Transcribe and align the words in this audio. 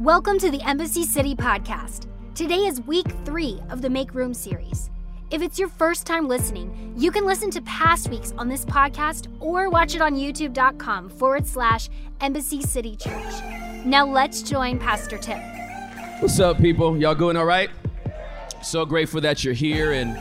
Welcome 0.00 0.38
to 0.38 0.50
the 0.52 0.62
Embassy 0.62 1.02
City 1.02 1.34
podcast. 1.34 2.06
Today 2.36 2.66
is 2.66 2.80
week 2.82 3.06
three 3.24 3.60
of 3.68 3.82
the 3.82 3.90
Make 3.90 4.14
Room 4.14 4.32
series. 4.32 4.90
If 5.32 5.42
it's 5.42 5.58
your 5.58 5.66
first 5.68 6.06
time 6.06 6.28
listening, 6.28 6.94
you 6.96 7.10
can 7.10 7.26
listen 7.26 7.50
to 7.50 7.60
past 7.62 8.08
weeks 8.08 8.32
on 8.38 8.48
this 8.48 8.64
podcast 8.64 9.26
or 9.40 9.68
watch 9.68 9.96
it 9.96 10.00
on 10.00 10.14
youtube.com 10.14 11.08
forward 11.08 11.44
slash 11.44 11.88
Embassy 12.20 12.62
City 12.62 12.94
Church. 12.94 13.42
Now 13.84 14.06
let's 14.06 14.40
join 14.40 14.78
Pastor 14.78 15.18
Tim. 15.18 15.40
What's 16.20 16.38
up, 16.38 16.58
people? 16.58 16.96
Y'all 16.96 17.16
doing 17.16 17.36
all 17.36 17.44
right? 17.44 17.70
So 18.62 18.86
grateful 18.86 19.20
that 19.22 19.42
you're 19.42 19.52
here. 19.52 19.94
And 19.94 20.16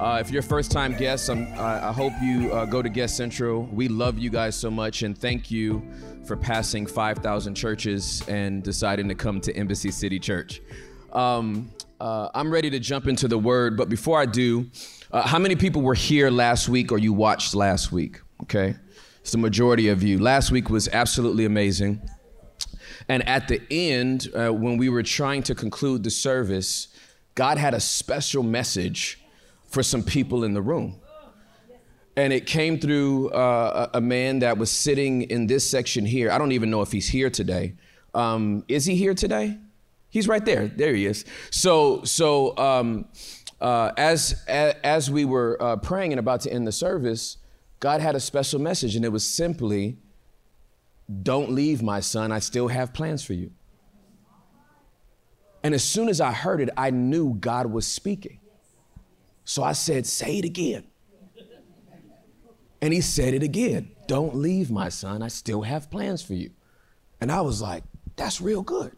uh, 0.00 0.18
if 0.18 0.30
you're 0.30 0.40
a 0.40 0.42
first 0.42 0.72
time 0.72 0.96
guest, 0.96 1.28
I 1.28 1.92
hope 1.92 2.14
you 2.22 2.50
uh, 2.54 2.64
go 2.64 2.80
to 2.80 2.88
Guest 2.88 3.18
Central. 3.18 3.64
We 3.66 3.88
love 3.88 4.18
you 4.18 4.30
guys 4.30 4.56
so 4.56 4.70
much. 4.70 5.02
And 5.02 5.16
thank 5.16 5.50
you 5.50 5.82
for 6.24 6.38
passing 6.38 6.86
5,000 6.86 7.54
churches 7.54 8.26
and 8.26 8.62
deciding 8.62 9.08
to 9.08 9.14
come 9.14 9.42
to 9.42 9.54
Embassy 9.54 9.90
City 9.90 10.18
Church. 10.18 10.62
Um, 11.12 11.70
uh, 12.00 12.30
I'm 12.34 12.50
ready 12.50 12.70
to 12.70 12.80
jump 12.80 13.08
into 13.08 13.28
the 13.28 13.36
word, 13.36 13.76
but 13.76 13.90
before 13.90 14.18
I 14.18 14.24
do, 14.24 14.70
uh, 15.12 15.20
how 15.20 15.38
many 15.38 15.54
people 15.54 15.82
were 15.82 15.94
here 15.94 16.30
last 16.30 16.66
week 16.66 16.92
or 16.92 16.98
you 16.98 17.12
watched 17.12 17.54
last 17.54 17.92
week? 17.92 18.22
Okay, 18.44 18.76
it's 19.20 19.32
the 19.32 19.38
majority 19.38 19.88
of 19.88 20.02
you. 20.02 20.18
Last 20.18 20.50
week 20.50 20.70
was 20.70 20.88
absolutely 20.88 21.44
amazing. 21.44 22.00
And 23.06 23.28
at 23.28 23.48
the 23.48 23.60
end, 23.70 24.28
uh, 24.34 24.50
when 24.50 24.78
we 24.78 24.88
were 24.88 25.02
trying 25.02 25.42
to 25.42 25.54
conclude 25.54 26.04
the 26.04 26.10
service, 26.10 26.88
God 27.34 27.58
had 27.58 27.74
a 27.74 27.80
special 27.80 28.42
message 28.42 29.20
for 29.70 29.82
some 29.82 30.02
people 30.02 30.44
in 30.44 30.52
the 30.52 30.60
room. 30.60 31.00
And 32.16 32.32
it 32.32 32.44
came 32.44 32.78
through 32.78 33.30
uh, 33.30 33.88
a 33.94 34.00
man 34.00 34.40
that 34.40 34.58
was 34.58 34.70
sitting 34.70 35.22
in 35.22 35.46
this 35.46 35.68
section 35.68 36.04
here. 36.04 36.30
I 36.30 36.38
don't 36.38 36.52
even 36.52 36.68
know 36.70 36.82
if 36.82 36.92
he's 36.92 37.08
here 37.08 37.30
today. 37.30 37.74
Um, 38.12 38.64
is 38.68 38.84
he 38.84 38.96
here 38.96 39.14
today? 39.14 39.58
He's 40.10 40.26
right 40.26 40.44
there. 40.44 40.66
There 40.66 40.92
he 40.92 41.06
is. 41.06 41.24
So, 41.50 42.02
so 42.02 42.56
um, 42.58 43.06
uh, 43.60 43.92
as, 43.96 44.44
as, 44.48 45.08
we 45.08 45.24
were 45.24 45.56
uh, 45.62 45.76
praying 45.76 46.12
and 46.12 46.18
about 46.18 46.40
to 46.42 46.52
end 46.52 46.66
the 46.66 46.72
service, 46.72 47.38
God 47.78 48.00
had 48.00 48.16
a 48.16 48.20
special 48.20 48.60
message, 48.60 48.96
and 48.96 49.04
it 49.04 49.10
was 49.10 49.24
simply, 49.24 49.98
"Don't 51.22 51.52
leave, 51.52 51.80
my 51.80 52.00
son. 52.00 52.32
I 52.32 52.40
still 52.40 52.68
have 52.68 52.92
plans 52.92 53.22
for 53.22 53.34
you." 53.34 53.52
And 55.62 55.74
as 55.74 55.84
soon 55.84 56.08
as 56.08 56.20
I 56.20 56.32
heard 56.32 56.60
it, 56.60 56.70
I 56.76 56.90
knew 56.90 57.34
God 57.34 57.66
was 57.66 57.86
speaking. 57.86 58.39
So 59.50 59.64
I 59.64 59.72
said, 59.72 60.06
"Say 60.06 60.38
it 60.38 60.44
again." 60.44 60.84
And 62.80 62.94
he 62.94 63.00
said 63.00 63.34
it 63.34 63.42
again 63.42 63.90
Don't 64.06 64.36
leave, 64.36 64.70
my 64.70 64.88
son. 64.88 65.22
I 65.22 65.28
still 65.28 65.62
have 65.62 65.90
plans 65.90 66.22
for 66.22 66.34
you. 66.34 66.52
And 67.20 67.32
I 67.32 67.40
was 67.40 67.60
like, 67.60 67.82
That's 68.14 68.40
real 68.40 68.62
good. 68.62 68.92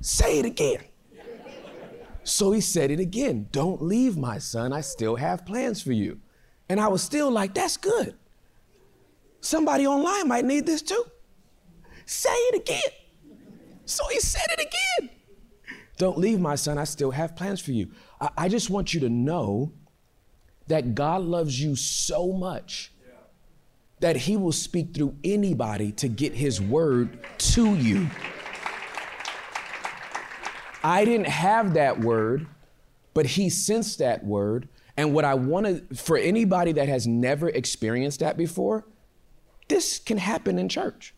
Say 0.00 0.40
it 0.40 0.46
again. 0.46 0.80
So 2.24 2.50
he 2.50 2.60
said 2.60 2.90
it 2.90 2.98
again 2.98 3.46
Don't 3.52 3.82
leave, 3.82 4.16
my 4.16 4.38
son. 4.38 4.72
I 4.72 4.80
still 4.80 5.14
have 5.14 5.46
plans 5.46 5.80
for 5.80 5.92
you. 5.92 6.18
And 6.68 6.80
I 6.80 6.88
was 6.88 7.04
still 7.04 7.30
like, 7.30 7.54
That's 7.54 7.76
good. 7.76 8.16
Somebody 9.40 9.86
online 9.86 10.26
might 10.26 10.44
need 10.44 10.66
this 10.66 10.82
too. 10.82 11.04
Say 12.04 12.36
it 12.50 12.62
again. 12.62 12.90
So 13.84 14.08
he 14.08 14.18
said 14.18 14.46
it 14.58 14.60
again. 14.60 15.15
Don't 15.96 16.18
leave, 16.18 16.40
my 16.40 16.54
son. 16.56 16.78
I 16.78 16.84
still 16.84 17.10
have 17.10 17.36
plans 17.36 17.60
for 17.60 17.72
you. 17.72 17.90
I, 18.20 18.30
I 18.36 18.48
just 18.48 18.70
want 18.70 18.92
you 18.92 19.00
to 19.00 19.08
know 19.08 19.72
that 20.66 20.94
God 20.94 21.22
loves 21.22 21.60
you 21.60 21.76
so 21.76 22.32
much 22.32 22.92
that 24.00 24.16
he 24.16 24.36
will 24.36 24.52
speak 24.52 24.94
through 24.94 25.16
anybody 25.24 25.90
to 25.90 26.08
get 26.08 26.34
his 26.34 26.60
word 26.60 27.18
to 27.38 27.74
you. 27.76 28.10
I 30.84 31.04
didn't 31.04 31.28
have 31.28 31.74
that 31.74 32.00
word, 32.00 32.46
but 33.14 33.26
he 33.26 33.48
sensed 33.48 33.98
that 33.98 34.24
word. 34.24 34.68
And 34.96 35.14
what 35.14 35.24
I 35.24 35.34
want 35.34 35.66
to, 35.66 35.96
for 35.96 36.16
anybody 36.16 36.72
that 36.72 36.88
has 36.88 37.06
never 37.06 37.48
experienced 37.48 38.20
that 38.20 38.36
before, 38.36 38.86
this 39.68 39.98
can 39.98 40.18
happen 40.18 40.58
in 40.58 40.68
church. 40.68 41.14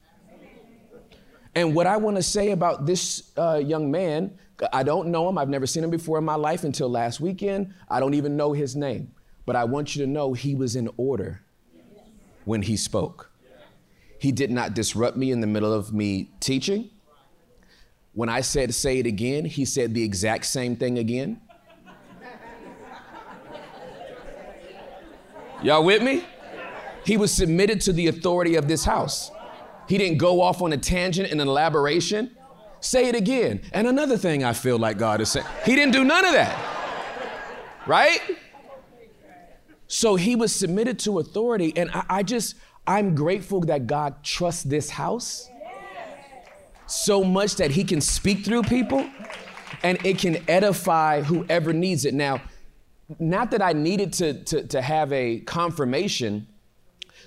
And 1.55 1.75
what 1.75 1.87
I 1.87 1.97
want 1.97 2.17
to 2.17 2.23
say 2.23 2.51
about 2.51 2.87
this 2.87 3.33
uh, 3.37 3.61
young 3.65 3.91
man, 3.91 4.39
I 4.73 4.83
don't 4.83 5.09
know 5.09 5.29
him. 5.29 5.39
I've 5.39 5.49
never 5.49 5.67
seen 5.67 5.85
him 5.85 5.91
before 5.91 6.19
in 6.19 6.25
my 6.25 6.35
life 6.35 6.65
until 6.65 6.89
last 6.89 7.21
weekend. 7.21 7.75
I 7.89 8.01
don't 8.01 8.15
even 8.15 8.37
know 8.37 8.53
his 8.53 8.77
name. 8.77 9.13
But 9.47 9.57
I 9.57 9.65
want 9.65 9.97
you 9.97 10.05
to 10.05 10.11
know 10.11 10.35
he 10.35 10.55
was 10.55 10.77
in 10.77 10.91
order 10.97 11.43
when 12.45 12.63
he 12.63 12.77
spoke. 12.77 13.31
He 14.19 14.33
did 14.33 14.51
not 14.51 14.75
disrupt 14.75 15.17
me 15.17 15.31
in 15.31 15.41
the 15.41 15.47
middle 15.47 15.73
of 15.73 15.93
me 15.93 16.31
teaching. 16.41 16.91
When 18.13 18.29
I 18.29 18.41
said 18.41 18.75
say 18.75 18.99
it 18.99 19.07
again, 19.07 19.45
he 19.45 19.65
said 19.65 19.95
the 19.95 20.03
exact 20.03 20.45
same 20.47 20.75
thing 20.75 20.99
again. 20.99 21.41
Y'all 25.63 25.85
with 25.85 26.03
me? 26.03 26.25
He 27.05 27.17
was 27.17 27.33
submitted 27.33 27.81
to 27.83 27.93
the 27.93 28.09
authority 28.09 28.57
of 28.57 28.69
this 28.69 28.85
house. 28.85 29.31
He 29.89 29.99
didn't 29.99 30.19
go 30.19 30.41
off 30.41 30.61
on 30.63 30.73
a 30.73 30.77
tangent 30.77 31.31
and 31.31 31.41
an 31.41 31.49
elaboration. 31.49 32.37
Say 32.81 33.09
it 33.09 33.17
again. 33.17 33.63
And 33.73 33.87
another 33.87 34.17
thing 34.17 34.45
I 34.45 34.53
feel 34.53 34.79
like 34.79 34.99
God 34.99 35.21
is 35.21 35.31
saying, 35.31 35.47
He 35.65 35.75
didn't 35.75 35.93
do 35.93 36.05
none 36.05 36.25
of 36.25 36.33
that. 36.33 36.57
Right? 37.87 38.21
So 39.89 40.17
he 40.17 40.37
was 40.37 40.55
submitted 40.55 40.99
to 41.01 41.19
authority. 41.19 41.73
And 41.75 41.91
I, 41.91 42.05
I 42.09 42.23
just, 42.23 42.57
I'm 42.87 43.15
grateful 43.15 43.61
that 43.63 43.87
God 43.87 44.23
trusts 44.23 44.63
this 44.63 44.91
house 44.91 45.49
so 46.87 47.25
much 47.25 47.57
that 47.57 47.71
he 47.71 47.85
can 47.85 48.01
speak 48.01 48.45
through 48.45 48.63
people 48.63 49.09
and 49.83 50.05
it 50.05 50.19
can 50.19 50.39
edify 50.49 51.23
whoever 51.23 51.73
needs 51.73 52.05
it. 52.05 52.15
Now, 52.15 52.43
not 53.19 53.51
that 53.53 53.63
I 53.63 53.73
needed 53.73 54.13
to, 54.15 54.45
to, 54.45 54.67
to 54.69 54.83
have 54.83 55.13
a 55.13 55.41
confirmation 55.41 56.47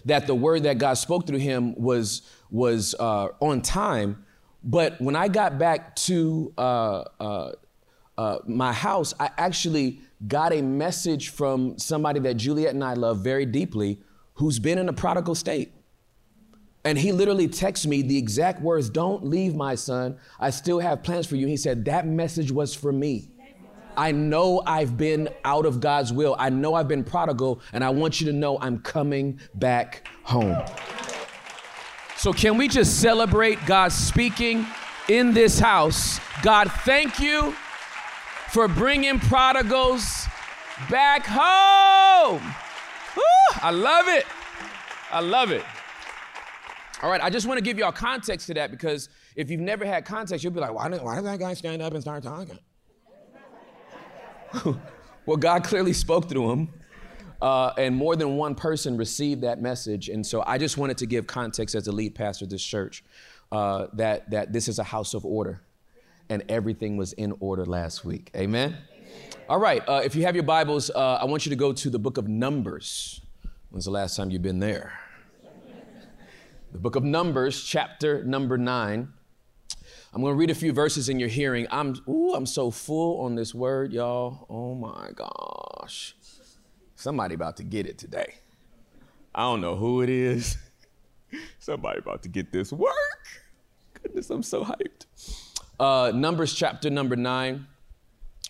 that 0.05 0.27
the 0.27 0.35
word 0.35 0.63
that 0.63 0.77
God 0.77 0.95
spoke 0.95 1.27
through 1.27 1.39
him 1.39 1.75
was, 1.75 2.21
was 2.51 2.93
uh, 2.99 3.29
on 3.39 3.61
time, 3.61 4.25
but 4.63 5.01
when 5.01 5.15
I 5.15 5.27
got 5.27 5.57
back 5.57 5.95
to 6.07 6.53
uh, 6.57 7.03
uh, 7.19 7.51
uh 8.17 8.37
my 8.45 8.73
house, 8.73 9.13
I 9.19 9.31
actually 9.37 10.01
got 10.27 10.53
a 10.53 10.61
message 10.61 11.29
from 11.29 11.79
somebody 11.79 12.19
that 12.19 12.35
Juliet 12.35 12.73
and 12.73 12.83
I 12.83 12.93
love 12.93 13.19
very 13.19 13.45
deeply 13.45 13.99
who's 14.35 14.59
been 14.59 14.77
in 14.77 14.89
a 14.89 14.93
prodigal 14.93 15.35
state. 15.35 15.71
And 16.83 16.97
he 16.97 17.11
literally 17.11 17.47
texted 17.47 17.87
me 17.87 18.01
the 18.01 18.17
exact 18.17 18.61
words 18.61 18.89
Don't 18.89 19.23
leave, 19.23 19.55
my 19.55 19.75
son. 19.75 20.17
I 20.39 20.49
still 20.49 20.79
have 20.79 21.03
plans 21.03 21.27
for 21.27 21.35
you. 21.35 21.47
He 21.47 21.57
said, 21.57 21.85
That 21.85 22.07
message 22.07 22.51
was 22.51 22.73
for 22.73 22.91
me. 22.91 23.29
I 23.95 24.13
know 24.13 24.63
I've 24.65 24.97
been 24.97 25.29
out 25.43 25.65
of 25.65 25.79
God's 25.79 26.13
will. 26.13 26.35
I 26.39 26.49
know 26.49 26.73
I've 26.73 26.87
been 26.87 27.03
prodigal, 27.03 27.61
and 27.73 27.83
I 27.83 27.89
want 27.89 28.21
you 28.21 28.27
to 28.27 28.33
know 28.33 28.57
I'm 28.59 28.79
coming 28.79 29.39
back 29.53 30.07
home. 30.23 30.63
So, 32.21 32.31
can 32.31 32.55
we 32.55 32.67
just 32.67 33.01
celebrate 33.01 33.65
God 33.65 33.91
speaking 33.91 34.67
in 35.09 35.33
this 35.33 35.57
house? 35.57 36.19
God, 36.43 36.71
thank 36.85 37.19
you 37.19 37.55
for 38.49 38.67
bringing 38.67 39.19
prodigals 39.19 40.27
back 40.87 41.25
home. 41.25 42.43
I 43.63 43.71
love 43.71 44.07
it. 44.07 44.27
I 45.09 45.21
love 45.21 45.49
it. 45.49 45.63
All 47.01 47.09
right, 47.09 47.23
I 47.23 47.31
just 47.31 47.47
want 47.47 47.57
to 47.57 47.63
give 47.63 47.79
y'all 47.79 47.91
context 47.91 48.45
to 48.45 48.53
that 48.53 48.69
because 48.69 49.09
if 49.35 49.49
you've 49.49 49.59
never 49.59 49.83
had 49.83 50.05
context, 50.05 50.43
you'll 50.43 50.53
be 50.53 50.59
like, 50.59 50.75
why 50.75 50.89
did, 50.89 51.01
why 51.01 51.15
did 51.15 51.25
that 51.25 51.39
guy 51.39 51.55
stand 51.55 51.81
up 51.81 51.93
and 51.93 52.03
start 52.03 52.21
talking? 52.21 52.59
well, 55.25 55.37
God 55.37 55.63
clearly 55.63 55.93
spoke 55.93 56.29
through 56.29 56.51
him, 56.51 56.69
uh, 57.41 57.73
and 57.77 57.95
more 57.95 58.15
than 58.15 58.37
one 58.37 58.55
person 58.55 58.97
received 58.97 59.41
that 59.41 59.61
message. 59.61 60.09
And 60.09 60.25
so 60.25 60.43
I 60.45 60.57
just 60.57 60.77
wanted 60.77 60.97
to 60.99 61.05
give 61.05 61.27
context 61.27 61.75
as 61.75 61.85
the 61.85 61.91
lead 61.91 62.15
pastor 62.15 62.45
of 62.45 62.51
this 62.51 62.63
church 62.63 63.03
uh, 63.51 63.87
that, 63.93 64.29
that 64.31 64.53
this 64.53 64.67
is 64.67 64.79
a 64.79 64.83
house 64.83 65.13
of 65.13 65.25
order 65.25 65.61
and 66.29 66.43
everything 66.47 66.97
was 66.97 67.13
in 67.13 67.33
order 67.39 67.65
last 67.65 68.05
week. 68.05 68.31
Amen? 68.35 68.77
All 69.49 69.59
right, 69.59 69.83
uh, 69.87 70.01
if 70.03 70.15
you 70.15 70.23
have 70.23 70.35
your 70.35 70.45
Bibles, 70.45 70.89
uh, 70.89 71.19
I 71.21 71.25
want 71.25 71.45
you 71.45 71.49
to 71.49 71.57
go 71.57 71.73
to 71.73 71.89
the 71.89 71.99
book 71.99 72.17
of 72.17 72.29
Numbers. 72.29 73.19
When's 73.69 73.85
the 73.85 73.91
last 73.91 74.15
time 74.15 74.31
you've 74.31 74.41
been 74.41 74.59
there? 74.59 74.93
The 76.71 76.79
book 76.79 76.95
of 76.95 77.03
Numbers, 77.03 77.61
chapter 77.65 78.23
number 78.23 78.57
nine. 78.57 79.11
I'm 80.13 80.21
going 80.21 80.33
to 80.33 80.37
read 80.37 80.49
a 80.49 80.55
few 80.55 80.71
verses 80.71 81.09
in 81.09 81.19
your 81.19 81.27
hearing. 81.27 81.67
I'm, 81.69 81.95
ooh, 82.07 82.33
I'm 82.33 82.45
so 82.45 82.71
full 82.71 83.21
on 83.21 83.35
this 83.35 83.53
word, 83.53 83.91
y'all. 83.91 84.45
Oh 84.49 84.75
my 84.75 85.09
gosh. 85.13 86.15
Somebody 87.01 87.33
about 87.33 87.57
to 87.57 87.63
get 87.63 87.87
it 87.87 87.97
today. 87.97 88.35
I 89.33 89.41
don't 89.41 89.59
know 89.59 89.75
who 89.75 90.03
it 90.03 90.09
is. 90.09 90.55
Somebody 91.59 91.97
about 91.97 92.21
to 92.21 92.29
get 92.29 92.51
this 92.51 92.71
work. 92.71 92.93
Goodness, 93.95 94.29
I'm 94.29 94.43
so 94.43 94.63
hyped. 94.63 95.07
Uh, 95.79 96.11
Numbers 96.13 96.53
chapter 96.53 96.91
number 96.91 97.15
nine. 97.15 97.65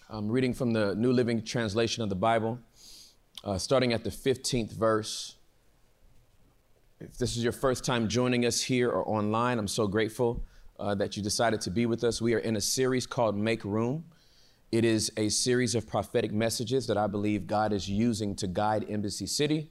I'm 0.09 0.29
reading 0.29 0.53
from 0.53 0.73
the 0.73 0.95
New 0.95 1.13
Living 1.13 1.41
Translation 1.45 2.03
of 2.03 2.09
the 2.09 2.15
Bible, 2.15 2.59
uh, 3.45 3.57
starting 3.57 3.93
at 3.93 4.03
the 4.03 4.09
15th 4.09 4.73
verse. 4.73 5.35
If 6.99 7.17
this 7.17 7.37
is 7.37 7.43
your 7.45 7.53
first 7.53 7.85
time 7.85 8.09
joining 8.09 8.45
us 8.45 8.61
here 8.61 8.89
or 8.89 9.07
online, 9.07 9.59
I'm 9.59 9.69
so 9.69 9.87
grateful 9.87 10.43
uh, 10.77 10.93
that 10.95 11.15
you 11.15 11.23
decided 11.23 11.61
to 11.61 11.69
be 11.69 11.85
with 11.85 12.03
us. 12.03 12.21
We 12.21 12.33
are 12.33 12.39
in 12.39 12.57
a 12.57 12.61
series 12.61 13.07
called 13.07 13.37
Make 13.37 13.63
Room. 13.63 14.03
It 14.71 14.85
is 14.85 15.11
a 15.17 15.27
series 15.27 15.75
of 15.75 15.85
prophetic 15.85 16.31
messages 16.31 16.87
that 16.87 16.97
I 16.97 17.07
believe 17.07 17.45
God 17.45 17.73
is 17.73 17.89
using 17.89 18.35
to 18.37 18.47
guide 18.47 18.85
Embassy 18.87 19.27
City 19.27 19.69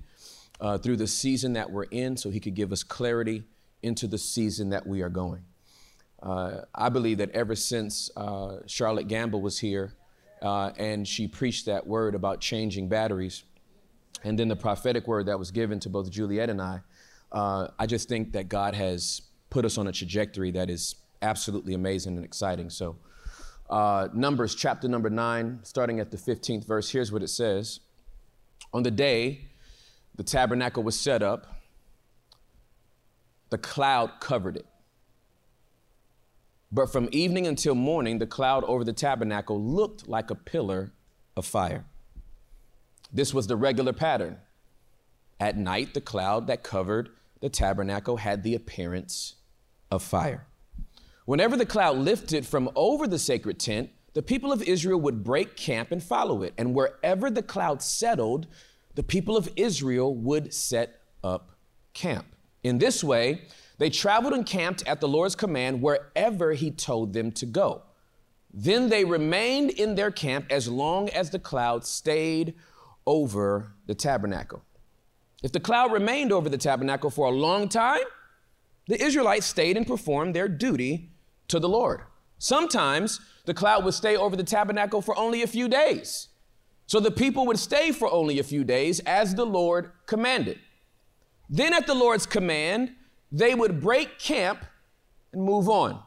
uh, 0.61 0.77
through 0.77 0.99
the 0.99 1.07
season 1.07 1.55
that 1.55 1.71
we're 1.71 1.85
in 1.85 2.19
so 2.19 2.29
He 2.29 2.39
could 2.39 2.55
give 2.55 2.71
us 2.71 2.83
clarity 2.83 3.45
into 3.83 4.07
the 4.07 4.19
season 4.19 4.69
that 4.71 4.87
we 4.87 5.01
are 5.01 5.09
going. 5.09 5.43
Uh, 6.23 6.63
I 6.75 6.91
believe 6.91 7.17
that 7.17 7.31
ever 7.31 7.57
since 7.57 8.11
uh, 8.15 8.59
Charlotte 8.67 9.09
Gambill 9.09 9.41
was 9.41 9.59
here 9.59 9.95
uh, 10.43 10.73
and 10.77 11.09
she 11.09 11.27
preached 11.27 11.65
that 11.65 11.87
word 11.87 12.15
about 12.15 12.43
changing 12.43 12.91
batteries, 12.91 13.45
and 14.23 14.39
then 14.39 14.49
the 14.49 14.57
prophetic 14.57 15.07
word 15.07 15.27
that 15.27 15.39
was 15.39 15.51
given 15.51 15.81
to 15.81 15.89
both 15.89 16.11
Juliet 16.11 16.51
and 16.51 16.61
I, 16.61 16.81
uh, 17.33 17.69
I 17.79 17.87
just 17.87 18.07
think 18.07 18.33
that 18.33 18.51
God 18.51 18.75
has 18.75 19.23
put 19.49 19.65
us 19.65 19.79
on 19.79 19.87
a 19.87 19.93
trajectory 19.93 20.51
that 20.51 20.69
is 20.69 20.95
absolutely 21.23 21.73
amazing 21.73 22.17
and 22.17 22.25
exciting. 22.25 22.69
So, 22.69 22.97
uh, 23.71 24.09
Numbers 24.13 24.55
chapter 24.55 24.89
number 24.89 25.09
nine, 25.09 25.61
starting 25.63 26.01
at 26.01 26.11
the 26.11 26.17
15th 26.17 26.67
verse, 26.67 26.91
here's 26.91 27.13
what 27.13 27.23
it 27.23 27.29
says 27.29 27.81
On 28.73 28.83
the 28.83 28.91
day 28.91 29.43
the 30.17 30.25
tabernacle 30.25 30.83
was 30.83 30.99
set 30.99 31.23
up, 31.23 31.47
the 33.51 33.59
cloud 33.59 34.21
covered 34.21 34.57
it. 34.57 34.67
But 36.73 36.93
from 36.93 37.09
evening 37.11 37.47
until 37.47 37.75
morning, 37.75 38.19
the 38.19 38.27
cloud 38.27 38.65
over 38.65 38.85
the 38.85 38.93
tabernacle 38.93 39.61
looked 39.61 40.09
like 40.09 40.31
a 40.31 40.35
pillar 40.35 40.93
of 41.37 41.47
fire. 41.47 41.85
This 43.13 43.33
was 43.33 43.47
the 43.47 43.57
regular 43.57 43.93
pattern. 43.93 44.39
At 45.41 45.57
night, 45.57 45.95
the 45.95 46.01
cloud 46.01 46.47
that 46.49 46.63
covered 46.63 47.11
the 47.41 47.49
tabernacle 47.49 48.19
had 48.19 48.43
the 48.43 48.55
appearance 48.55 49.37
of 49.91 50.03
fire. 50.03 50.47
Whenever 51.31 51.57
the 51.57 51.65
cloud 51.65 51.97
lifted 51.97 52.45
from 52.45 52.69
over 52.75 53.07
the 53.07 53.17
sacred 53.17 53.61
tent, 53.61 53.89
the 54.15 54.21
people 54.23 54.51
of 54.51 54.65
Israel 54.65 55.01
would 55.01 55.23
break 55.23 55.55
camp 55.55 55.93
and 55.93 56.03
follow 56.03 56.43
it. 56.43 56.53
And 56.59 56.75
wherever 56.75 57.31
the 57.31 57.41
cloud 57.41 57.83
settled, 57.83 58.49
the 58.97 59.05
people 59.05 59.37
of 59.37 59.49
Israel 59.55 60.13
would 60.13 60.53
set 60.53 61.03
up 61.23 61.53
camp. 61.95 62.27
In 62.65 62.79
this 62.79 63.05
way, 63.05 63.43
they 63.79 63.91
traveled 63.91 64.35
and 64.35 64.45
camped 64.45 64.85
at 64.89 65.01
the 65.01 65.07
Lord's 65.07 65.37
command 65.37 65.81
wherever 65.81 66.53
He 66.53 66.73
told 66.73 67.13
them 67.13 67.31
to 67.31 67.47
go. 67.47 67.83
Then 68.53 68.89
they 68.89 69.05
remained 69.05 69.71
in 69.71 69.95
their 69.95 70.11
camp 70.11 70.47
as 70.51 70.67
long 70.67 71.11
as 71.11 71.31
the 71.31 71.39
cloud 71.39 71.85
stayed 71.85 72.55
over 73.07 73.75
the 73.87 73.95
tabernacle. 73.95 74.65
If 75.45 75.53
the 75.53 75.61
cloud 75.61 75.93
remained 75.93 76.33
over 76.33 76.49
the 76.49 76.59
tabernacle 76.59 77.09
for 77.09 77.29
a 77.29 77.31
long 77.31 77.69
time, 77.69 78.03
the 78.89 79.01
Israelites 79.01 79.47
stayed 79.47 79.77
and 79.77 79.87
performed 79.87 80.35
their 80.35 80.49
duty 80.49 81.10
to 81.51 81.61
the 81.61 81.69
Lord. 81.69 82.03
Sometimes 82.39 83.21
the 83.45 83.55
cloud 83.55 83.85
would 83.85 83.95
stay 83.95 84.17
over 84.17 84.35
the 84.35 84.43
tabernacle 84.43 85.03
for 85.03 85.17
only 85.19 85.43
a 85.43 85.47
few 85.47 85.69
days. 85.69 86.29
So 86.87 86.99
the 86.99 87.11
people 87.11 87.47
would 87.47 87.59
stay 87.59 87.93
for 87.93 88.11
only 88.11 88.39
a 88.39 88.43
few 88.43 88.65
days 88.65 89.01
as 89.01 89.35
the 89.35 89.47
Lord 89.47 89.93
commanded. 90.07 90.59
Then, 91.49 91.73
at 91.73 91.87
the 91.87 91.95
Lord's 91.95 92.27
command, 92.27 92.95
they 93.31 93.55
would 93.55 93.81
break 93.81 94.19
camp 94.19 94.65
and 95.33 95.43
move 95.43 95.69
on. 95.69 96.01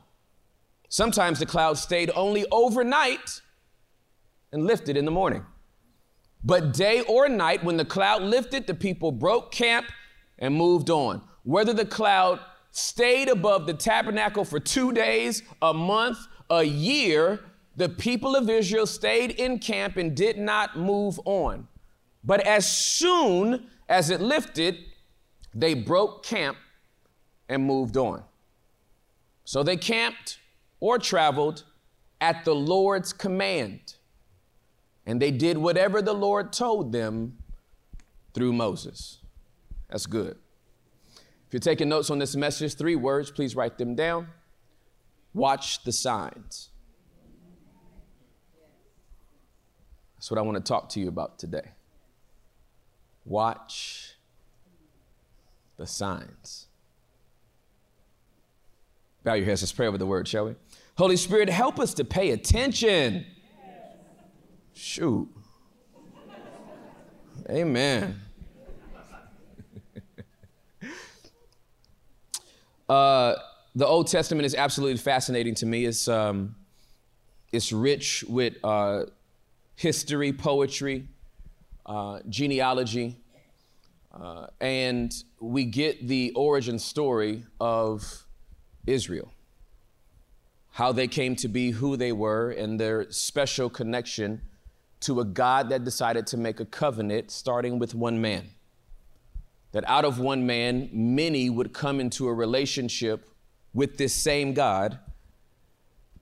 Sometimes 0.90 1.40
the 1.40 1.46
cloud 1.46 1.78
stayed 1.78 2.12
only 2.16 2.46
overnight 2.52 3.42
and 4.52 4.66
lifted 4.66 4.96
in 4.96 5.06
the 5.06 5.12
morning. 5.12 5.46
But 6.44 6.74
day 6.74 7.02
or 7.02 7.30
night, 7.30 7.64
when 7.64 7.78
the 7.78 7.86
cloud 7.86 8.22
lifted, 8.22 8.68
the 8.68 8.74
people 8.74 9.12
broke 9.12 9.52
camp 9.52 9.88
and 10.40 10.56
moved 10.56 10.90
on. 10.90 11.22
Whether 11.44 11.74
the 11.74 11.86
cloud 11.86 12.40
stayed 12.74 13.30
above 13.30 13.68
the 13.68 13.74
tabernacle 13.74 14.44
for 14.44 14.60
two 14.60 14.92
days, 14.92 15.44
a 15.62 15.74
month, 15.74 16.18
a 16.50 16.64
year, 16.64 17.40
the 17.76 17.88
people 17.88 18.36
of 18.36 18.50
Israel 18.50 18.88
stayed 18.88 19.32
in 19.32 19.60
camp 19.60 19.96
and 19.96 20.16
did 20.16 20.38
not 20.38 20.78
move 20.78 21.20
on. 21.24 21.68
But 22.24 22.42
as 22.42 22.70
soon 22.70 23.68
as 23.88 24.10
it 24.10 24.20
lifted, 24.20 24.78
they 25.54 25.76
broke 25.76 26.26
camp 26.26 26.58
and 27.48 27.64
moved 27.64 27.96
on. 27.96 28.24
So 29.46 29.62
they 29.62 29.78
camped 29.78 30.40
or 30.80 30.98
traveled 30.98 31.64
at 32.20 32.44
the 32.44 32.56
Lord's 32.56 33.14
command. 33.14 33.96
And 35.06 35.22
they 35.22 35.32
did 35.32 35.60
whatever 35.60 36.02
the 36.02 36.14
Lord 36.14 36.52
told 36.52 36.92
them 36.92 37.38
through 38.34 38.54
Moses. 38.54 39.20
That's 39.90 40.08
good. 40.08 40.38
If 41.54 41.64
you're 41.64 41.72
taking 41.72 41.90
notes 41.90 42.10
on 42.10 42.18
this 42.18 42.36
message, 42.36 42.74
three 42.74 42.96
words, 42.96 43.30
please 43.30 43.56
write 43.56 43.78
them 43.78 43.94
down. 43.94 44.30
Watch 45.36 45.84
the 45.84 45.92
signs. 45.92 46.70
That's 50.16 50.32
what 50.32 50.40
I 50.40 50.42
want 50.42 50.58
to 50.58 50.64
talk 50.64 50.90
to 50.90 51.00
you 51.00 51.08
about 51.08 51.38
today. 51.38 51.74
Watch 53.24 54.16
the 55.78 55.86
signs. 55.86 56.66
Bow 59.24 59.36
your 59.36 59.46
heads, 59.46 59.62
let's 59.62 59.72
pray 59.74 59.86
over 59.86 60.00
the 60.00 60.08
word, 60.08 60.28
shall 60.28 60.46
we? 60.46 60.56
Holy 60.98 61.18
Spirit, 61.18 61.50
help 61.50 61.80
us 61.80 61.94
to 61.94 62.04
pay 62.04 62.32
attention. 62.32 63.28
Shoot. 64.74 65.30
Amen. 67.48 68.23
Uh, 72.94 73.40
the 73.76 73.88
Old 73.88 74.08
Testament 74.08 74.46
is 74.46 74.56
absolutely 74.56 74.98
fascinating 74.98 75.56
to 75.56 75.66
me. 75.66 75.86
It's, 75.86 76.08
um, 76.08 76.56
it's 77.52 77.72
rich 77.72 78.24
with 78.28 78.56
uh, 78.64 79.06
history, 79.76 80.32
poetry, 80.32 81.08
uh, 81.86 82.20
genealogy, 82.30 83.18
uh, 84.14 84.48
and 84.62 85.12
we 85.40 85.66
get 85.66 86.08
the 86.08 86.32
origin 86.36 86.78
story 86.78 87.44
of 87.60 88.26
Israel 88.86 89.32
how 90.74 90.92
they 90.92 91.08
came 91.08 91.36
to 91.36 91.48
be 91.48 91.70
who 91.70 91.96
they 91.96 92.12
were 92.12 92.50
and 92.50 92.80
their 92.80 93.10
special 93.12 93.70
connection 93.70 94.42
to 95.00 95.20
a 95.20 95.26
God 95.26 95.70
that 95.70 95.84
decided 95.84 96.26
to 96.28 96.38
make 96.38 96.60
a 96.60 96.66
covenant 96.66 97.30
starting 97.30 97.78
with 97.78 97.94
one 97.94 98.20
man. 98.20 98.50
That 99.74 99.84
out 99.88 100.06
of 100.06 100.20
one 100.20 100.46
man, 100.46 100.90
many 100.92 101.50
would 101.50 101.74
come 101.74 102.00
into 102.00 102.28
a 102.28 102.34
relationship 102.34 103.30
with 103.74 103.98
this 103.98 104.14
same 104.14 104.54
God 104.54 105.00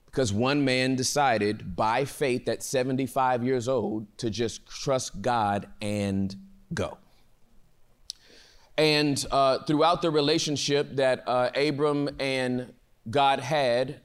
because 0.06 0.32
one 0.32 0.64
man 0.64 0.94
decided 0.94 1.74
by 1.74 2.04
faith 2.04 2.46
at 2.48 2.62
75 2.62 3.44
years 3.44 3.66
old 3.66 4.06
to 4.18 4.28
just 4.28 4.66
trust 4.66 5.22
God 5.22 5.68
and 5.80 6.36
go. 6.74 6.98
And 8.76 9.24
uh, 9.30 9.60
throughout 9.64 10.02
the 10.02 10.10
relationship 10.10 10.96
that 10.96 11.22
uh, 11.26 11.50
Abram 11.54 12.10
and 12.18 12.74
God 13.08 13.40
had, 13.40 14.00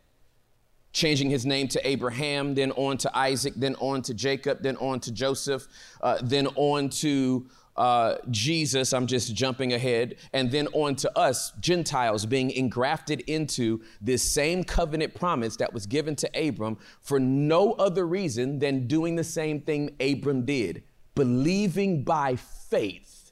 changing 0.94 1.30
his 1.30 1.46
name 1.46 1.68
to 1.70 1.88
Abraham, 1.88 2.56
then 2.56 2.72
on 2.72 2.98
to 2.98 3.18
Isaac, 3.18 3.54
then 3.56 3.76
on 3.76 4.02
to 4.04 4.14
Jacob, 4.14 4.62
then 4.62 4.78
on 4.78 5.00
to 5.02 5.12
Joseph, 5.12 5.68
uh, 6.02 6.18
then 6.24 6.48
on 6.56 6.90
to 6.90 7.48
uh, 7.78 8.16
Jesus. 8.32 8.94
I'm 8.94 9.08
just 9.08 9.36
jumping 9.36 9.74
ahead. 9.74 10.16
And 10.34 10.52
then 10.52 10.68
on 10.74 10.96
to 10.98 11.18
us, 11.18 11.52
Gentiles, 11.60 12.26
being 12.26 12.52
engrafted 12.52 13.22
into 13.22 13.82
this 14.02 14.24
same 14.24 14.64
covenant 14.64 15.14
promise 15.14 15.56
that 15.58 15.74
was 15.74 15.86
given 15.86 16.16
to 16.18 16.48
Abram 16.48 16.78
for 17.02 17.20
no 17.20 17.74
other 17.74 18.08
reason 18.08 18.60
than 18.60 18.88
doing 18.88 19.16
the 19.16 19.24
same 19.24 19.62
thing 19.62 19.96
Abram 20.00 20.46
did, 20.46 20.84
believing 21.16 22.04
by 22.04 22.36
faith 22.36 23.32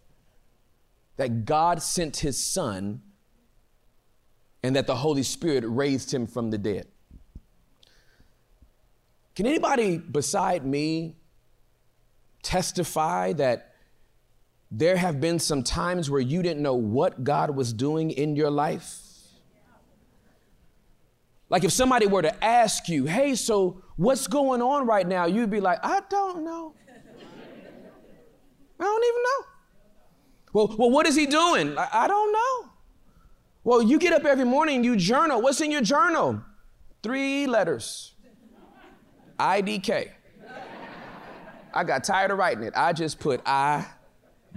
that 1.17 1.45
God 1.45 1.81
sent 1.81 2.17
his 2.17 2.41
son 2.41 3.01
and 4.63 4.75
that 4.75 4.87
the 4.87 4.95
Holy 4.95 5.23
Spirit 5.23 5.63
raised 5.67 6.13
him 6.13 6.27
from 6.27 6.49
the 6.49 6.57
dead. 6.57 6.87
Can 9.35 9.45
anybody 9.45 9.97
beside 9.97 10.65
me 10.65 11.17
testify 12.41 13.33
that 13.33 13.74
there 14.71 14.97
have 14.97 15.21
been 15.21 15.39
some 15.39 15.63
times 15.63 16.09
where 16.09 16.21
you 16.21 16.41
didn't 16.41 16.61
know 16.61 16.75
what 16.75 17.23
God 17.23 17.55
was 17.55 17.73
doing 17.73 18.11
in 18.11 18.35
your 18.35 18.49
life? 18.49 19.01
Like 21.49 21.63
if 21.63 21.71
somebody 21.71 22.07
were 22.07 22.23
to 22.23 22.43
ask 22.43 22.89
you, 22.89 23.05
hey, 23.05 23.35
so 23.35 23.81
what's 23.95 24.27
going 24.27 24.61
on 24.61 24.87
right 24.87 25.07
now? 25.07 25.25
You'd 25.25 25.51
be 25.51 25.59
like, 25.59 25.79
I 25.83 26.01
don't 26.09 26.43
know. 26.43 26.73
I 28.79 28.83
don't 28.83 29.05
even 29.05 29.21
know. 29.23 29.45
Well, 30.53 30.75
well, 30.77 30.91
what 30.91 31.05
is 31.05 31.15
he 31.15 31.25
doing? 31.27 31.77
I, 31.77 31.87
I 31.91 32.07
don't 32.07 32.31
know. 32.31 32.71
Well, 33.63 33.81
you 33.81 33.99
get 33.99 34.13
up 34.13 34.25
every 34.25 34.45
morning, 34.45 34.83
you 34.83 34.95
journal. 34.95 35.41
What's 35.41 35.61
in 35.61 35.71
your 35.71 35.81
journal? 35.81 36.41
Three 37.03 37.47
letters. 37.47 38.13
IDK. 39.39 40.11
I 41.73 41.83
got 41.83 42.03
tired 42.03 42.31
of 42.31 42.37
writing 42.37 42.63
it. 42.63 42.73
I 42.75 42.93
just 42.93 43.19
put 43.19 43.41
I 43.45 43.85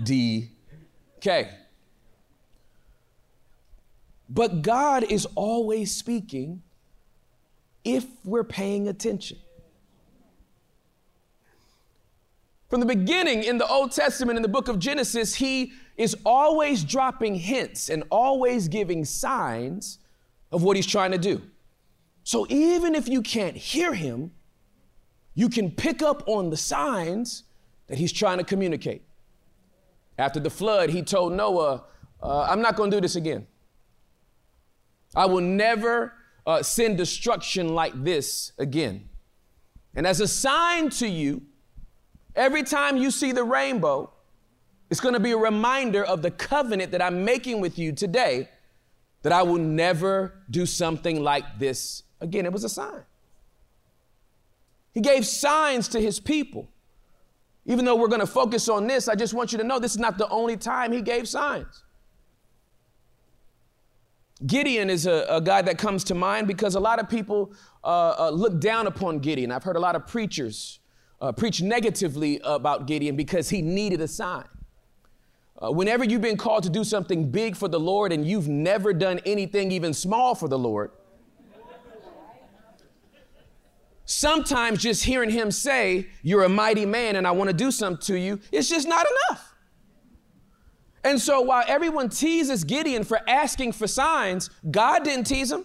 D 0.02 0.50
K. 1.20 1.50
But 4.28 4.62
God 4.62 5.04
is 5.04 5.26
always 5.34 5.94
speaking 5.94 6.62
if 7.84 8.04
we're 8.24 8.44
paying 8.44 8.88
attention. 8.88 9.38
From 12.68 12.80
the 12.80 12.86
beginning 12.86 13.44
in 13.44 13.56
the 13.56 13.66
Old 13.66 13.92
Testament, 13.92 14.36
in 14.36 14.42
the 14.42 14.48
book 14.48 14.68
of 14.68 14.78
Genesis, 14.78 15.34
he 15.34 15.72
is 15.96 16.14
always 16.26 16.84
dropping 16.84 17.34
hints 17.34 17.88
and 17.88 18.04
always 18.10 18.68
giving 18.68 19.06
signs 19.06 19.98
of 20.52 20.62
what 20.62 20.76
he's 20.76 20.86
trying 20.86 21.12
to 21.12 21.18
do. 21.18 21.40
So 22.24 22.46
even 22.50 22.94
if 22.94 23.08
you 23.08 23.22
can't 23.22 23.56
hear 23.56 23.94
him, 23.94 24.32
you 25.34 25.48
can 25.48 25.70
pick 25.70 26.02
up 26.02 26.22
on 26.26 26.50
the 26.50 26.58
signs 26.58 27.44
that 27.86 27.96
he's 27.96 28.12
trying 28.12 28.36
to 28.36 28.44
communicate. 28.44 29.07
After 30.18 30.40
the 30.40 30.50
flood, 30.50 30.90
he 30.90 31.02
told 31.02 31.32
Noah, 31.32 31.84
uh, 32.20 32.42
I'm 32.42 32.60
not 32.60 32.76
going 32.76 32.90
to 32.90 32.96
do 32.96 33.00
this 33.00 33.14
again. 33.14 33.46
I 35.14 35.26
will 35.26 35.40
never 35.40 36.12
uh, 36.46 36.62
send 36.62 36.98
destruction 36.98 37.74
like 37.74 38.04
this 38.04 38.52
again. 38.58 39.08
And 39.94 40.06
as 40.06 40.20
a 40.20 40.28
sign 40.28 40.90
to 40.90 41.08
you, 41.08 41.42
every 42.34 42.64
time 42.64 42.96
you 42.96 43.10
see 43.10 43.32
the 43.32 43.44
rainbow, 43.44 44.12
it's 44.90 45.00
going 45.00 45.14
to 45.14 45.20
be 45.20 45.32
a 45.32 45.36
reminder 45.36 46.04
of 46.04 46.22
the 46.22 46.30
covenant 46.30 46.92
that 46.92 47.02
I'm 47.02 47.24
making 47.24 47.60
with 47.60 47.78
you 47.78 47.92
today 47.92 48.48
that 49.22 49.32
I 49.32 49.42
will 49.42 49.58
never 49.58 50.34
do 50.50 50.66
something 50.66 51.22
like 51.22 51.58
this 51.58 52.02
again. 52.20 52.46
It 52.46 52.52
was 52.52 52.64
a 52.64 52.68
sign. 52.68 53.02
He 54.92 55.00
gave 55.00 55.26
signs 55.26 55.88
to 55.88 56.00
his 56.00 56.18
people. 56.18 56.68
Even 57.68 57.84
though 57.84 57.94
we're 57.94 58.08
going 58.08 58.20
to 58.20 58.26
focus 58.26 58.68
on 58.68 58.86
this, 58.86 59.08
I 59.08 59.14
just 59.14 59.34
want 59.34 59.52
you 59.52 59.58
to 59.58 59.64
know 59.64 59.78
this 59.78 59.92
is 59.92 59.98
not 59.98 60.16
the 60.16 60.28
only 60.30 60.56
time 60.56 60.90
he 60.90 61.02
gave 61.02 61.28
signs. 61.28 61.84
Gideon 64.46 64.88
is 64.88 65.06
a, 65.06 65.26
a 65.28 65.40
guy 65.40 65.60
that 65.60 65.76
comes 65.76 66.02
to 66.04 66.14
mind 66.14 66.48
because 66.48 66.76
a 66.76 66.80
lot 66.80 66.98
of 66.98 67.10
people 67.10 67.52
uh, 67.84 68.14
uh, 68.18 68.30
look 68.30 68.58
down 68.58 68.86
upon 68.86 69.18
Gideon. 69.18 69.52
I've 69.52 69.64
heard 69.64 69.76
a 69.76 69.80
lot 69.80 69.96
of 69.96 70.06
preachers 70.06 70.80
uh, 71.20 71.30
preach 71.32 71.60
negatively 71.60 72.40
about 72.42 72.86
Gideon 72.86 73.16
because 73.16 73.50
he 73.50 73.60
needed 73.60 74.00
a 74.00 74.08
sign. 74.08 74.46
Uh, 75.60 75.70
whenever 75.70 76.04
you've 76.04 76.22
been 76.22 76.38
called 76.38 76.62
to 76.62 76.70
do 76.70 76.84
something 76.84 77.30
big 77.30 77.54
for 77.54 77.68
the 77.68 77.80
Lord 77.80 78.12
and 78.12 78.26
you've 78.26 78.48
never 78.48 78.94
done 78.94 79.20
anything 79.26 79.72
even 79.72 79.92
small 79.92 80.34
for 80.34 80.48
the 80.48 80.58
Lord, 80.58 80.92
sometimes 84.08 84.82
just 84.82 85.04
hearing 85.04 85.28
him 85.30 85.50
say, 85.50 86.08
You're 86.22 86.44
a 86.44 86.48
mighty 86.48 86.86
man 86.86 87.14
and 87.16 87.26
I 87.26 87.30
want 87.30 87.48
to 87.48 87.54
do 87.54 87.70
something 87.70 88.04
to 88.06 88.18
you, 88.18 88.40
it's 88.50 88.68
just 88.68 88.88
not 88.88 89.06
enough. 89.06 89.54
And 91.04 91.20
so 91.20 91.40
while 91.42 91.64
everyone 91.68 92.08
teases 92.08 92.64
Gideon 92.64 93.04
for 93.04 93.20
asking 93.28 93.72
for 93.72 93.86
signs, 93.86 94.50
God 94.68 95.04
didn't 95.04 95.24
tease 95.24 95.52
him. 95.52 95.64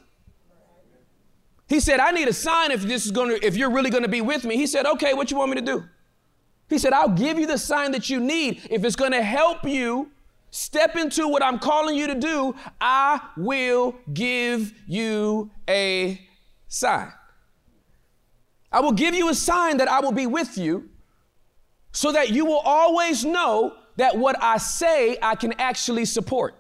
He 1.68 1.80
said, 1.80 2.00
I 2.00 2.12
need 2.12 2.28
a 2.28 2.34
sign 2.34 2.72
if 2.72 2.84
this 2.84 3.06
is 3.06 3.12
gonna, 3.12 3.38
if 3.42 3.56
you're 3.56 3.72
really 3.72 3.90
gonna 3.90 4.08
be 4.08 4.22
with 4.22 4.44
me. 4.44 4.58
He 4.58 4.68
said, 4.68 4.86
Okay, 4.86 5.14
what 5.14 5.32
you 5.32 5.38
want 5.38 5.50
me 5.52 5.56
to 5.56 5.66
do? 5.66 5.84
He 6.70 6.78
said, 6.78 6.94
I'll 6.94 7.10
give 7.10 7.40
you 7.40 7.48
the 7.48 7.58
sign 7.58 7.92
that 7.94 8.10
you 8.10 8.20
need. 8.20 8.62
If 8.70 8.84
it's 8.84 8.96
gonna 8.96 9.24
help 9.24 9.64
you 9.64 10.12
step 10.52 10.96
into 10.98 11.28
what 11.28 11.42
I'm 11.42 11.60
calling 11.60 11.96
you 11.96 12.08
to 12.08 12.16
do, 12.16 12.56
I 12.80 13.22
will 13.38 13.96
give 14.14 14.74
you 14.86 15.50
a 15.68 16.22
sign. 16.68 17.12
I 18.74 18.80
will 18.80 18.92
give 18.92 19.14
you 19.14 19.30
a 19.30 19.36
sign 19.36 19.78
that 19.78 19.88
I 19.88 20.00
will 20.00 20.12
be 20.12 20.26
with 20.26 20.58
you 20.58 20.90
so 21.92 22.12
that 22.12 22.32
you 22.32 22.44
will 22.44 22.62
always 22.66 23.24
know 23.24 23.76
that 23.98 24.18
what 24.18 24.36
I 24.42 24.58
say 24.58 25.18
I 25.22 25.36
can 25.36 25.54
actually 25.60 26.06
support. 26.06 26.56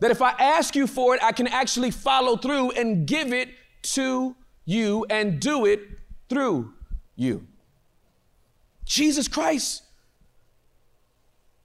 That 0.00 0.10
if 0.10 0.20
I 0.20 0.32
ask 0.32 0.76
you 0.76 0.86
for 0.86 1.14
it, 1.14 1.24
I 1.24 1.32
can 1.32 1.46
actually 1.46 1.90
follow 1.90 2.36
through 2.36 2.72
and 2.72 3.06
give 3.06 3.32
it 3.32 3.48
to 3.94 4.36
you 4.66 5.06
and 5.08 5.40
do 5.40 5.64
it 5.64 5.80
through 6.28 6.74
you. 7.16 7.46
Jesus 8.84 9.28
Christ, 9.28 9.84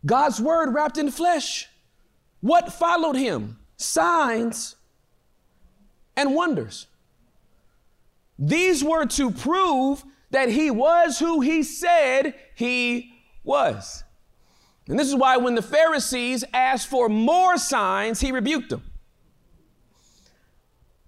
God's 0.05 0.39
word 0.39 0.73
wrapped 0.73 0.97
in 0.97 1.11
flesh. 1.11 1.67
What 2.39 2.71
followed 2.71 3.17
him? 3.17 3.59
Signs 3.75 4.75
and 6.15 6.33
wonders. 6.33 6.87
These 8.39 8.83
were 8.83 9.05
to 9.05 9.31
prove 9.31 10.03
that 10.31 10.49
he 10.49 10.69
was 10.69 11.19
who 11.19 11.41
he 11.41 11.63
said 11.63 12.35
he 12.55 13.13
was. 13.43 14.03
And 14.87 14.97
this 14.97 15.07
is 15.07 15.15
why 15.15 15.37
when 15.37 15.55
the 15.55 15.61
Pharisees 15.61 16.43
asked 16.53 16.87
for 16.87 17.09
more 17.09 17.57
signs, 17.57 18.19
he 18.19 18.31
rebuked 18.31 18.69
them. 18.69 18.83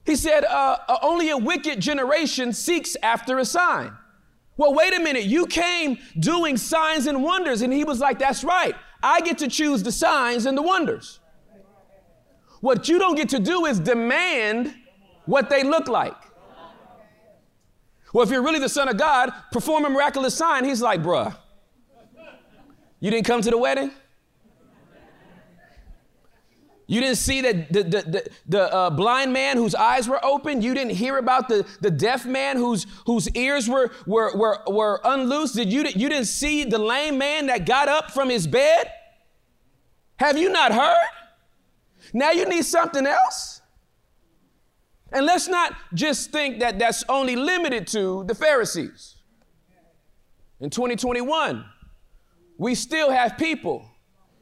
He 0.05 0.15
said, 0.15 0.43
uh, 0.43 0.77
uh, 0.88 0.98
Only 1.01 1.29
a 1.29 1.38
wicked 1.38 1.79
generation 1.79 2.51
seeks 2.51 2.98
after 3.03 3.38
a 3.38 3.45
sign. 3.45 3.93
Well, 4.57 4.74
wait 4.74 4.93
a 4.93 5.00
minute. 5.00 5.25
You 5.25 5.45
came 5.45 6.00
doing 6.17 6.57
signs 6.57 7.05
and 7.05 7.24
wonders. 7.24 7.62
And 7.62 7.71
he 7.71 7.83
was 7.83 8.00
like, 8.00 8.19
That's 8.19 8.43
right. 8.43 8.75
I 9.01 9.21
get 9.21 9.38
to 9.38 9.48
choose 9.48 9.83
the 9.83 9.91
signs 9.91 10.45
and 10.45 10.57
the 10.57 10.62
wonders. 10.62 11.19
What 12.62 12.89
you 12.89 13.00
don't 13.00 13.15
get 13.15 13.29
to 13.29 13.39
do 13.39 13.65
is 13.65 13.79
demand 13.79 14.74
what 15.25 15.50
they 15.50 15.63
look 15.63 15.88
like. 15.88 16.15
Well, 18.13 18.24
if 18.24 18.32
you're 18.32 18.42
really 18.42 18.60
the 18.60 18.70
Son 18.70 18.88
of 18.88 18.98
God, 18.98 19.32
perform 19.51 19.86
a 19.86 19.89
miraculous 19.89 20.36
sign. 20.36 20.66
He's 20.66 20.82
like, 20.82 21.01
Bruh, 21.01 21.36
you 23.00 23.12
didn't 23.12 23.25
come 23.25 23.42
to 23.42 23.50
the 23.50 23.58
wedding? 23.58 23.92
You 26.89 27.01
didn't 27.01 27.18
see 27.18 27.42
that 27.42 27.72
the, 27.72 27.84
the, 27.84 28.01
the, 28.01 28.30
the 28.48 28.74
uh, 28.74 28.89
blind 28.89 29.32
man 29.32 29.58
whose 29.58 29.75
eyes 29.75 30.10
were 30.10 30.20
open? 30.25 30.63
You 30.63 30.74
didn't 30.74 30.96
hear 30.96 31.20
about 31.20 31.48
the, 31.48 31.63
the 31.82 31.92
deaf 31.92 32.25
man 32.25 32.58
whose, 32.58 32.88
whose 33.06 33.30
ears 33.36 33.70
were, 33.70 33.92
were, 34.08 34.36
were, 34.36 34.63
were 34.66 35.00
unloosed? 35.04 35.54
Did 35.54 35.72
you, 35.72 35.84
you 35.84 36.10
didn't 36.10 36.25
see 36.25 36.63
the 36.63 36.80
lame 36.80 37.20
man 37.20 37.46
that 37.46 37.68
got 37.68 37.89
up 37.89 38.10
from 38.10 38.32
his 38.32 38.48
bed? 38.48 38.92
Have 40.16 40.36
you 40.36 40.50
not 40.50 40.74
heard? 40.74 41.08
Now 42.12 42.32
you 42.32 42.46
need 42.46 42.66
something 42.66 43.06
else? 43.06 43.59
And 45.12 45.25
let's 45.25 45.48
not 45.48 45.75
just 45.94 46.32
think 46.32 46.60
that 46.60 46.78
that's 46.78 47.04
only 47.10 47.36
limited 47.36 47.88
to 47.88 48.24
the 48.25 48.36
Pharisees. 48.36 49.16
In 50.60 50.70
2021, 50.70 51.66
we 52.58 52.75
still 52.75 53.10
have 53.10 53.38
people 53.38 53.89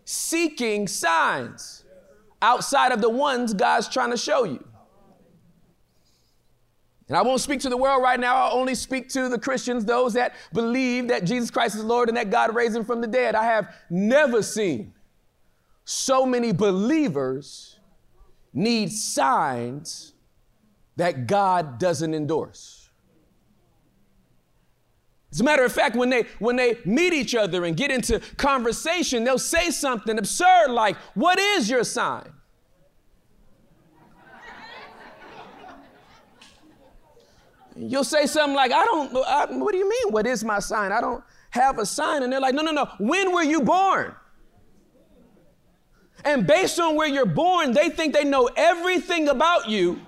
seeking 0.04 0.88
signs 0.88 1.86
outside 2.42 2.92
of 2.92 3.02
the 3.02 3.10
ones 3.10 3.54
God's 3.54 3.88
trying 3.88 4.12
to 4.12 4.18
show 4.18 4.44
you. 4.44 4.64
And 7.08 7.16
I 7.16 7.22
won't 7.22 7.40
speak 7.40 7.62
to 7.62 7.70
the 7.70 7.78
world 7.78 8.04
right 8.04 8.20
now. 8.20 8.36
I'll 8.36 8.58
only 8.58 8.76
speak 8.76 9.08
to 9.10 9.30
the 9.30 9.40
Christians, 9.40 9.86
those 9.86 10.14
that 10.14 10.34
believe 10.52 11.08
that 11.08 11.24
Jesus 11.24 11.50
Christ 11.50 11.76
is 11.76 11.84
Lord 11.84 12.10
and 12.10 12.18
that 12.18 12.30
God 12.30 12.54
raised 12.54 12.76
him 12.76 12.84
from 12.84 13.00
the 13.00 13.08
dead. 13.08 13.34
I 13.34 13.46
have 13.46 13.74
never 13.90 14.42
seen 14.42 14.94
so 15.86 16.26
many 16.26 16.52
believers 16.52 17.80
need 18.54 18.92
signs 18.92 20.14
that 20.98 21.27
God 21.27 21.80
doesn't 21.80 22.13
endorse. 22.13 22.89
As 25.32 25.42
a 25.42 25.44
matter 25.44 25.63
of 25.63 25.72
fact, 25.72 25.96
when 25.96 26.10
they 26.10 26.24
when 26.39 26.56
they 26.56 26.80
meet 26.86 27.13
each 27.13 27.36
other 27.36 27.66
and 27.66 27.77
get 27.77 27.92
into 27.92 28.20
conversation, 28.38 29.24
they'll 29.24 29.38
say 29.38 29.70
something 29.70 30.18
absurd 30.18 30.70
like, 30.70 30.96
"What 31.13 31.38
is 31.38 31.70
your 31.70 31.84
sign?" 31.84 32.34
You'll 37.75 38.04
say 38.04 38.25
something 38.25 38.56
like, 38.56 38.72
"I 38.72 38.84
don't. 38.86 39.16
I, 39.16 39.46
what 39.58 39.74
do 39.74 39.77
you 39.77 39.88
mean? 39.88 40.12
What 40.12 40.25
is 40.25 40.44
my 40.44 40.60
sign? 40.60 40.92
I 40.92 41.01
don't 41.01 41.24
have 41.51 41.77
a 41.77 41.86
sign." 41.86 42.24
And 42.24 42.34
they're 42.34 42.39
like, 42.39 42.56
"No, 42.56 42.63
no, 42.63 42.72
no. 42.72 42.89
When 42.98 43.34
were 43.34 43.44
you 43.44 43.62
born?" 43.62 44.16
And 46.25 46.48
based 46.48 46.80
on 46.80 46.96
where 46.96 47.08
you're 47.08 47.27
born, 47.27 47.74
they 47.74 47.89
think 47.89 48.16
they 48.16 48.24
know 48.24 48.50
everything 48.56 49.27
about 49.27 49.70
you 49.70 50.01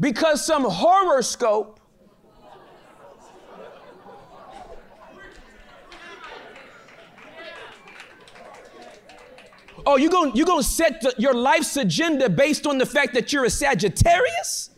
because 0.00 0.44
some 0.44 0.64
horoscope 0.64 1.80
Oh, 9.84 9.96
you're 9.96 10.10
going 10.10 10.36
you 10.36 10.46
gonna 10.46 10.62
set 10.62 11.00
the, 11.00 11.12
your 11.18 11.34
life's 11.34 11.76
agenda 11.76 12.28
based 12.28 12.66
on 12.66 12.78
the 12.78 12.86
fact 12.86 13.14
that 13.14 13.32
you're 13.32 13.44
a 13.44 13.50
Sagittarius? 13.50 14.70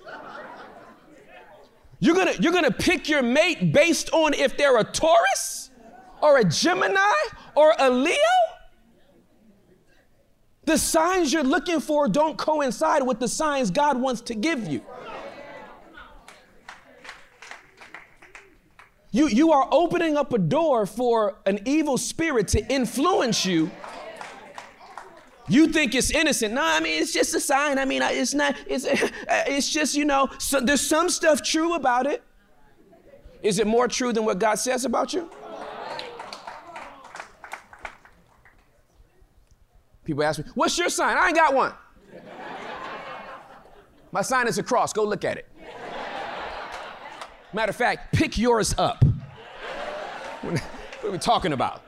You're 2.01 2.15
gonna, 2.15 2.33
you're 2.41 2.53
gonna 2.53 2.71
pick 2.71 3.09
your 3.09 3.23
mate 3.23 3.73
based 3.73 4.11
on 4.13 4.35
if 4.35 4.57
they're 4.57 4.79
a 4.79 4.85
Taurus 4.85 5.71
or 6.23 6.39
a 6.39 6.45
Gemini 6.45 6.99
or 7.55 7.75
a 7.79 7.91
Leo? 7.91 8.17
The 10.67 10.79
signs 10.79 11.33
you're 11.33 11.43
looking 11.43 11.81
for 11.81 12.09
don't 12.09 12.39
coincide 12.39 13.07
with 13.07 13.21
the 13.21 13.29
signs 13.29 13.71
God 13.71 14.01
wants 14.01 14.23
to 14.23 14.35
give 14.35 14.67
you. 14.67 14.83
You, 19.11 19.29
you 19.29 19.53
are 19.53 19.69
opening 19.71 20.17
up 20.17 20.33
a 20.33 20.39
door 20.39 20.87
for 20.87 21.37
an 21.47 21.61
evil 21.67 21.99
spirit 21.99 22.49
to 22.49 22.67
influence 22.73 23.47
you 23.47 23.71
You 25.49 25.69
think 25.69 25.95
it's 25.95 26.11
innocent. 26.11 26.55
No, 26.55 26.63
I 26.63 26.81
mean, 26.81 27.03
it's 27.03 27.13
just 27.13 27.35
a 27.35 27.41
sign. 27.41 27.79
I 27.79 27.85
mean, 27.85 28.01
it's 28.03 28.33
not, 28.33 28.57
it's, 28.67 28.87
it's 29.29 29.71
just, 29.71 29.95
you 29.95 30.05
know, 30.05 30.29
so 30.39 30.61
there's 30.61 30.81
some 30.81 31.11
stuff 31.11 31.43
true 31.43 31.75
about 31.75 32.07
it. 32.07 32.23
Is 33.43 33.59
it 33.59 33.67
more 33.67 33.87
true 33.87 34.13
than 34.13 34.25
what 34.25 34.39
God 34.39 34.55
says 34.55 34.87
about 34.87 35.13
you? 35.13 35.29
People 40.05 40.23
ask 40.23 40.39
me, 40.39 40.45
What's 40.55 40.77
your 40.79 40.89
sign? 40.89 41.17
I 41.17 41.29
ain't 41.29 41.37
got 41.37 41.55
one. 41.55 41.73
My 44.13 44.23
sign 44.23 44.47
is 44.47 44.59
a 44.59 44.63
cross. 44.63 44.93
Go 44.93 45.05
look 45.05 45.25
at 45.25 45.39
it. 45.39 45.49
Matter 47.53 47.71
of 47.71 47.77
fact, 47.77 48.13
pick 48.13 48.39
yours 48.39 48.75
up. 48.79 49.05
What 50.43 50.63
are 51.05 51.11
we 51.11 51.19
talking 51.19 51.53
about? 51.53 51.83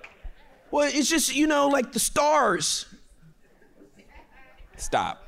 Well, 0.70 0.88
it's 0.92 1.08
just, 1.08 1.35
you 1.35 1.46
know, 1.46 1.68
like 1.68 1.92
the 1.92 1.99
stars. 1.99 2.87
Stop. 4.76 5.23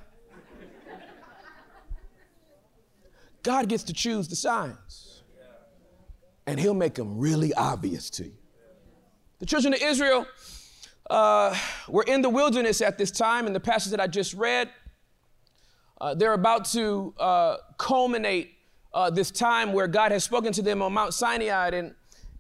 God 3.43 3.69
gets 3.69 3.85
to 3.85 3.93
choose 3.93 4.29
the 4.29 4.37
signs, 4.37 5.23
and 6.47 6.59
He'll 6.59 6.75
make 6.75 6.95
them 6.95 7.19
really 7.19 7.55
obvious 7.55 8.11
to 8.11 8.25
you. 8.25 8.37
The 9.39 9.47
children 9.47 9.73
of 9.73 9.81
Israel 9.81 10.27
uh, 11.11 11.57
were 11.89 12.05
in 12.05 12.23
the 12.23 12.29
wilderness 12.29 12.81
at 12.81 12.99
this 12.99 13.11
time, 13.11 13.47
in 13.47 13.53
the 13.53 13.61
passage 13.61 13.91
that 13.91 14.01
I 14.01 14.07
just 14.07 14.35
read. 14.35 14.71
Uh, 16.01 16.15
they're 16.15 16.35
about 16.35 16.65
to 16.67 17.15
uh, 17.19 17.57
culminate 17.77 18.55
uh, 18.95 19.11
this 19.11 19.31
time 19.31 19.73
where 19.73 19.89
God 19.89 20.13
has 20.13 20.25
spoken 20.25 20.53
to 20.53 20.63
them 20.63 20.83
on 20.83 20.93
Mount 20.93 21.15
Sinai, 21.15 21.71
and 21.71 21.95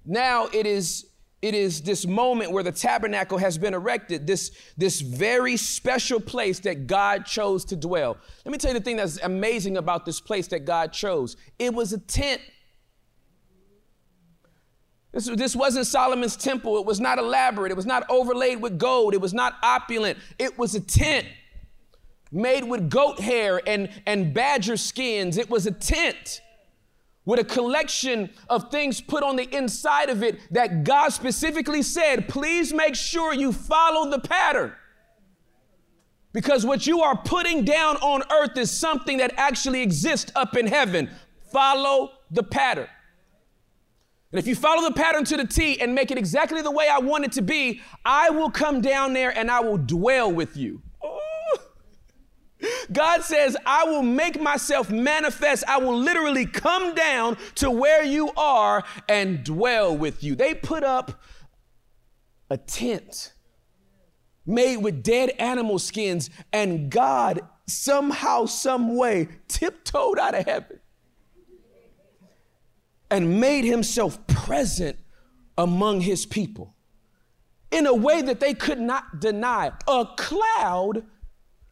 now 0.04 0.48
it 0.52 0.66
is 0.66 1.08
it 1.40 1.54
is 1.54 1.82
this 1.82 2.04
moment 2.04 2.50
where 2.50 2.64
the 2.64 2.72
tabernacle 2.72 3.38
has 3.38 3.58
been 3.58 3.72
erected, 3.72 4.26
this, 4.26 4.50
this 4.76 5.00
very 5.00 5.56
special 5.56 6.18
place 6.18 6.58
that 6.60 6.88
God 6.88 7.26
chose 7.26 7.64
to 7.66 7.76
dwell. 7.76 8.16
Let 8.44 8.50
me 8.50 8.58
tell 8.58 8.72
you 8.72 8.78
the 8.78 8.84
thing 8.84 8.96
that's 8.96 9.20
amazing 9.20 9.76
about 9.76 10.04
this 10.04 10.20
place 10.20 10.48
that 10.48 10.64
God 10.64 10.92
chose. 10.92 11.36
It 11.58 11.72
was 11.72 11.92
a 11.92 11.98
tent. 11.98 12.40
This, 15.18 15.36
this 15.36 15.56
wasn't 15.56 15.88
Solomon's 15.88 16.36
temple. 16.36 16.78
It 16.78 16.86
was 16.86 17.00
not 17.00 17.18
elaborate. 17.18 17.72
It 17.72 17.76
was 17.76 17.86
not 17.86 18.08
overlaid 18.08 18.62
with 18.62 18.78
gold. 18.78 19.14
It 19.14 19.20
was 19.20 19.34
not 19.34 19.56
opulent. 19.64 20.16
It 20.38 20.56
was 20.56 20.76
a 20.76 20.80
tent 20.80 21.26
made 22.30 22.62
with 22.62 22.88
goat 22.88 23.18
hair 23.18 23.60
and, 23.66 23.88
and 24.06 24.32
badger 24.32 24.76
skins. 24.76 25.36
It 25.36 25.50
was 25.50 25.66
a 25.66 25.72
tent 25.72 26.40
with 27.24 27.40
a 27.40 27.44
collection 27.44 28.30
of 28.48 28.70
things 28.70 29.00
put 29.00 29.24
on 29.24 29.34
the 29.34 29.52
inside 29.52 30.08
of 30.08 30.22
it 30.22 30.38
that 30.52 30.84
God 30.84 31.08
specifically 31.08 31.82
said, 31.82 32.28
please 32.28 32.72
make 32.72 32.94
sure 32.94 33.34
you 33.34 33.52
follow 33.52 34.08
the 34.08 34.20
pattern. 34.20 34.72
Because 36.32 36.64
what 36.64 36.86
you 36.86 37.00
are 37.00 37.16
putting 37.16 37.64
down 37.64 37.96
on 37.96 38.22
earth 38.30 38.56
is 38.56 38.70
something 38.70 39.16
that 39.16 39.34
actually 39.36 39.82
exists 39.82 40.30
up 40.36 40.56
in 40.56 40.68
heaven. 40.68 41.10
Follow 41.50 42.12
the 42.30 42.44
pattern. 42.44 42.86
And 44.30 44.38
if 44.38 44.46
you 44.46 44.54
follow 44.54 44.86
the 44.86 44.94
pattern 44.94 45.24
to 45.24 45.36
the 45.36 45.46
T 45.46 45.80
and 45.80 45.94
make 45.94 46.10
it 46.10 46.18
exactly 46.18 46.60
the 46.60 46.70
way 46.70 46.88
I 46.88 46.98
want 46.98 47.24
it 47.24 47.32
to 47.32 47.42
be, 47.42 47.80
I 48.04 48.30
will 48.30 48.50
come 48.50 48.80
down 48.80 49.14
there 49.14 49.36
and 49.36 49.50
I 49.50 49.60
will 49.60 49.78
dwell 49.78 50.30
with 50.30 50.56
you. 50.56 50.82
Oh. 51.02 51.58
God 52.92 53.22
says, 53.22 53.56
I 53.64 53.84
will 53.84 54.02
make 54.02 54.40
myself 54.40 54.90
manifest. 54.90 55.64
I 55.66 55.78
will 55.78 55.96
literally 55.96 56.44
come 56.44 56.94
down 56.94 57.38
to 57.56 57.70
where 57.70 58.04
you 58.04 58.30
are 58.36 58.84
and 59.08 59.44
dwell 59.44 59.96
with 59.96 60.22
you. 60.22 60.34
They 60.34 60.54
put 60.54 60.84
up 60.84 61.22
a 62.50 62.58
tent 62.58 63.32
made 64.44 64.78
with 64.78 65.02
dead 65.02 65.30
animal 65.38 65.78
skins, 65.78 66.30
and 66.54 66.90
God 66.90 67.42
somehow, 67.66 68.46
some 68.46 68.96
way, 68.96 69.28
tiptoed 69.46 70.18
out 70.18 70.34
of 70.34 70.46
heaven 70.46 70.80
and 73.10 73.40
made 73.40 73.64
himself 73.64 74.26
present 74.26 74.98
among 75.56 76.00
his 76.00 76.26
people 76.26 76.74
in 77.70 77.86
a 77.86 77.94
way 77.94 78.22
that 78.22 78.40
they 78.40 78.54
could 78.54 78.80
not 78.80 79.20
deny. 79.20 79.72
A 79.86 80.06
cloud 80.16 81.04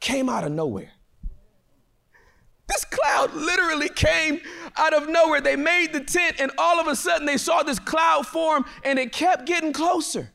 came 0.00 0.28
out 0.28 0.44
of 0.44 0.52
nowhere. 0.52 0.92
This 2.68 2.84
cloud 2.84 3.32
literally 3.32 3.88
came 3.88 4.40
out 4.76 4.92
of 4.92 5.08
nowhere. 5.08 5.40
They 5.40 5.56
made 5.56 5.92
the 5.92 6.00
tent, 6.00 6.36
and 6.40 6.50
all 6.58 6.80
of 6.80 6.88
a 6.88 6.96
sudden 6.96 7.26
they 7.26 7.36
saw 7.36 7.62
this 7.62 7.78
cloud 7.78 8.26
form, 8.26 8.64
and 8.82 8.98
it 8.98 9.12
kept 9.12 9.46
getting 9.46 9.72
closer 9.72 10.32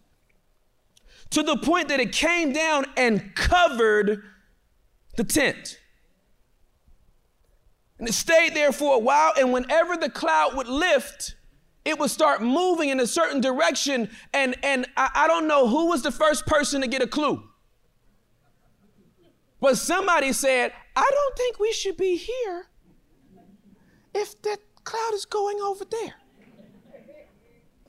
to 1.31 1.43
the 1.43 1.57
point 1.57 1.89
that 1.89 1.99
it 1.99 2.13
came 2.13 2.53
down 2.53 2.85
and 2.95 3.35
covered 3.35 4.23
the 5.17 5.23
tent. 5.25 5.80
And 8.01 8.09
it 8.09 8.13
stayed 8.13 8.55
there 8.55 8.71
for 8.71 8.95
a 8.95 8.97
while, 8.97 9.31
and 9.37 9.53
whenever 9.53 9.95
the 9.95 10.09
cloud 10.09 10.55
would 10.55 10.67
lift, 10.67 11.35
it 11.85 11.99
would 11.99 12.09
start 12.09 12.41
moving 12.41 12.89
in 12.89 12.99
a 12.99 13.05
certain 13.05 13.41
direction. 13.41 14.09
And, 14.33 14.55
and 14.63 14.87
I, 14.97 15.11
I 15.13 15.27
don't 15.27 15.47
know 15.47 15.67
who 15.67 15.85
was 15.85 16.01
the 16.01 16.09
first 16.09 16.47
person 16.47 16.81
to 16.81 16.87
get 16.87 17.03
a 17.03 17.07
clue. 17.07 17.43
But 19.59 19.77
somebody 19.77 20.33
said, 20.33 20.73
I 20.95 21.07
don't 21.13 21.37
think 21.37 21.59
we 21.59 21.71
should 21.73 21.95
be 21.95 22.15
here 22.15 22.69
if 24.15 24.41
that 24.41 24.57
cloud 24.83 25.13
is 25.13 25.25
going 25.25 25.59
over 25.61 25.85
there. 25.85 26.15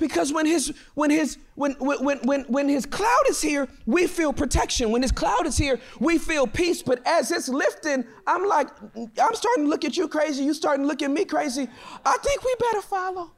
Because 0.03 0.33
when 0.33 0.47
his 0.47 0.75
when 0.95 1.11
his 1.11 1.39
when 1.55 1.75
when 1.79 2.19
when 2.25 2.43
when 2.49 2.69
his 2.69 2.87
cloud 2.87 3.23
is 3.29 3.41
here, 3.41 3.69
we 3.87 4.09
feel 4.09 4.33
protection. 4.33 4.91
When 4.91 5.01
his 5.01 5.13
cloud 5.13 5.47
is 5.47 5.57
here, 5.57 5.79
we 6.01 6.19
feel 6.19 6.45
peace. 6.45 6.83
But 6.83 7.07
as 7.07 7.31
it's 7.31 7.49
lifting, 7.49 8.05
I'm 8.27 8.45
like, 8.45 8.67
I'm 8.97 9.35
starting 9.35 9.63
to 9.63 9.71
look 9.71 9.85
at 9.85 9.97
you 9.97 10.09
crazy. 10.09 10.43
You 10.43 10.55
starting 10.55 10.83
to 10.83 10.89
look 10.89 11.03
at 11.03 11.11
me 11.13 11.25
crazy. 11.25 11.69
I 12.05 12.17
think 12.21 12.43
we 12.43 12.53
better 12.59 12.83
follow. 12.83 13.31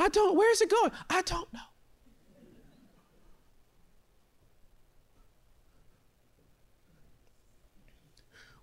I 0.00 0.08
don't. 0.08 0.36
Where's 0.36 0.60
it 0.60 0.68
going? 0.68 0.90
I 1.08 1.22
don't 1.22 1.52
know. 1.54 1.60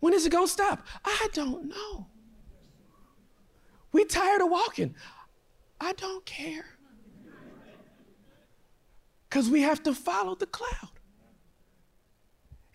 When 0.02 0.14
is 0.14 0.26
it 0.26 0.34
going 0.34 0.48
to 0.48 0.52
stop? 0.52 0.86
I 1.06 1.30
don't 1.32 1.70
know. 1.70 2.08
We 3.94 4.04
tired 4.04 4.42
of 4.42 4.50
walking. 4.50 4.96
I 5.84 5.92
don't 5.94 6.26
care. 6.26 6.66
Because 9.28 9.50
we 9.50 9.64
have 9.64 9.84
to 9.84 9.94
follow 9.94 10.34
the 10.34 10.46
cloud. 10.46 10.92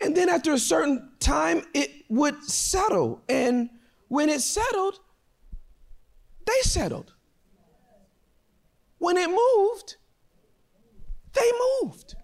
And 0.03 0.15
then 0.15 0.29
after 0.29 0.53
a 0.53 0.59
certain 0.59 1.13
time, 1.19 1.65
it 1.73 1.91
would 2.11 2.45
settle. 2.45 3.23
And 3.27 3.71
when 4.09 4.29
it 4.29 4.43
settled, 4.43 5.01
they 6.47 6.61
settled. 6.61 7.15
When 8.99 9.17
it 9.17 9.31
moved, 9.31 9.97
they 11.33 11.51
moved. 11.83 12.15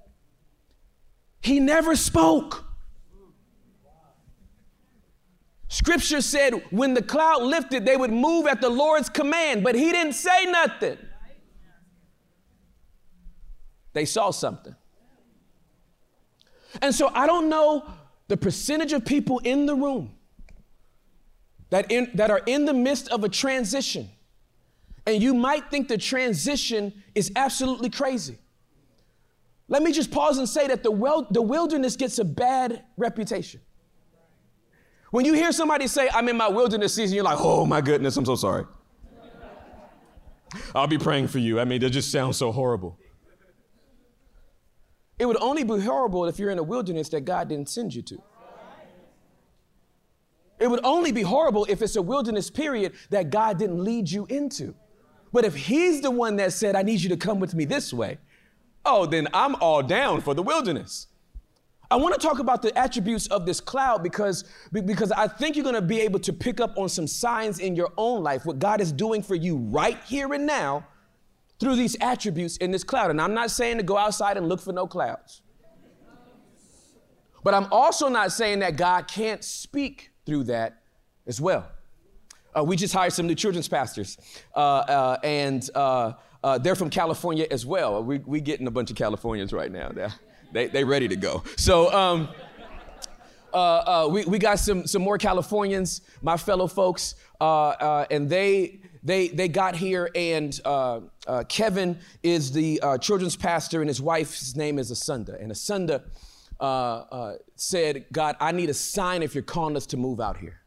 He 1.40 1.60
never 1.60 1.96
spoke. 1.96 2.66
Scripture 5.74 6.20
said 6.20 6.52
when 6.70 6.94
the 6.94 7.02
cloud 7.02 7.42
lifted, 7.42 7.84
they 7.84 7.96
would 7.96 8.12
move 8.12 8.46
at 8.46 8.60
the 8.60 8.70
Lord's 8.70 9.08
command, 9.08 9.64
but 9.64 9.74
he 9.74 9.90
didn't 9.90 10.12
say 10.12 10.44
nothing. 10.44 10.96
They 13.92 14.04
saw 14.04 14.30
something. 14.30 14.76
And 16.80 16.94
so 16.94 17.10
I 17.12 17.26
don't 17.26 17.48
know 17.48 17.90
the 18.28 18.36
percentage 18.36 18.92
of 18.92 19.04
people 19.04 19.40
in 19.40 19.66
the 19.66 19.74
room 19.74 20.14
that, 21.70 21.90
in, 21.90 22.08
that 22.14 22.30
are 22.30 22.42
in 22.46 22.66
the 22.66 22.74
midst 22.74 23.08
of 23.08 23.24
a 23.24 23.28
transition. 23.28 24.08
And 25.08 25.20
you 25.20 25.34
might 25.34 25.72
think 25.72 25.88
the 25.88 25.98
transition 25.98 27.02
is 27.16 27.32
absolutely 27.34 27.90
crazy. 27.90 28.38
Let 29.66 29.82
me 29.82 29.90
just 29.90 30.12
pause 30.12 30.38
and 30.38 30.48
say 30.48 30.68
that 30.68 30.84
the, 30.84 30.92
wel- 30.92 31.26
the 31.32 31.42
wilderness 31.42 31.96
gets 31.96 32.20
a 32.20 32.24
bad 32.24 32.84
reputation. 32.96 33.60
When 35.14 35.24
you 35.24 35.32
hear 35.32 35.52
somebody 35.52 35.86
say, 35.86 36.10
I'm 36.12 36.28
in 36.28 36.36
my 36.36 36.48
wilderness 36.48 36.92
season, 36.92 37.14
you're 37.14 37.22
like, 37.22 37.38
oh 37.38 37.64
my 37.64 37.80
goodness, 37.80 38.16
I'm 38.16 38.24
so 38.24 38.34
sorry. 38.34 38.64
I'll 40.74 40.88
be 40.88 40.98
praying 40.98 41.28
for 41.28 41.38
you. 41.38 41.60
I 41.60 41.64
mean, 41.64 41.80
that 41.82 41.90
just 41.90 42.10
sounds 42.10 42.36
so 42.36 42.50
horrible. 42.50 42.98
It 45.16 45.26
would 45.26 45.40
only 45.40 45.62
be 45.62 45.78
horrible 45.78 46.24
if 46.24 46.40
you're 46.40 46.50
in 46.50 46.58
a 46.58 46.64
wilderness 46.64 47.10
that 47.10 47.20
God 47.20 47.48
didn't 47.48 47.68
send 47.68 47.94
you 47.94 48.02
to. 48.02 48.20
It 50.58 50.66
would 50.66 50.84
only 50.84 51.12
be 51.12 51.22
horrible 51.22 51.64
if 51.68 51.80
it's 51.80 51.94
a 51.94 52.02
wilderness 52.02 52.50
period 52.50 52.94
that 53.10 53.30
God 53.30 53.56
didn't 53.56 53.84
lead 53.84 54.10
you 54.10 54.26
into. 54.28 54.74
But 55.32 55.44
if 55.44 55.54
He's 55.54 56.00
the 56.00 56.10
one 56.10 56.34
that 56.36 56.52
said, 56.52 56.74
I 56.74 56.82
need 56.82 57.00
you 57.02 57.10
to 57.10 57.16
come 57.16 57.38
with 57.38 57.54
me 57.54 57.66
this 57.66 57.92
way, 57.92 58.18
oh, 58.84 59.06
then 59.06 59.28
I'm 59.32 59.54
all 59.60 59.84
down 59.84 60.22
for 60.22 60.34
the 60.34 60.42
wilderness. 60.42 61.06
I 61.94 61.96
want 61.96 62.12
to 62.12 62.26
talk 62.26 62.40
about 62.40 62.60
the 62.60 62.76
attributes 62.76 63.28
of 63.28 63.46
this 63.46 63.60
cloud 63.60 64.02
because, 64.02 64.42
because 64.72 65.12
I 65.12 65.28
think 65.28 65.54
you're 65.54 65.62
going 65.62 65.76
to 65.76 65.80
be 65.80 66.00
able 66.00 66.18
to 66.18 66.32
pick 66.32 66.60
up 66.60 66.76
on 66.76 66.88
some 66.88 67.06
signs 67.06 67.60
in 67.60 67.76
your 67.76 67.92
own 67.96 68.24
life, 68.24 68.44
what 68.44 68.58
God 68.58 68.80
is 68.80 68.90
doing 68.90 69.22
for 69.22 69.36
you 69.36 69.58
right 69.58 69.96
here 70.04 70.34
and 70.34 70.44
now 70.44 70.84
through 71.60 71.76
these 71.76 71.96
attributes 72.00 72.56
in 72.56 72.72
this 72.72 72.82
cloud. 72.82 73.12
And 73.12 73.20
I'm 73.20 73.32
not 73.32 73.52
saying 73.52 73.76
to 73.76 73.84
go 73.84 73.96
outside 73.96 74.36
and 74.36 74.48
look 74.48 74.60
for 74.60 74.72
no 74.72 74.88
clouds. 74.88 75.42
But 77.44 77.54
I'm 77.54 77.68
also 77.70 78.08
not 78.08 78.32
saying 78.32 78.58
that 78.58 78.76
God 78.76 79.06
can't 79.06 79.44
speak 79.44 80.10
through 80.26 80.44
that 80.44 80.82
as 81.28 81.40
well. 81.40 81.70
Uh, 82.58 82.64
we 82.64 82.74
just 82.74 82.92
hired 82.92 83.12
some 83.12 83.28
new 83.28 83.36
children's 83.36 83.68
pastors, 83.68 84.18
uh, 84.56 84.58
uh, 84.58 85.18
and 85.22 85.70
uh, 85.76 86.14
uh, 86.42 86.58
they're 86.58 86.74
from 86.74 86.90
California 86.90 87.46
as 87.52 87.64
well. 87.64 88.02
We 88.02 88.18
we 88.18 88.40
getting 88.40 88.66
a 88.66 88.70
bunch 88.72 88.90
of 88.90 88.96
Californians 88.96 89.52
right 89.52 89.70
now. 89.70 89.90
They 90.54 90.68
they 90.68 90.84
ready 90.84 91.08
to 91.08 91.16
go. 91.16 91.42
So. 91.56 91.92
Um, 91.92 92.28
uh, 93.52 94.06
uh, 94.06 94.08
we, 94.08 94.24
we 94.24 94.36
got 94.36 94.58
some, 94.58 94.84
some 94.84 95.00
more 95.00 95.16
Californians, 95.16 96.00
my 96.22 96.36
fellow 96.36 96.66
folks, 96.66 97.14
uh, 97.40 97.68
uh, 97.68 98.06
and 98.10 98.28
they, 98.28 98.80
they, 99.04 99.28
they 99.28 99.46
got 99.46 99.76
here, 99.76 100.10
and 100.16 100.60
Kevin 101.48 101.96
is 102.24 102.50
the 102.50 102.80
children's 103.00 103.36
pastor, 103.36 103.80
and 103.80 103.88
his 103.88 104.02
wife's 104.02 104.56
name 104.56 104.80
is 104.80 104.90
Asunda. 104.90 105.40
And 105.40 105.52
Asunda 105.52 106.02
said, 107.54 108.06
God, 108.10 108.34
I 108.40 108.50
need 108.50 108.70
a 108.70 108.74
sign 108.74 109.22
if 109.22 109.36
you're 109.36 109.44
calling 109.44 109.76
us 109.76 109.86
to 109.86 109.96
move 109.96 110.18
out 110.18 110.36
here. 110.36 110.63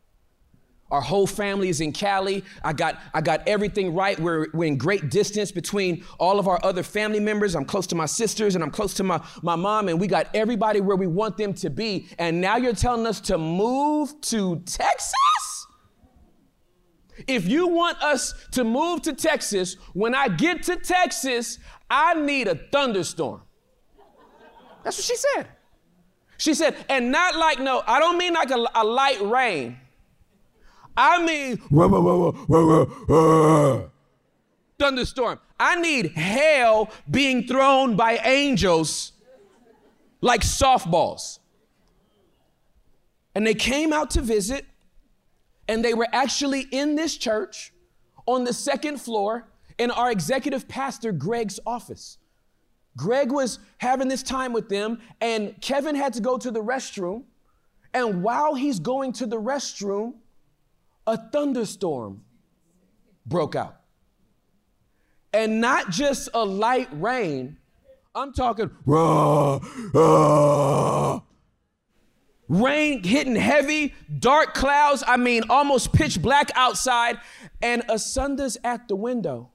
Our 0.89 1.01
whole 1.01 1.27
family 1.27 1.69
is 1.69 1.81
in 1.81 1.91
Cali. 1.91 2.43
I 2.63 2.73
got, 2.73 2.99
I 3.13 3.21
got 3.21 3.45
everything 3.47 3.93
right. 3.93 4.17
We're, 4.19 4.47
we're 4.53 4.67
in 4.67 4.77
great 4.77 5.09
distance 5.09 5.51
between 5.51 6.05
all 6.17 6.39
of 6.39 6.47
our 6.47 6.59
other 6.63 6.83
family 6.83 7.19
members. 7.19 7.55
I'm 7.55 7.65
close 7.65 7.87
to 7.87 7.95
my 7.95 8.05
sisters 8.05 8.55
and 8.55 8.63
I'm 8.63 8.71
close 8.71 8.93
to 8.95 9.03
my, 9.03 9.21
my 9.41 9.55
mom, 9.55 9.89
and 9.89 9.99
we 9.99 10.07
got 10.07 10.29
everybody 10.33 10.79
where 10.79 10.95
we 10.95 11.07
want 11.07 11.35
them 11.35 11.53
to 11.55 11.69
be. 11.69 12.07
And 12.17 12.39
now 12.39 12.55
you're 12.55 12.73
telling 12.73 13.05
us 13.05 13.19
to 13.21 13.37
move 13.37 14.19
to 14.21 14.61
Texas? 14.65 15.67
If 17.27 17.47
you 17.47 17.67
want 17.67 18.01
us 18.01 18.33
to 18.51 18.63
move 18.63 19.01
to 19.03 19.13
Texas, 19.13 19.75
when 19.93 20.13
I 20.13 20.27
get 20.27 20.63
to 20.63 20.75
Texas, 20.75 21.59
I 21.89 22.13
need 22.13 22.47
a 22.47 22.55
thunderstorm. 22.55 23.41
That's 24.83 24.97
what 24.97 25.03
she 25.03 25.15
said. 25.15 25.47
She 26.37 26.53
said, 26.53 26.77
and 26.87 27.11
not 27.11 27.35
like, 27.35 27.59
no, 27.59 27.81
I 27.85 27.99
don't 27.99 28.17
mean 28.17 28.33
like 28.33 28.51
a, 28.51 28.65
a 28.75 28.85
light 28.85 29.21
rain. 29.21 29.77
I 30.97 31.23
mean, 31.23 31.61
thunderstorm. 34.79 35.39
I 35.59 35.79
need 35.79 36.07
hail 36.11 36.89
being 37.09 37.47
thrown 37.47 37.95
by 37.95 38.17
angels 38.17 39.11
like 40.21 40.41
softballs. 40.41 41.39
And 43.35 43.45
they 43.45 43.53
came 43.53 43.93
out 43.93 44.09
to 44.11 44.21
visit, 44.21 44.65
and 45.67 45.85
they 45.85 45.93
were 45.93 46.07
actually 46.11 46.61
in 46.71 46.95
this 46.95 47.15
church 47.15 47.71
on 48.25 48.43
the 48.43 48.53
second 48.53 48.99
floor 48.99 49.47
in 49.77 49.91
our 49.91 50.11
executive 50.11 50.67
pastor 50.67 51.11
Greg's 51.11 51.59
office. 51.65 52.17
Greg 52.95 53.31
was 53.31 53.59
having 53.77 54.07
this 54.07 54.23
time 54.23 54.53
with 54.53 54.69
them, 54.69 54.99
and 55.21 55.59
Kevin 55.61 55.95
had 55.95 56.13
to 56.13 56.21
go 56.21 56.39
to 56.39 56.49
the 56.49 56.63
restroom. 56.63 57.25
And 57.93 58.23
while 58.23 58.55
he's 58.55 58.79
going 58.79 59.13
to 59.13 59.27
the 59.27 59.39
restroom, 59.39 60.15
a 61.07 61.17
thunderstorm 61.17 62.23
broke 63.25 63.55
out. 63.55 63.77
And 65.33 65.61
not 65.61 65.89
just 65.89 66.29
a 66.33 66.43
light 66.45 66.89
rain, 66.91 67.57
I'm 68.13 68.33
talking 68.33 68.69
rah, 68.85 69.59
rah. 69.93 71.21
rain 72.49 73.03
hitting 73.03 73.35
heavy, 73.35 73.93
dark 74.19 74.53
clouds, 74.53 75.03
I 75.07 75.17
mean 75.17 75.43
almost 75.49 75.93
pitch 75.93 76.21
black 76.21 76.51
outside, 76.55 77.19
and 77.61 77.83
Asunda's 77.87 78.57
at 78.63 78.87
the 78.87 78.95
window 78.95 79.51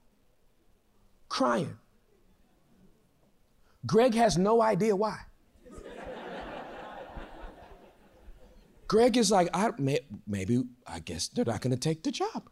crying. 1.29 1.77
Greg 3.85 4.13
has 4.13 4.37
no 4.37 4.61
idea 4.61 4.95
why. 4.95 5.17
Greg 8.87 9.17
is 9.17 9.31
like, 9.31 9.49
I, 9.53 9.71
may, 9.77 9.99
maybe, 10.27 10.63
I 10.85 10.99
guess 10.99 11.27
they're 11.27 11.45
not 11.45 11.61
to 11.61 11.77
take 11.77 12.03
the 12.03 12.11
job. 12.11 12.49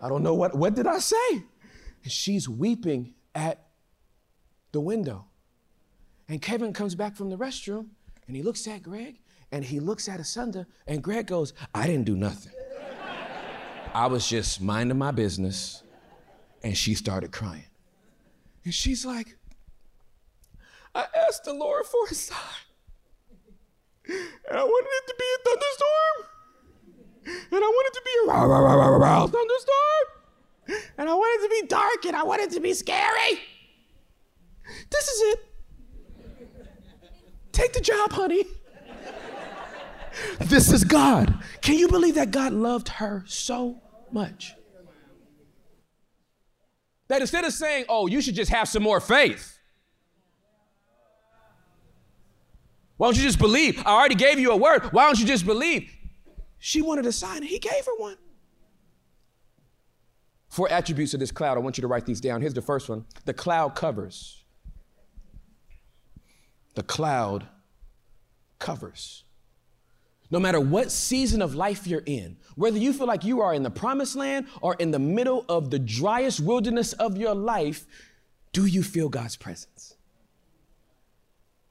I 0.00 0.08
don't 0.08 0.22
know 0.22 0.34
what, 0.34 0.54
what 0.54 0.74
did 0.74 0.86
I 0.86 0.98
say? 0.98 1.30
And 1.32 2.12
she's 2.12 2.48
weeping 2.48 3.14
at 3.34 3.66
the 4.72 4.80
window. 4.80 5.26
And 6.28 6.40
Kevin 6.40 6.72
comes 6.72 6.94
back 6.94 7.16
from 7.16 7.30
the 7.30 7.36
restroom 7.36 7.88
and 8.26 8.36
he 8.36 8.42
looks 8.42 8.66
at 8.66 8.82
Greg 8.82 9.20
and 9.50 9.64
he 9.64 9.80
looks 9.80 10.08
at 10.08 10.20
Asunda 10.20 10.66
and 10.86 11.02
Greg 11.02 11.26
goes, 11.26 11.54
I 11.74 11.86
didn't 11.86 12.04
do 12.04 12.16
nothing. 12.16 12.52
I 13.94 14.06
was 14.06 14.28
just 14.28 14.60
minding 14.60 14.98
my 14.98 15.10
business. 15.10 15.82
And 16.62 16.76
she 16.76 16.94
started 16.94 17.30
crying. 17.30 17.64
And 18.64 18.74
she's 18.74 19.06
like, 19.06 19.38
I 20.94 21.06
asked 21.26 21.44
the 21.44 21.54
Lord 21.54 21.86
for 21.86 22.06
a 22.10 22.14
sign. 22.14 22.36
And 24.08 24.58
I 24.58 24.64
wanted 24.64 24.88
it 24.88 25.06
to 25.08 25.14
be 25.18 25.24
a 25.34 25.38
thunderstorm. 25.44 26.18
And 27.52 27.64
I 27.64 27.68
wanted 27.68 27.94
to 27.94 28.02
be 28.04 28.10
a 28.24 28.28
rah, 28.28 28.42
rah, 28.42 28.58
rah, 28.58 28.74
rah, 28.74 28.96
rah, 28.96 29.26
thunderstorm. 29.26 30.06
And 30.98 31.08
I 31.08 31.14
wanted 31.14 31.48
to 31.48 31.60
be 31.60 31.66
dark 31.66 32.06
and 32.06 32.16
I 32.16 32.22
wanted 32.22 32.50
to 32.52 32.60
be 32.60 32.74
scary. 32.74 33.40
This 34.90 35.08
is 35.08 35.20
it. 35.32 35.44
Take 37.52 37.72
the 37.72 37.80
job, 37.80 38.12
honey. 38.12 38.44
This 40.40 40.72
is 40.72 40.84
God. 40.84 41.38
Can 41.60 41.76
you 41.76 41.88
believe 41.88 42.14
that 42.16 42.30
God 42.30 42.52
loved 42.52 42.88
her 42.88 43.24
so 43.26 43.80
much? 44.10 44.54
That 47.08 47.20
instead 47.20 47.44
of 47.44 47.52
saying, 47.52 47.86
oh, 47.88 48.06
you 48.06 48.20
should 48.20 48.34
just 48.34 48.50
have 48.50 48.68
some 48.68 48.82
more 48.82 49.00
faith, 49.00 49.57
Why 52.98 53.06
don't 53.06 53.16
you 53.16 53.22
just 53.22 53.38
believe? 53.38 53.80
I 53.86 53.92
already 53.92 54.16
gave 54.16 54.38
you 54.38 54.50
a 54.50 54.56
word. 54.56 54.82
Why 54.92 55.06
don't 55.06 55.18
you 55.18 55.24
just 55.24 55.46
believe? 55.46 55.90
She 56.58 56.82
wanted 56.82 57.06
a 57.06 57.12
sign, 57.12 57.38
and 57.38 57.46
he 57.46 57.58
gave 57.58 57.86
her 57.86 57.96
one. 57.96 58.16
Four 60.48 60.70
attributes 60.70 61.14
of 61.14 61.20
this 61.20 61.30
cloud. 61.30 61.56
I 61.56 61.60
want 61.60 61.78
you 61.78 61.82
to 61.82 61.88
write 61.88 62.04
these 62.04 62.20
down. 62.20 62.40
Here's 62.40 62.54
the 62.54 62.62
first 62.62 62.88
one 62.88 63.06
the 63.24 63.32
cloud 63.32 63.74
covers. 63.76 64.44
The 66.74 66.82
cloud 66.82 67.46
covers. 68.58 69.24
No 70.30 70.38
matter 70.38 70.60
what 70.60 70.90
season 70.90 71.40
of 71.40 71.54
life 71.54 71.86
you're 71.86 72.02
in, 72.04 72.36
whether 72.54 72.78
you 72.78 72.92
feel 72.92 73.06
like 73.06 73.24
you 73.24 73.40
are 73.40 73.54
in 73.54 73.62
the 73.62 73.70
promised 73.70 74.14
land 74.14 74.46
or 74.60 74.74
in 74.74 74.90
the 74.90 74.98
middle 74.98 75.44
of 75.48 75.70
the 75.70 75.78
driest 75.78 76.40
wilderness 76.40 76.92
of 76.94 77.16
your 77.16 77.34
life, 77.34 77.86
do 78.52 78.66
you 78.66 78.82
feel 78.82 79.08
God's 79.08 79.36
presence? 79.36 79.96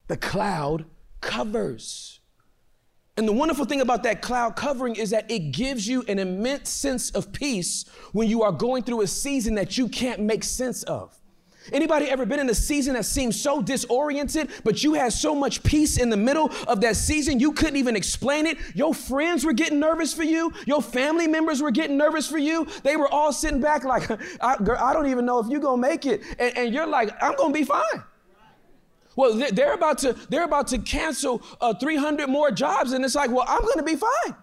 The 0.08 0.16
cloud 0.16 0.86
covers. 1.20 2.20
And 3.16 3.26
the 3.26 3.32
wonderful 3.32 3.64
thing 3.64 3.80
about 3.80 4.04
that 4.04 4.22
cloud 4.22 4.54
covering 4.54 4.94
is 4.94 5.10
that 5.10 5.28
it 5.28 5.50
gives 5.50 5.88
you 5.88 6.04
an 6.06 6.20
immense 6.20 6.70
sense 6.70 7.10
of 7.10 7.32
peace 7.32 7.84
when 8.12 8.28
you 8.28 8.42
are 8.42 8.52
going 8.52 8.84
through 8.84 9.00
a 9.00 9.08
season 9.08 9.56
that 9.56 9.76
you 9.76 9.88
can't 9.88 10.20
make 10.20 10.44
sense 10.44 10.84
of. 10.84 11.18
Anybody 11.72 12.06
ever 12.06 12.24
been 12.24 12.40
in 12.40 12.48
a 12.48 12.54
season 12.54 12.94
that 12.94 13.04
seemed 13.04 13.34
so 13.34 13.60
disoriented, 13.60 14.50
but 14.64 14.82
you 14.82 14.94
had 14.94 15.12
so 15.12 15.34
much 15.34 15.62
peace 15.62 15.98
in 15.98 16.10
the 16.10 16.16
middle 16.16 16.50
of 16.66 16.80
that 16.80 16.96
season 16.96 17.40
you 17.40 17.52
couldn't 17.52 17.76
even 17.76 17.96
explain 17.96 18.46
it? 18.46 18.56
Your 18.74 18.94
friends 18.94 19.44
were 19.44 19.52
getting 19.52 19.80
nervous 19.80 20.14
for 20.14 20.22
you. 20.22 20.52
Your 20.66 20.80
family 20.80 21.26
members 21.26 21.60
were 21.60 21.70
getting 21.70 21.96
nervous 21.96 22.28
for 22.28 22.38
you. 22.38 22.66
They 22.84 22.96
were 22.96 23.08
all 23.08 23.32
sitting 23.32 23.60
back 23.60 23.84
like, 23.84 24.08
I, 24.40 24.56
girl, 24.58 24.78
I 24.78 24.92
don't 24.92 25.08
even 25.08 25.26
know 25.26 25.38
if 25.40 25.48
you're 25.48 25.60
gonna 25.60 25.82
make 25.82 26.06
it. 26.06 26.22
And, 26.38 26.56
and 26.56 26.74
you're 26.74 26.86
like, 26.86 27.10
I'm 27.22 27.34
gonna 27.36 27.52
be 27.52 27.64
fine. 27.64 28.04
Well, 29.18 29.34
they're 29.50 29.74
about 29.74 29.98
to 29.98 30.12
they're 30.30 30.44
about 30.44 30.68
to 30.68 30.78
cancel 30.78 31.42
uh, 31.60 31.74
300 31.74 32.28
more 32.28 32.52
jobs, 32.52 32.92
and 32.92 33.04
it's 33.04 33.16
like, 33.16 33.32
well, 33.32 33.44
I'm 33.48 33.62
going 33.62 33.78
to 33.78 33.82
be 33.82 33.96
fine. 33.96 34.36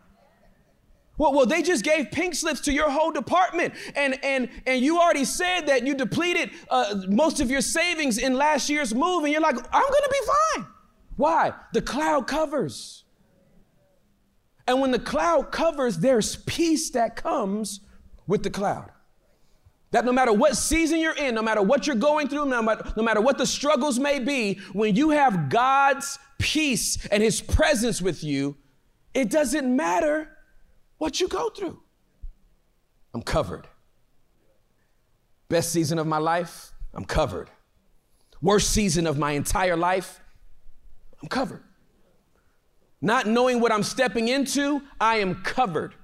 Well, 1.18 1.32
well, 1.32 1.46
they 1.46 1.62
just 1.62 1.86
gave 1.86 2.12
pink 2.12 2.36
slips 2.36 2.60
to 2.62 2.74
your 2.74 2.90
whole 2.90 3.14
department, 3.14 3.74
and 3.96 4.20
and 4.22 4.50
and 4.68 4.84
you 4.84 5.00
already 5.00 5.24
said 5.24 5.68
that 5.68 5.88
you 5.88 5.96
depleted 5.96 6.52
uh, 6.70 7.04
most 7.08 7.40
of 7.40 7.50
your 7.50 7.62
savings 7.62 8.18
in 8.18 8.34
last 8.34 8.70
year's 8.70 8.94
move, 8.94 9.24
and 9.24 9.32
you're 9.32 9.42
like, 9.42 9.56
I'm 9.56 9.82
to 9.82 10.10
be 10.12 10.28
fine. 10.58 10.68
Why? 11.16 11.54
The 11.72 11.82
cloud 11.82 12.28
covers. 12.28 13.06
And 14.68 14.82
when 14.82 14.92
the 14.92 15.00
cloud 15.00 15.54
covers, 15.54 16.00
there's 16.00 16.36
peace 16.36 16.90
that 16.90 17.16
comes 17.16 17.80
with 18.28 18.44
the 18.44 18.50
cloud. 18.50 18.92
That 19.96 20.04
no 20.04 20.12
matter 20.12 20.34
what 20.34 20.58
season 20.58 21.00
you're 21.00 21.16
in, 21.16 21.36
no 21.36 21.42
matter 21.42 21.62
what 21.62 21.88
you're 21.88 21.96
going 21.96 22.28
through, 22.28 22.48
no 22.48 22.62
matter, 22.62 22.84
no 22.98 23.02
matter 23.02 23.22
what 23.22 23.38
the 23.38 23.46
struggles 23.46 23.98
may 23.98 24.20
be, 24.20 24.56
when 24.74 24.94
you 24.94 25.12
have 25.12 25.48
God's 25.48 26.20
peace 26.38 27.08
and 27.08 27.24
His 27.24 27.40
presence 27.40 28.02
with 28.02 28.22
you, 28.22 28.58
it 29.14 29.32
doesn't 29.32 29.74
matter 29.74 30.36
what 30.98 31.22
you 31.22 31.30
go 31.30 31.48
through. 31.50 31.82
I'm 33.14 33.22
covered. 33.22 33.70
Best 35.48 35.72
season 35.72 35.98
of 35.98 36.08
my 36.08 36.18
life, 36.18 36.74
I'm 36.94 37.06
covered. 37.06 37.50
Worst 38.42 38.72
season 38.72 39.08
of 39.08 39.18
my 39.18 39.32
entire 39.32 39.78
life, 39.78 40.20
I'm 41.22 41.30
covered. 41.30 41.64
Not 43.00 43.28
knowing 43.28 43.62
what 43.62 43.72
I'm 43.72 43.84
stepping 43.84 44.28
into, 44.28 44.82
I 45.00 45.20
am 45.20 45.36
covered. 45.36 45.96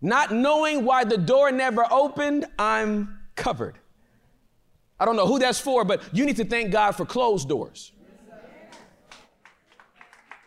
Not 0.00 0.32
knowing 0.32 0.84
why 0.84 1.04
the 1.04 1.18
door 1.18 1.50
never 1.50 1.84
opened, 1.90 2.46
I'm 2.58 3.18
covered. 3.34 3.78
I 5.00 5.04
don't 5.04 5.16
know 5.16 5.26
who 5.26 5.38
that's 5.38 5.60
for, 5.60 5.84
but 5.84 6.02
you 6.12 6.24
need 6.24 6.36
to 6.36 6.44
thank 6.44 6.70
God 6.70 6.92
for 6.92 7.04
closed 7.04 7.48
doors. 7.48 7.92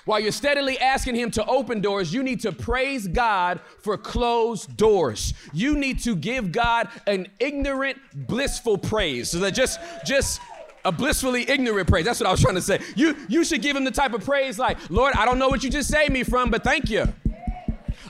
While 0.06 0.20
you're 0.20 0.32
steadily 0.32 0.80
asking 0.80 1.16
Him 1.16 1.30
to 1.32 1.46
open 1.46 1.80
doors, 1.80 2.14
you 2.14 2.24
need 2.24 2.42
to 2.42 2.52
praise 2.52 3.08
God 3.08 3.62
for 3.82 3.98
closed 3.98 4.76
doors. 4.76 5.34
You 5.54 5.78
need 5.78 6.00
to 6.00 6.16
give 6.16 6.52
God 6.52 6.90
an 7.06 7.28
ignorant, 7.40 7.98
blissful 8.14 8.78
praise. 8.78 9.30
So 9.30 9.40
that 9.40 9.52
just, 9.52 9.80
just 10.04 10.42
a 10.84 10.92
blissfully 10.92 11.48
ignorant 11.48 11.88
praise. 11.88 12.04
That's 12.04 12.20
what 12.20 12.28
I 12.28 12.32
was 12.32 12.42
trying 12.42 12.56
to 12.56 12.62
say. 12.62 12.80
You, 12.96 13.16
you 13.30 13.44
should 13.44 13.62
give 13.62 13.76
Him 13.76 13.84
the 13.84 13.92
type 13.92 14.14
of 14.14 14.26
praise 14.26 14.58
like, 14.58 14.78
Lord, 14.90 15.14
I 15.14 15.26
don't 15.26 15.38
know 15.38 15.50
what 15.50 15.64
you 15.64 15.70
just 15.70 15.90
saved 15.90 16.12
me 16.12 16.24
from, 16.24 16.50
but 16.50 16.64
thank 16.64 16.90
you. 16.90 17.08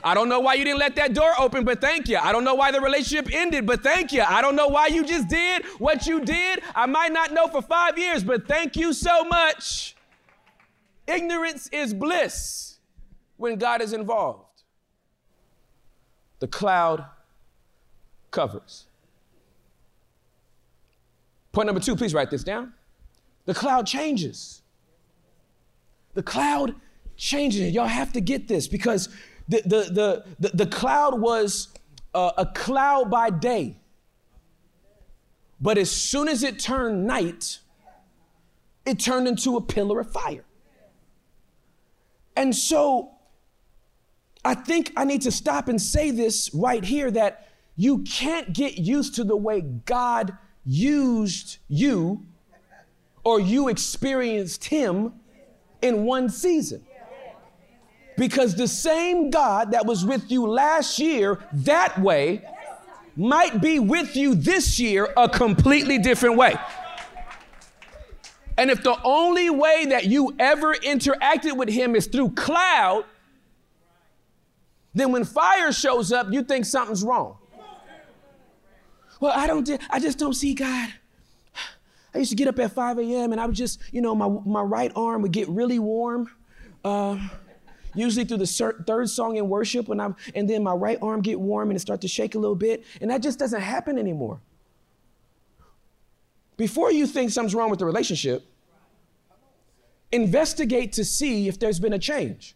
I 0.04 0.14
don't 0.14 0.28
know 0.28 0.40
why 0.40 0.54
you 0.54 0.64
didn't 0.64 0.80
let 0.80 0.96
that 0.96 1.14
door 1.14 1.32
open, 1.38 1.64
but 1.64 1.80
thank 1.80 2.08
you. 2.08 2.18
I 2.18 2.32
don't 2.32 2.44
know 2.44 2.54
why 2.54 2.70
the 2.70 2.80
relationship 2.80 3.32
ended, 3.32 3.66
but 3.66 3.82
thank 3.82 4.12
you. 4.12 4.22
I 4.22 4.42
don't 4.42 4.56
know 4.56 4.68
why 4.68 4.88
you 4.88 5.04
just 5.04 5.28
did 5.28 5.64
what 5.78 6.06
you 6.06 6.20
did. 6.20 6.62
I 6.74 6.86
might 6.86 7.12
not 7.12 7.32
know 7.32 7.46
for 7.46 7.62
five 7.62 7.98
years, 7.98 8.24
but 8.24 8.48
thank 8.48 8.76
you 8.76 8.92
so 8.92 9.24
much. 9.24 9.94
Ignorance 11.06 11.68
is 11.72 11.94
bliss 11.94 12.78
when 13.36 13.56
God 13.56 13.80
is 13.82 13.92
involved. 13.92 14.62
The 16.40 16.48
cloud 16.48 17.04
covers. 18.30 18.86
Point 21.52 21.66
number 21.66 21.80
two, 21.80 21.94
please 21.94 22.14
write 22.14 22.30
this 22.30 22.42
down. 22.42 22.72
The 23.44 23.54
cloud 23.54 23.86
changes. 23.86 24.62
The 26.14 26.22
cloud 26.22 26.74
changes. 27.16 27.72
Y'all 27.72 27.86
have 27.86 28.12
to 28.14 28.20
get 28.20 28.48
this 28.48 28.66
because 28.66 29.08
the, 29.60 30.24
the, 30.38 30.48
the, 30.48 30.56
the, 30.56 30.66
cloud 30.66 31.20
was 31.20 31.68
uh, 32.14 32.32
a 32.38 32.46
cloud 32.46 33.10
by 33.10 33.30
day. 33.30 33.76
But 35.60 35.78
as 35.78 35.90
soon 35.90 36.28
as 36.28 36.42
it 36.42 36.58
turned 36.58 37.06
night, 37.06 37.60
it 38.84 38.98
turned 38.98 39.28
into 39.28 39.56
a 39.56 39.60
pillar 39.60 40.00
of 40.00 40.10
fire. 40.10 40.44
And 42.36 42.54
so 42.54 43.12
I 44.44 44.54
think 44.54 44.92
I 44.96 45.04
need 45.04 45.22
to 45.22 45.32
stop 45.32 45.68
and 45.68 45.80
say 45.80 46.10
this 46.10 46.50
right 46.54 46.84
here 46.84 47.10
that 47.10 47.48
you 47.76 47.98
can't 48.00 48.52
get 48.52 48.78
used 48.78 49.14
to 49.16 49.24
the 49.24 49.36
way 49.36 49.60
God 49.60 50.36
used 50.64 51.58
you 51.68 52.26
or 53.24 53.40
you 53.40 53.68
experienced 53.68 54.64
Him 54.64 55.14
in 55.80 56.04
one 56.04 56.28
season. 56.28 56.84
Because 58.22 58.54
the 58.54 58.68
same 58.68 59.30
God 59.30 59.72
that 59.72 59.84
was 59.84 60.06
with 60.06 60.30
you 60.30 60.46
last 60.46 61.00
year 61.00 61.40
that 61.54 62.00
way 62.00 62.44
might 63.16 63.60
be 63.60 63.80
with 63.80 64.14
you 64.14 64.36
this 64.36 64.78
year 64.78 65.12
a 65.16 65.28
completely 65.28 65.98
different 65.98 66.36
way. 66.36 66.54
And 68.56 68.70
if 68.70 68.84
the 68.84 68.96
only 69.02 69.50
way 69.50 69.86
that 69.86 70.04
you 70.04 70.36
ever 70.38 70.72
interacted 70.72 71.56
with 71.56 71.68
him 71.68 71.96
is 71.96 72.06
through 72.06 72.30
cloud, 72.30 73.06
then 74.94 75.10
when 75.10 75.24
fire 75.24 75.72
shows 75.72 76.12
up, 76.12 76.28
you 76.30 76.44
think 76.44 76.64
something's 76.64 77.02
wrong. 77.02 77.38
Well, 79.18 79.32
I 79.34 79.48
don't, 79.48 79.68
I 79.90 79.98
just 79.98 80.16
don't 80.16 80.34
see 80.34 80.54
God. 80.54 80.94
I 82.14 82.18
used 82.18 82.30
to 82.30 82.36
get 82.36 82.46
up 82.46 82.56
at 82.60 82.70
5 82.70 83.00
a.m. 83.00 83.32
and 83.32 83.40
I 83.40 83.46
would 83.46 83.56
just, 83.56 83.80
you 83.90 84.00
know, 84.00 84.14
my, 84.14 84.28
my 84.28 84.62
right 84.62 84.92
arm 84.94 85.22
would 85.22 85.32
get 85.32 85.48
really 85.48 85.80
warm. 85.80 86.30
Uh, 86.84 87.18
usually 87.94 88.24
through 88.24 88.38
the 88.38 88.82
third 88.86 89.08
song 89.10 89.36
in 89.36 89.48
worship 89.48 89.88
when 89.88 90.00
I'm, 90.00 90.16
and 90.34 90.48
then 90.48 90.62
my 90.62 90.72
right 90.72 90.98
arm 91.02 91.22
get 91.22 91.40
warm 91.40 91.70
and 91.70 91.76
it 91.76 91.80
start 91.80 92.00
to 92.02 92.08
shake 92.08 92.34
a 92.34 92.38
little 92.38 92.56
bit. 92.56 92.84
And 93.00 93.10
that 93.10 93.22
just 93.22 93.38
doesn't 93.38 93.60
happen 93.60 93.98
anymore. 93.98 94.40
Before 96.56 96.92
you 96.92 97.06
think 97.06 97.30
something's 97.30 97.54
wrong 97.54 97.70
with 97.70 97.78
the 97.78 97.86
relationship, 97.86 98.44
investigate 100.12 100.92
to 100.94 101.04
see 101.04 101.48
if 101.48 101.58
there's 101.58 101.80
been 101.80 101.94
a 101.94 101.98
change. 101.98 102.54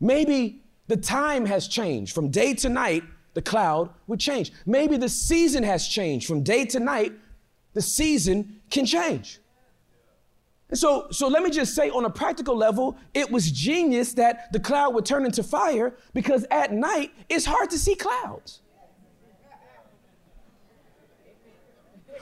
Maybe 0.00 0.62
the 0.88 0.96
time 0.96 1.46
has 1.46 1.68
changed. 1.68 2.14
From 2.14 2.30
day 2.30 2.54
to 2.54 2.68
night, 2.68 3.04
the 3.32 3.42
cloud 3.42 3.90
would 4.06 4.20
change. 4.20 4.52
Maybe 4.66 4.96
the 4.96 5.08
season 5.08 5.62
has 5.62 5.88
changed. 5.88 6.26
From 6.26 6.42
day 6.42 6.64
to 6.66 6.80
night, 6.80 7.12
the 7.72 7.82
season 7.82 8.60
can 8.70 8.84
change. 8.84 9.40
So, 10.74 11.06
so 11.10 11.28
let 11.28 11.42
me 11.42 11.50
just 11.50 11.74
say 11.74 11.88
on 11.90 12.04
a 12.04 12.10
practical 12.10 12.56
level, 12.56 12.98
it 13.14 13.30
was 13.30 13.50
genius 13.50 14.12
that 14.14 14.52
the 14.52 14.58
cloud 14.58 14.92
would 14.94 15.06
turn 15.06 15.24
into 15.24 15.42
fire 15.42 15.94
because 16.12 16.44
at 16.50 16.72
night 16.72 17.12
it's 17.28 17.46
hard 17.46 17.70
to 17.70 17.78
see 17.78 17.94
clouds. 17.94 18.60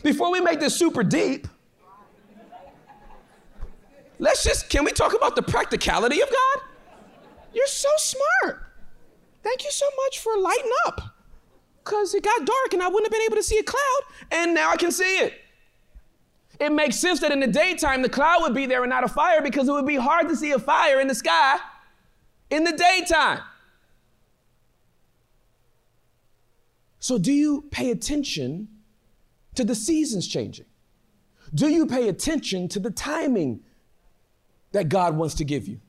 Before 0.02 0.30
we 0.30 0.40
make 0.40 0.60
this 0.60 0.76
super 0.76 1.02
deep, 1.02 1.48
let's 4.18 4.44
just, 4.44 4.68
can 4.68 4.84
we 4.84 4.90
talk 4.90 5.14
about 5.14 5.34
the 5.34 5.42
practicality 5.42 6.20
of 6.20 6.28
God? 6.28 6.64
You're 7.54 7.66
so 7.66 7.88
smart. 7.96 8.66
Thank 9.42 9.64
you 9.64 9.70
so 9.70 9.86
much 10.04 10.18
for 10.18 10.36
lighting 10.38 10.72
up. 10.86 11.00
Because 11.84 12.14
it 12.14 12.22
got 12.22 12.44
dark 12.44 12.72
and 12.74 12.82
I 12.82 12.88
wouldn't 12.88 13.06
have 13.06 13.12
been 13.12 13.26
able 13.26 13.36
to 13.36 13.42
see 13.42 13.58
a 13.58 13.62
cloud, 13.62 14.00
and 14.30 14.54
now 14.54 14.70
I 14.70 14.76
can 14.76 14.92
see 14.92 15.18
it. 15.18 15.34
It 16.62 16.70
makes 16.70 16.96
sense 16.96 17.18
that 17.18 17.32
in 17.32 17.40
the 17.40 17.48
daytime 17.48 18.02
the 18.02 18.08
cloud 18.08 18.42
would 18.42 18.54
be 18.54 18.66
there 18.66 18.84
and 18.84 18.90
not 18.90 19.02
a 19.02 19.08
fire 19.08 19.42
because 19.42 19.68
it 19.68 19.72
would 19.72 19.84
be 19.84 19.96
hard 19.96 20.28
to 20.28 20.36
see 20.36 20.52
a 20.52 20.60
fire 20.60 21.00
in 21.00 21.08
the 21.08 21.14
sky 21.14 21.58
in 22.50 22.62
the 22.62 22.70
daytime. 22.70 23.40
So, 27.00 27.18
do 27.18 27.32
you 27.32 27.62
pay 27.72 27.90
attention 27.90 28.68
to 29.56 29.64
the 29.64 29.74
seasons 29.74 30.28
changing? 30.28 30.66
Do 31.52 31.68
you 31.68 31.84
pay 31.84 32.08
attention 32.08 32.68
to 32.68 32.78
the 32.78 32.92
timing 32.92 33.64
that 34.70 34.88
God 34.88 35.16
wants 35.16 35.34
to 35.34 35.44
give 35.44 35.66
you? 35.66 35.80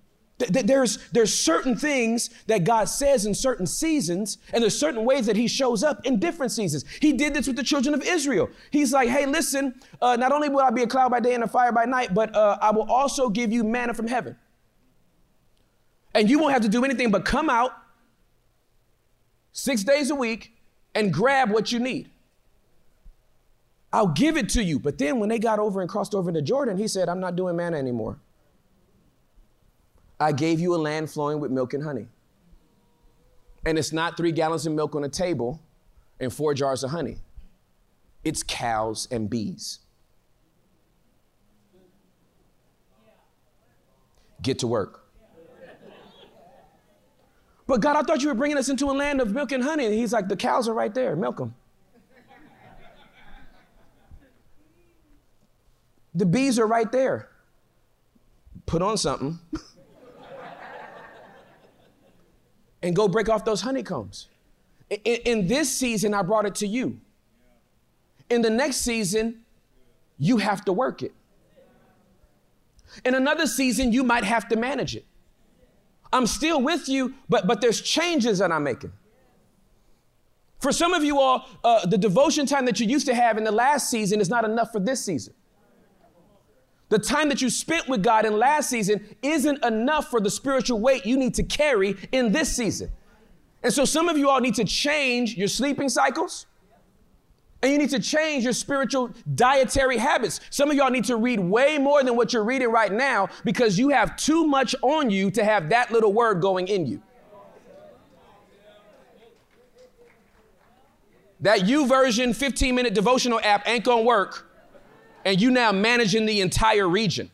There's, 0.49 0.97
there's 1.11 1.33
certain 1.33 1.75
things 1.75 2.29
that 2.47 2.63
God 2.63 2.85
says 2.85 3.25
in 3.25 3.33
certain 3.33 3.67
seasons, 3.67 4.37
and 4.51 4.61
there's 4.61 4.77
certain 4.77 5.05
ways 5.05 5.25
that 5.25 5.35
He 5.35 5.47
shows 5.47 5.83
up 5.83 6.05
in 6.05 6.19
different 6.19 6.51
seasons. 6.51 6.85
He 7.01 7.13
did 7.13 7.33
this 7.33 7.47
with 7.47 7.55
the 7.55 7.63
children 7.63 7.93
of 7.93 8.01
Israel. 8.03 8.49
He's 8.71 8.93
like, 8.93 9.09
hey, 9.09 9.25
listen, 9.25 9.79
uh, 10.01 10.15
not 10.15 10.31
only 10.31 10.49
will 10.49 10.61
I 10.61 10.71
be 10.71 10.83
a 10.83 10.87
cloud 10.87 11.11
by 11.11 11.19
day 11.19 11.33
and 11.33 11.43
a 11.43 11.47
fire 11.47 11.71
by 11.71 11.85
night, 11.85 12.13
but 12.13 12.35
uh, 12.35 12.57
I 12.61 12.71
will 12.71 12.89
also 12.91 13.29
give 13.29 13.51
you 13.51 13.63
manna 13.63 13.93
from 13.93 14.07
heaven. 14.07 14.35
And 16.13 16.29
you 16.29 16.39
won't 16.39 16.53
have 16.53 16.61
to 16.63 16.69
do 16.69 16.83
anything 16.85 17.11
but 17.11 17.25
come 17.25 17.49
out 17.49 17.71
six 19.51 19.83
days 19.83 20.09
a 20.09 20.15
week 20.15 20.53
and 20.95 21.13
grab 21.13 21.51
what 21.51 21.71
you 21.71 21.79
need. 21.79 22.09
I'll 23.91 24.07
give 24.07 24.37
it 24.37 24.49
to 24.49 24.63
you. 24.63 24.79
But 24.79 24.97
then 24.97 25.19
when 25.19 25.29
they 25.29 25.37
got 25.37 25.59
over 25.59 25.79
and 25.79 25.89
crossed 25.89 26.15
over 26.15 26.29
into 26.29 26.41
Jordan, 26.41 26.77
he 26.77 26.87
said, 26.87 27.07
I'm 27.09 27.19
not 27.19 27.35
doing 27.35 27.55
manna 27.55 27.77
anymore. 27.77 28.19
I 30.23 30.31
gave 30.31 30.61
you 30.61 30.73
a 30.73 30.77
land 30.77 31.09
flowing 31.09 31.41
with 31.41 31.51
milk 31.51 31.73
and 31.73 31.83
honey. 31.83 32.07
And 33.65 33.77
it's 33.77 33.91
not 33.91 34.15
three 34.15 34.31
gallons 34.31 34.65
of 34.65 34.71
milk 34.71 34.95
on 34.95 35.03
a 35.03 35.09
table 35.09 35.61
and 36.17 36.31
four 36.31 36.53
jars 36.53 36.81
of 36.81 36.91
honey, 36.91 37.17
it's 38.23 38.41
cows 38.41 39.05
and 39.11 39.29
bees. 39.29 39.79
Get 44.41 44.59
to 44.59 44.67
work. 44.67 45.01
But 47.67 47.81
God, 47.81 47.97
I 47.97 48.03
thought 48.03 48.21
you 48.21 48.29
were 48.29 48.33
bringing 48.33 48.57
us 48.57 48.69
into 48.69 48.85
a 48.85 48.91
land 48.91 49.19
of 49.19 49.33
milk 49.33 49.51
and 49.51 49.61
honey. 49.61 49.85
And 49.85 49.93
he's 49.93 50.13
like, 50.13 50.29
the 50.29 50.35
cows 50.37 50.69
are 50.69 50.73
right 50.73 50.93
there, 50.93 51.17
milk 51.17 51.37
them. 51.37 51.53
The 56.15 56.25
bees 56.25 56.59
are 56.59 56.67
right 56.67 56.91
there. 56.91 57.29
Put 58.65 58.81
on 58.81 58.97
something 58.97 59.39
and 62.83 62.95
go 62.95 63.07
break 63.07 63.29
off 63.29 63.45
those 63.45 63.61
honeycombs. 63.61 64.27
In, 64.89 64.99
in, 64.99 65.47
this 65.47 65.71
season, 65.71 66.13
I 66.13 66.21
brought 66.21 66.45
it 66.45 66.55
to 66.55 66.67
you. 66.67 66.99
In 68.29 68.41
the 68.41 68.49
next 68.49 68.77
season, 68.77 69.39
you 70.19 70.37
have 70.37 70.63
to 70.65 70.73
work 70.73 71.01
it. 71.01 71.13
In 73.05 73.15
another 73.15 73.47
season, 73.47 73.91
you 73.91 74.03
might 74.03 74.23
have 74.23 74.47
to 74.49 74.55
manage 74.55 74.95
it. 74.95 75.05
I'm 76.11 76.27
still 76.27 76.61
with 76.61 76.87
you, 76.87 77.15
but, 77.27 77.47
but 77.47 77.59
there's 77.59 77.81
changes 77.81 78.37
that 78.37 78.51
I'm 78.51 78.63
making. 78.63 78.91
For 80.59 80.71
some 80.71 80.93
of 80.93 81.03
you 81.03 81.19
all, 81.19 81.47
uh, 81.63 81.85
the 81.87 81.97
devotion 81.97 82.45
time 82.45 82.65
that 82.65 82.79
you 82.79 82.85
used 82.85 83.07
to 83.07 83.15
have 83.15 83.37
in 83.37 83.43
the 83.43 83.51
last 83.51 83.89
season 83.89 84.21
is 84.21 84.29
not 84.29 84.45
enough 84.45 84.71
for 84.71 84.79
this 84.79 85.03
season. 85.03 85.33
The 86.93 86.99
time 86.99 87.27
that 87.29 87.41
you 87.41 87.49
spent 87.49 87.89
with 87.89 88.03
God 88.03 88.23
in 88.23 88.37
last 88.37 88.69
season 88.69 89.03
isn't 89.23 89.65
enough 89.65 90.11
for 90.11 90.21
the 90.21 90.29
spiritual 90.29 90.79
weight 90.79 91.07
you 91.07 91.17
need 91.17 91.33
to 91.33 91.41
carry 91.41 91.97
in 92.11 92.31
this 92.31 92.55
season. 92.55 92.91
And 93.63 93.73
so 93.73 93.83
some 93.83 94.09
of 94.09 94.15
you 94.15 94.29
all 94.29 94.39
need 94.39 94.53
to 94.53 94.63
change 94.63 95.35
your 95.35 95.47
sleeping 95.47 95.89
cycles. 95.89 96.45
And 97.63 97.71
you 97.71 97.79
need 97.79 97.89
to 97.89 97.99
change 97.99 98.43
your 98.43 98.53
spiritual 98.53 99.09
dietary 99.33 99.97
habits. 99.97 100.39
Some 100.51 100.69
of 100.69 100.77
y'all 100.77 100.91
need 100.91 101.05
to 101.05 101.15
read 101.15 101.39
way 101.39 101.79
more 101.79 102.03
than 102.03 102.15
what 102.15 102.31
you're 102.31 102.43
reading 102.43 102.69
right 102.69 102.93
now 102.93 103.27
because 103.43 103.79
you 103.79 103.89
have 103.89 104.15
too 104.15 104.45
much 104.45 104.75
on 104.83 105.09
you 105.09 105.31
to 105.31 105.43
have 105.43 105.69
that 105.69 105.91
little 105.91 106.13
word 106.13 106.41
going 106.41 106.67
in 106.67 106.85
you. 106.85 107.01
That 111.39 111.61
YouVersion 111.61 112.35
15 112.35 112.75
minute 112.75 112.93
devotional 112.93 113.39
app 113.43 113.67
ain't 113.67 113.83
gonna 113.83 114.03
work 114.03 114.52
and 115.25 115.39
you 115.41 115.51
now 115.51 115.71
managing 115.71 116.25
the 116.25 116.41
entire 116.41 116.87
region. 116.87 117.29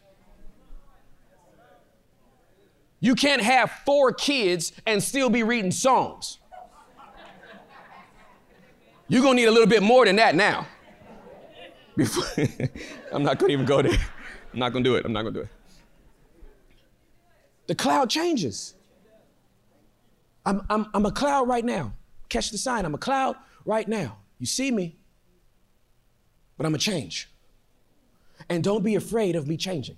You 2.99 3.15
can't 3.15 3.41
have 3.41 3.71
four 3.85 4.11
kids 4.11 4.73
and 4.85 5.01
still 5.01 5.29
be 5.29 5.43
reading 5.43 5.71
Psalms. 5.71 6.39
You're 9.07 9.23
gonna 9.23 9.35
need 9.35 9.45
a 9.45 9.51
little 9.51 9.67
bit 9.67 9.81
more 9.81 10.05
than 10.05 10.17
that 10.17 10.35
now. 10.35 10.67
I'm 13.11 13.23
not 13.23 13.39
gonna 13.39 13.53
even 13.53 13.65
go 13.65 13.81
there. 13.81 13.97
I'm 14.53 14.59
not 14.59 14.71
gonna 14.71 14.83
do 14.83 14.95
it. 14.95 15.05
I'm 15.05 15.13
not 15.13 15.23
gonna 15.23 15.33
do 15.33 15.41
it. 15.41 15.49
The 17.67 17.75
cloud 17.75 18.09
changes. 18.09 18.75
I'm, 20.45 20.65
I'm, 20.69 20.87
I'm 20.93 21.05
a 21.05 21.11
cloud 21.11 21.47
right 21.47 21.63
now. 21.63 21.93
Catch 22.29 22.51
the 22.51 22.57
sign. 22.57 22.85
I'm 22.85 22.95
a 22.95 22.99
cloud 22.99 23.35
right 23.65 23.87
now. 23.87 24.17
You 24.39 24.45
see 24.45 24.71
me, 24.71 24.97
but 26.57 26.65
I'm 26.65 26.73
a 26.73 26.79
change. 26.79 27.29
And 28.49 28.63
don't 28.63 28.83
be 28.83 28.95
afraid 28.95 29.35
of 29.35 29.47
me 29.47 29.57
changing. 29.57 29.97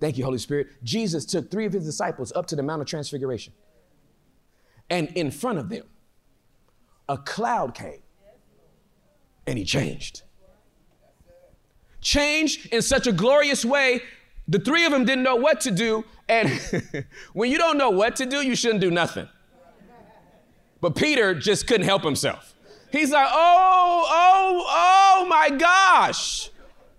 Thank 0.00 0.18
you, 0.18 0.24
Holy 0.24 0.38
Spirit. 0.38 0.68
Jesus 0.82 1.24
took 1.24 1.50
three 1.50 1.66
of 1.66 1.72
his 1.72 1.84
disciples 1.84 2.32
up 2.34 2.46
to 2.46 2.56
the 2.56 2.62
Mount 2.62 2.82
of 2.82 2.88
Transfiguration. 2.88 3.52
And 4.90 5.08
in 5.08 5.30
front 5.30 5.58
of 5.58 5.68
them, 5.68 5.84
a 7.08 7.18
cloud 7.18 7.74
came 7.74 8.02
and 9.46 9.58
he 9.58 9.64
changed. 9.64 10.22
Changed 12.00 12.66
in 12.72 12.82
such 12.82 13.06
a 13.06 13.12
glorious 13.12 13.64
way, 13.64 14.00
the 14.48 14.58
three 14.58 14.84
of 14.84 14.92
them 14.92 15.04
didn't 15.04 15.22
know 15.22 15.36
what 15.36 15.60
to 15.62 15.70
do. 15.70 16.04
And 16.28 16.50
when 17.32 17.50
you 17.50 17.58
don't 17.58 17.78
know 17.78 17.90
what 17.90 18.16
to 18.16 18.26
do, 18.26 18.38
you 18.38 18.56
shouldn't 18.56 18.80
do 18.80 18.90
nothing. 18.90 19.28
But 20.80 20.96
Peter 20.96 21.32
just 21.34 21.68
couldn't 21.68 21.86
help 21.86 22.02
himself. 22.02 22.54
He's 22.90 23.12
like, 23.12 23.28
oh, 23.30 24.04
oh, 24.08 24.64
oh 24.68 25.26
my 25.28 25.48
gosh. 25.50 26.50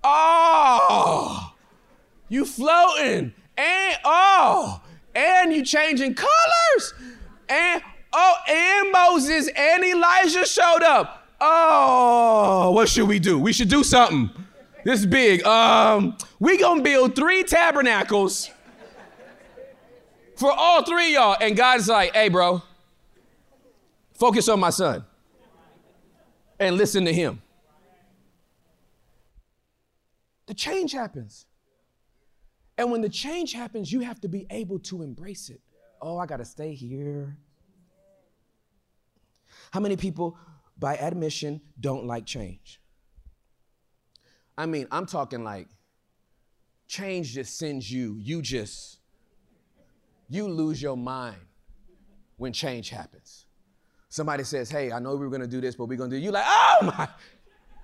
Oh, 0.03 1.53
you 2.29 2.45
floating. 2.45 3.33
And 3.57 3.97
oh, 4.03 4.81
and 5.15 5.53
you 5.53 5.63
changing 5.63 6.15
colors. 6.15 6.93
And 7.47 7.81
oh, 8.11 8.35
and 8.47 8.91
Moses 8.91 9.49
and 9.55 9.83
Elijah 9.83 10.45
showed 10.45 10.83
up. 10.83 11.27
Oh, 11.39 12.71
what 12.71 12.89
should 12.89 13.07
we 13.07 13.19
do? 13.19 13.37
We 13.37 13.53
should 13.53 13.69
do 13.69 13.83
something. 13.83 14.29
This 14.83 15.01
is 15.01 15.05
big. 15.05 15.43
Um, 15.45 16.17
we 16.39 16.57
gonna 16.57 16.81
build 16.81 17.15
three 17.15 17.43
tabernacles 17.43 18.49
for 20.35 20.51
all 20.51 20.83
three 20.83 21.13
y'all. 21.13 21.37
And 21.39 21.55
God's 21.55 21.87
like, 21.87 22.13
hey, 22.13 22.29
bro, 22.29 22.61
focus 24.13 24.49
on 24.49 24.59
my 24.59 24.69
son 24.71 25.05
and 26.59 26.77
listen 26.77 27.05
to 27.05 27.13
him. 27.13 27.41
The 30.47 30.53
change 30.53 30.91
happens. 30.91 31.45
And 32.77 32.91
when 32.91 33.01
the 33.01 33.09
change 33.09 33.53
happens, 33.53 33.91
you 33.91 34.01
have 34.01 34.19
to 34.21 34.27
be 34.27 34.47
able 34.49 34.79
to 34.79 35.03
embrace 35.03 35.49
it. 35.49 35.61
Oh, 36.01 36.17
I 36.17 36.25
got 36.25 36.37
to 36.37 36.45
stay 36.45 36.73
here. 36.73 37.37
How 39.71 39.79
many 39.79 39.95
people, 39.95 40.37
by 40.77 40.97
admission, 40.97 41.61
don't 41.79 42.05
like 42.05 42.25
change? 42.25 42.81
I 44.57 44.65
mean, 44.65 44.87
I'm 44.91 45.05
talking 45.05 45.43
like 45.43 45.67
change 46.87 47.33
just 47.33 47.57
sends 47.57 47.91
you, 47.91 48.17
you 48.19 48.41
just, 48.41 48.99
you 50.29 50.47
lose 50.47 50.81
your 50.81 50.97
mind 50.97 51.37
when 52.37 52.53
change 52.53 52.89
happens. 52.89 53.45
Somebody 54.09 54.43
says, 54.43 54.69
hey, 54.69 54.91
I 54.91 54.99
know 54.99 55.15
we 55.15 55.25
were 55.25 55.31
gonna 55.31 55.47
do 55.47 55.59
this, 55.59 55.75
but 55.75 55.85
we're 55.85 55.97
gonna 55.97 56.11
do, 56.11 56.17
you 56.17 56.31
like, 56.31 56.45
oh 56.45 56.77
my, 56.83 57.07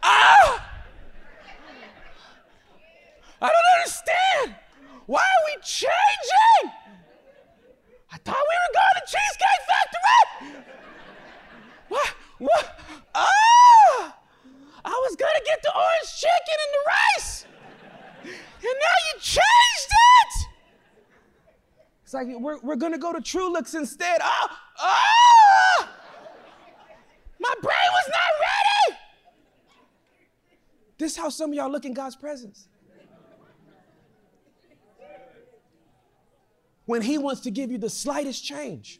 ah! 0.04 0.66
I 3.42 3.48
don't 3.48 3.80
understand. 3.80 4.56
Why 5.10 5.22
are 5.22 5.46
we 5.48 5.62
changing? 5.64 6.72
I 8.12 8.18
thought 8.18 8.38
we 8.38 8.56
were 8.62 8.74
going 8.78 8.96
to 8.96 9.06
Cheesecake 9.10 9.64
Factory. 9.66 10.64
What? 11.88 12.10
What? 12.38 12.80
Ah! 13.16 14.16
I 14.86 14.90
was 14.90 15.16
gonna 15.16 15.44
get 15.48 15.64
the 15.64 15.72
orange 15.76 16.14
chicken 16.16 16.58
and 16.64 16.72
the 16.76 16.84
rice, 16.88 17.46
and 18.24 18.62
now 18.62 18.98
you 19.08 19.20
changed 19.20 19.90
it. 19.90 20.48
It's 22.04 22.14
like 22.14 22.28
we're, 22.28 22.60
we're 22.60 22.76
gonna 22.76 23.00
go 23.00 23.12
to 23.12 23.20
Truluck's 23.20 23.74
instead. 23.74 24.22
Oh, 24.24 24.48
oh! 24.80 25.90
My 27.40 27.54
brain 27.64 27.90
was 27.94 28.10
not 28.10 28.32
ready. 28.40 29.00
This 31.00 31.14
is 31.14 31.18
how 31.18 31.30
some 31.30 31.50
of 31.50 31.56
y'all 31.56 31.72
look 31.72 31.86
in 31.86 31.96
God's 31.96 32.16
presence. 32.16 32.69
When 36.90 37.04
He 37.04 37.20
wants 37.20 37.42
to 37.42 37.52
give 37.52 37.72
you 37.72 37.78
the 37.78 37.88
slightest 37.88 38.44
change. 38.44 39.00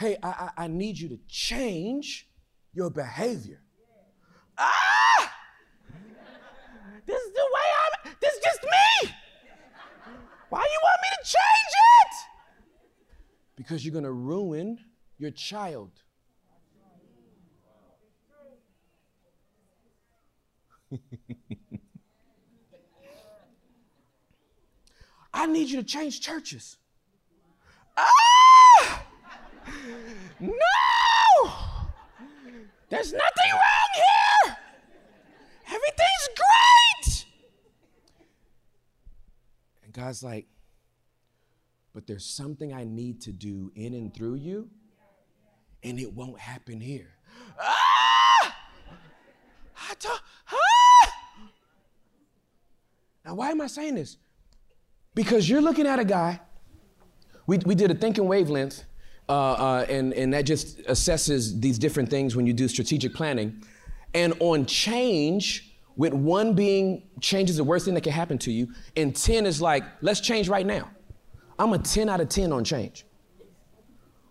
Hey, 0.00 0.16
I, 0.20 0.28
I, 0.28 0.64
I 0.64 0.66
need 0.66 0.98
you 0.98 1.08
to 1.10 1.18
change 1.28 2.28
your 2.74 2.90
behavior. 2.90 3.62
Ah! 4.58 5.32
This 7.06 7.22
is 7.22 7.32
the 7.32 7.48
way 7.54 7.68
I'm, 7.84 8.14
this 8.20 8.34
is 8.34 8.40
just 8.42 8.64
me. 8.64 9.14
Why 10.48 10.58
you 10.58 10.80
want 10.82 11.00
me 11.02 11.08
to 11.18 11.24
change 11.24 11.72
it? 12.02 12.14
Because 13.54 13.86
you're 13.86 13.92
to 14.02 14.10
ruin 14.10 14.80
your 15.18 15.30
child. 15.30 15.92
I 25.36 25.44
need 25.44 25.68
you 25.68 25.76
to 25.76 25.86
change 25.86 26.22
churches. 26.22 26.78
Ah! 27.96 29.02
No! 30.40 30.50
There's 32.88 33.12
nothing 33.12 33.52
wrong 33.52 33.90
here. 33.94 34.56
Everything's 35.66 36.28
great. 36.36 37.26
And 39.84 39.92
God's 39.92 40.22
like, 40.22 40.46
but 41.92 42.06
there's 42.06 42.24
something 42.24 42.72
I 42.72 42.84
need 42.84 43.20
to 43.22 43.32
do 43.32 43.70
in 43.74 43.92
and 43.92 44.14
through 44.14 44.36
you, 44.36 44.70
and 45.82 46.00
it 46.00 46.12
won't 46.12 46.38
happen 46.38 46.80
here. 46.80 47.10
Ah! 47.60 48.56
I 49.76 49.94
don't, 50.00 50.20
ah! 50.50 51.12
Now, 53.24 53.34
why 53.34 53.50
am 53.50 53.60
I 53.60 53.66
saying 53.66 53.96
this? 53.96 54.16
Because 55.16 55.48
you're 55.48 55.62
looking 55.62 55.86
at 55.86 55.98
a 55.98 56.04
guy, 56.04 56.40
we, 57.46 57.56
we 57.58 57.74
did 57.74 57.90
a 57.90 57.94
thinking 57.94 58.28
wavelength, 58.28 58.84
uh, 59.28 59.32
uh, 59.32 59.86
and, 59.88 60.12
and 60.12 60.34
that 60.34 60.42
just 60.42 60.78
assesses 60.82 61.58
these 61.58 61.78
different 61.78 62.10
things 62.10 62.36
when 62.36 62.46
you 62.46 62.52
do 62.52 62.68
strategic 62.68 63.14
planning. 63.14 63.64
And 64.12 64.34
on 64.40 64.66
change, 64.66 65.74
with 65.96 66.12
one 66.12 66.52
being 66.52 67.08
change 67.22 67.48
is 67.48 67.56
the 67.56 67.64
worst 67.64 67.86
thing 67.86 67.94
that 67.94 68.02
can 68.02 68.12
happen 68.12 68.36
to 68.38 68.52
you, 68.52 68.68
and 68.94 69.16
10 69.16 69.46
is 69.46 69.62
like, 69.62 69.84
let's 70.02 70.20
change 70.20 70.50
right 70.50 70.66
now. 70.66 70.90
I'm 71.58 71.72
a 71.72 71.78
10 71.78 72.10
out 72.10 72.20
of 72.20 72.28
10 72.28 72.52
on 72.52 72.62
change. 72.62 73.06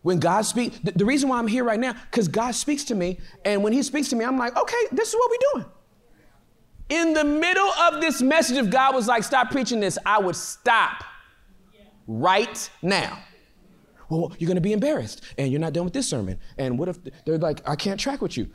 When 0.03 0.19
God 0.19 0.43
speaks, 0.43 0.77
the, 0.83 0.91
the 0.91 1.05
reason 1.05 1.29
why 1.29 1.39
I'm 1.39 1.47
here 1.47 1.63
right 1.63 1.79
now, 1.79 1.93
because 2.11 2.27
God 2.27 2.53
speaks 2.53 2.83
to 2.85 2.95
me, 2.95 3.19
and 3.43 3.63
when 3.63 3.73
He 3.73 3.81
speaks 3.81 4.09
to 4.09 4.15
me, 4.15 4.23
I'm 4.23 4.37
like, 4.37 4.55
okay, 4.55 4.83
this 4.91 5.09
is 5.09 5.15
what 5.15 5.31
we're 5.31 5.61
doing. 5.61 5.74
In 6.89 7.13
the 7.13 7.23
middle 7.23 7.67
of 7.67 8.01
this 8.01 8.21
message, 8.21 8.57
if 8.57 8.69
God 8.69 8.93
was 8.93 9.07
like, 9.07 9.23
stop 9.23 9.49
preaching 9.49 9.79
this, 9.79 9.97
I 10.05 10.19
would 10.19 10.35
stop 10.35 11.03
right 12.07 12.69
now. 12.81 13.19
Well, 14.09 14.31
you're 14.37 14.47
going 14.47 14.55
to 14.55 14.61
be 14.61 14.73
embarrassed 14.73 15.21
and 15.37 15.51
you're 15.51 15.59
not 15.59 15.73
done 15.73 15.83
with 15.83 15.93
this 15.93 16.07
sermon. 16.07 16.39
And 16.57 16.77
what 16.77 16.89
if 16.89 16.99
they're 17.25 17.39
like, 17.39 17.67
I 17.67 17.75
can't 17.75 17.99
track 17.99 18.21
with 18.21 18.37
you? 18.37 18.49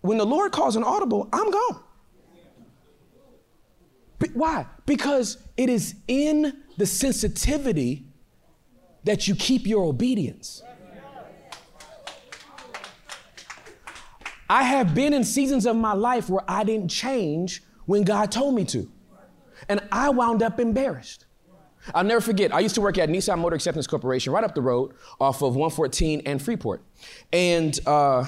When 0.00 0.18
the 0.18 0.26
Lord 0.26 0.52
calls 0.52 0.74
an 0.76 0.82
audible, 0.82 1.28
I'm 1.32 1.50
gone. 1.50 1.80
Why? 4.34 4.66
Because 4.86 5.38
it 5.56 5.68
is 5.68 5.94
in 6.08 6.62
the 6.78 6.86
sensitivity 6.86 8.06
that 9.04 9.28
you 9.28 9.36
keep 9.36 9.66
your 9.66 9.84
obedience. 9.84 10.62
I 14.48 14.62
have 14.62 14.94
been 14.94 15.12
in 15.12 15.24
seasons 15.24 15.66
of 15.66 15.76
my 15.76 15.92
life 15.92 16.30
where 16.30 16.44
I 16.48 16.64
didn't 16.64 16.88
change 16.88 17.62
when 17.86 18.02
God 18.02 18.30
told 18.30 18.54
me 18.54 18.64
to. 18.66 18.88
And 19.68 19.80
I 19.90 20.10
wound 20.10 20.42
up 20.42 20.60
embarrassed. 20.60 21.24
I'll 21.94 22.04
never 22.04 22.20
forget, 22.20 22.54
I 22.54 22.60
used 22.60 22.74
to 22.74 22.80
work 22.80 22.98
at 22.98 23.08
Nissan 23.08 23.38
Motor 23.38 23.56
Acceptance 23.56 23.86
Corporation 23.86 24.32
right 24.32 24.44
up 24.44 24.54
the 24.54 24.60
road 24.60 24.92
off 25.20 25.42
of 25.42 25.54
114 25.54 26.22
and 26.26 26.42
Freeport. 26.42 26.82
And 27.32 27.78
uh, 27.86 28.24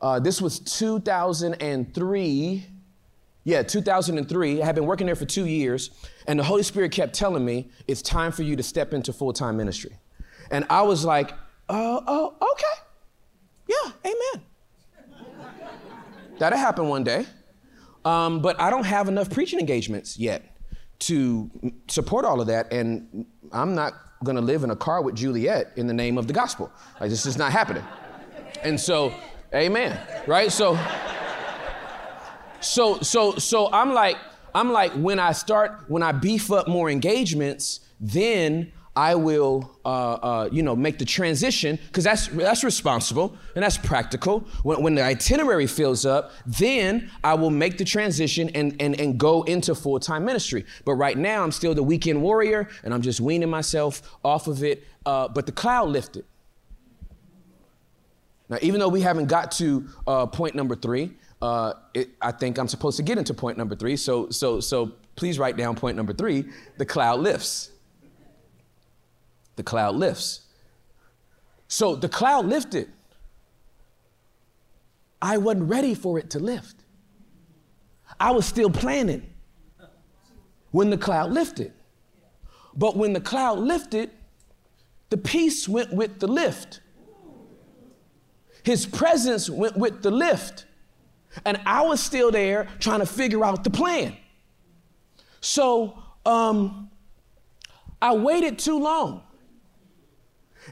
uh, 0.00 0.20
this 0.20 0.42
was 0.42 0.58
2003. 0.60 2.66
Yeah, 3.44 3.62
2003. 3.62 4.62
I 4.62 4.66
had 4.66 4.74
been 4.74 4.86
working 4.86 5.06
there 5.06 5.14
for 5.14 5.26
two 5.26 5.46
years. 5.46 5.90
And 6.26 6.38
the 6.38 6.44
Holy 6.44 6.62
Spirit 6.62 6.92
kept 6.92 7.14
telling 7.14 7.44
me, 7.44 7.70
it's 7.86 8.02
time 8.02 8.32
for 8.32 8.42
you 8.42 8.56
to 8.56 8.62
step 8.62 8.92
into 8.92 9.12
full 9.12 9.32
time 9.32 9.56
ministry. 9.56 9.96
And 10.50 10.66
I 10.68 10.82
was 10.82 11.04
like, 11.04 11.32
oh, 11.68 12.02
oh, 12.06 12.34
okay. 12.52 12.82
Yeah, 13.68 13.92
amen. 14.04 14.44
That'll 16.44 16.58
happen 16.58 16.88
one 16.88 17.04
day. 17.04 17.24
Um, 18.04 18.42
but 18.42 18.60
I 18.60 18.68
don't 18.68 18.84
have 18.84 19.08
enough 19.08 19.30
preaching 19.30 19.58
engagements 19.58 20.18
yet 20.18 20.58
to 20.98 21.50
support 21.88 22.26
all 22.26 22.38
of 22.38 22.48
that, 22.48 22.70
and 22.70 23.24
I'm 23.50 23.74
not 23.74 23.94
going 24.22 24.36
to 24.36 24.42
live 24.42 24.62
in 24.62 24.70
a 24.70 24.76
car 24.76 25.00
with 25.00 25.14
Juliet 25.14 25.72
in 25.76 25.86
the 25.86 25.94
name 25.94 26.18
of 26.18 26.26
the 26.26 26.34
gospel. 26.34 26.70
Like, 27.00 27.08
this 27.08 27.24
is 27.24 27.38
not 27.38 27.50
happening. 27.50 27.82
And 28.62 28.78
so, 28.78 29.14
amen, 29.54 29.98
right? 30.26 30.52
So, 30.52 30.78
so, 32.60 33.00
so, 33.00 33.36
so 33.36 33.72
I'm 33.72 33.94
like, 33.94 34.18
I'm 34.54 34.70
like, 34.70 34.92
when 34.92 35.18
I 35.18 35.32
start, 35.32 35.88
when 35.88 36.02
I 36.02 36.12
beef 36.12 36.52
up 36.52 36.68
more 36.68 36.90
engagements, 36.90 37.80
then 37.98 38.70
I 38.96 39.16
will, 39.16 39.76
uh, 39.84 39.88
uh, 39.88 40.48
you 40.52 40.62
know, 40.62 40.76
make 40.76 40.98
the 40.98 41.04
transition 41.04 41.80
because 41.88 42.04
that's 42.04 42.28
that's 42.28 42.62
responsible 42.62 43.36
and 43.56 43.64
that's 43.64 43.76
practical. 43.76 44.46
When, 44.62 44.82
when 44.82 44.94
the 44.94 45.02
itinerary 45.02 45.66
fills 45.66 46.06
up, 46.06 46.30
then 46.46 47.10
I 47.24 47.34
will 47.34 47.50
make 47.50 47.76
the 47.76 47.84
transition 47.84 48.50
and 48.50 48.76
and 48.80 48.98
and 49.00 49.18
go 49.18 49.42
into 49.42 49.74
full 49.74 49.98
time 49.98 50.24
ministry. 50.24 50.64
But 50.84 50.94
right 50.94 51.18
now, 51.18 51.42
I'm 51.42 51.50
still 51.50 51.74
the 51.74 51.82
weekend 51.82 52.22
warrior, 52.22 52.68
and 52.84 52.94
I'm 52.94 53.02
just 53.02 53.20
weaning 53.20 53.50
myself 53.50 54.16
off 54.24 54.46
of 54.46 54.62
it. 54.62 54.84
Uh, 55.04 55.26
but 55.26 55.46
the 55.46 55.52
cloud 55.52 55.88
lifted. 55.88 56.24
Now, 58.48 58.58
even 58.62 58.78
though 58.78 58.88
we 58.88 59.00
haven't 59.00 59.26
got 59.26 59.50
to 59.52 59.88
uh, 60.06 60.26
point 60.26 60.54
number 60.54 60.76
three, 60.76 61.12
uh, 61.42 61.72
it, 61.94 62.10
I 62.20 62.30
think 62.30 62.58
I'm 62.58 62.68
supposed 62.68 62.96
to 62.98 63.02
get 63.02 63.18
into 63.18 63.34
point 63.34 63.58
number 63.58 63.74
three. 63.74 63.96
So 63.96 64.30
so 64.30 64.60
so 64.60 64.92
please 65.16 65.36
write 65.36 65.56
down 65.56 65.74
point 65.74 65.96
number 65.96 66.12
three. 66.12 66.44
The 66.78 66.86
cloud 66.86 67.18
lifts 67.18 67.70
the 69.56 69.62
cloud 69.62 69.96
lifts. 69.96 70.40
So 71.68 71.96
the 71.96 72.08
cloud 72.08 72.46
lifted. 72.46 72.90
I 75.20 75.38
wasn't 75.38 75.68
ready 75.70 75.94
for 75.94 76.18
it 76.18 76.30
to 76.30 76.38
lift. 76.38 76.76
I 78.20 78.30
was 78.30 78.46
still 78.46 78.70
planning 78.70 79.22
when 80.70 80.90
the 80.90 80.98
cloud 80.98 81.32
lifted. 81.32 81.72
But 82.76 82.96
when 82.96 83.12
the 83.12 83.20
cloud 83.20 83.58
lifted, 83.58 84.10
the 85.10 85.16
peace 85.16 85.68
went 85.68 85.92
with 85.92 86.18
the 86.20 86.26
lift. 86.26 86.80
His 88.64 88.86
presence 88.86 89.48
went 89.48 89.76
with 89.76 90.02
the 90.02 90.10
lift. 90.10 90.66
And 91.44 91.60
I 91.66 91.82
was 91.82 92.02
still 92.02 92.30
there 92.30 92.68
trying 92.78 93.00
to 93.00 93.06
figure 93.06 93.44
out 93.44 93.64
the 93.64 93.70
plan. 93.70 94.16
So 95.40 95.98
um, 96.24 96.90
I 98.00 98.14
waited 98.14 98.58
too 98.58 98.78
long. 98.78 99.22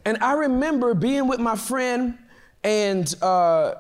And 0.05 0.19
I 0.19 0.33
remember 0.33 0.95
being 0.95 1.29
with 1.29 1.41
my 1.41 1.57
friend, 1.57 2.19
and 2.65 3.15
uh, 3.23 3.75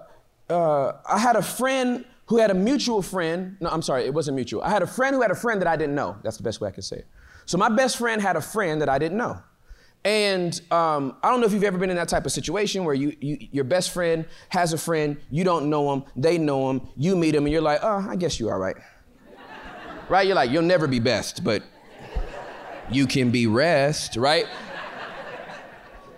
uh, 0.50 0.92
I 1.06 1.18
had 1.18 1.36
a 1.36 1.42
friend 1.42 2.04
who 2.26 2.38
had 2.38 2.50
a 2.50 2.54
mutual 2.54 3.02
friend. 3.02 3.56
No, 3.60 3.68
I'm 3.70 3.82
sorry, 3.82 4.04
it 4.04 4.14
wasn't 4.14 4.36
mutual. 4.36 4.62
I 4.62 4.70
had 4.70 4.82
a 4.82 4.86
friend 4.86 5.14
who 5.14 5.22
had 5.22 5.30
a 5.30 5.36
friend 5.36 5.60
that 5.60 5.68
I 5.68 5.76
didn't 5.76 5.94
know. 5.94 6.16
That's 6.22 6.36
the 6.36 6.42
best 6.42 6.60
way 6.60 6.68
I 6.68 6.72
can 6.72 6.82
say 6.82 6.98
it. 6.98 7.06
So 7.46 7.58
my 7.58 7.68
best 7.68 7.98
friend 7.98 8.22
had 8.22 8.36
a 8.36 8.40
friend 8.40 8.80
that 8.80 8.88
I 8.88 8.98
didn't 8.98 9.18
know. 9.18 9.42
And 10.04 10.60
um, 10.72 11.16
I 11.22 11.30
don't 11.30 11.40
know 11.40 11.46
if 11.46 11.52
you've 11.52 11.62
ever 11.62 11.78
been 11.78 11.90
in 11.90 11.96
that 11.96 12.08
type 12.08 12.26
of 12.26 12.32
situation 12.32 12.84
where 12.84 12.94
you, 12.94 13.16
you, 13.20 13.38
your 13.52 13.64
best 13.64 13.92
friend 13.92 14.24
has 14.48 14.72
a 14.72 14.78
friend, 14.78 15.16
you 15.30 15.44
don't 15.44 15.70
know 15.70 15.92
him, 15.92 16.04
they 16.16 16.38
know 16.38 16.70
him, 16.70 16.88
you 16.96 17.14
meet 17.14 17.34
him, 17.34 17.44
and 17.44 17.52
you're 17.52 17.62
like, 17.62 17.80
oh, 17.82 18.06
I 18.08 18.16
guess 18.16 18.40
you 18.40 18.48
are 18.48 18.58
right. 18.58 18.76
right? 20.08 20.26
You're 20.26 20.34
like, 20.34 20.50
you'll 20.50 20.62
never 20.62 20.88
be 20.88 20.98
best, 20.98 21.44
but 21.44 21.62
you 22.90 23.06
can 23.06 23.30
be 23.30 23.46
rest, 23.46 24.16
right? 24.16 24.46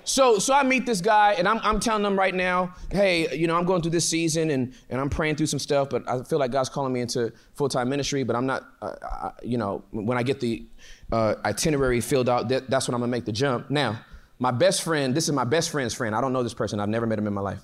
So, 0.05 0.39
so 0.39 0.53
I 0.53 0.63
meet 0.63 0.85
this 0.85 1.01
guy, 1.01 1.33
and 1.33 1.49
I'm, 1.49 1.59
I'm 1.63 1.81
telling 1.81 2.05
him 2.05 2.19
right 2.19 2.35
now, 2.35 2.75
hey, 2.91 3.35
you 3.35 3.47
know, 3.47 3.57
I'm 3.57 3.65
going 3.65 3.81
through 3.81 3.93
this 3.93 4.07
season, 4.07 4.51
and, 4.51 4.75
and 4.91 5.01
I'm 5.01 5.09
praying 5.09 5.37
through 5.37 5.47
some 5.47 5.59
stuff, 5.59 5.89
but 5.89 6.09
I 6.09 6.23
feel 6.23 6.39
like 6.39 6.51
God's 6.51 6.69
calling 6.69 6.93
me 6.93 7.01
into 7.01 7.33
full 7.55 7.71
time 7.71 7.89
ministry. 7.89 8.23
But 8.23 8.37
I'm 8.37 8.45
not, 8.45 8.65
uh, 8.83 8.95
I, 9.03 9.31
you 9.43 9.57
know, 9.57 9.83
when 9.91 10.19
I 10.19 10.23
get 10.23 10.41
the 10.41 10.67
uh, 11.11 11.37
itinerary 11.45 12.03
filled 12.03 12.29
out, 12.29 12.49
that, 12.49 12.69
that's 12.69 12.87
when 12.87 12.95
I'm 12.95 13.01
gonna 13.01 13.11
make 13.11 13.25
the 13.25 13.33
jump. 13.33 13.71
Now, 13.71 14.05
my 14.39 14.51
best 14.51 14.83
friend, 14.83 15.15
this 15.15 15.25
is 15.25 15.33
my 15.33 15.45
best 15.45 15.71
friend's 15.71 15.95
friend. 15.95 16.15
I 16.15 16.21
don't 16.21 16.33
know 16.33 16.43
this 16.43 16.55
person. 16.55 16.81
I've 16.81 16.89
never 16.89 17.07
met 17.07 17.19
him 17.19 17.27
in 17.27 17.33
my 17.33 17.41
life. 17.41 17.63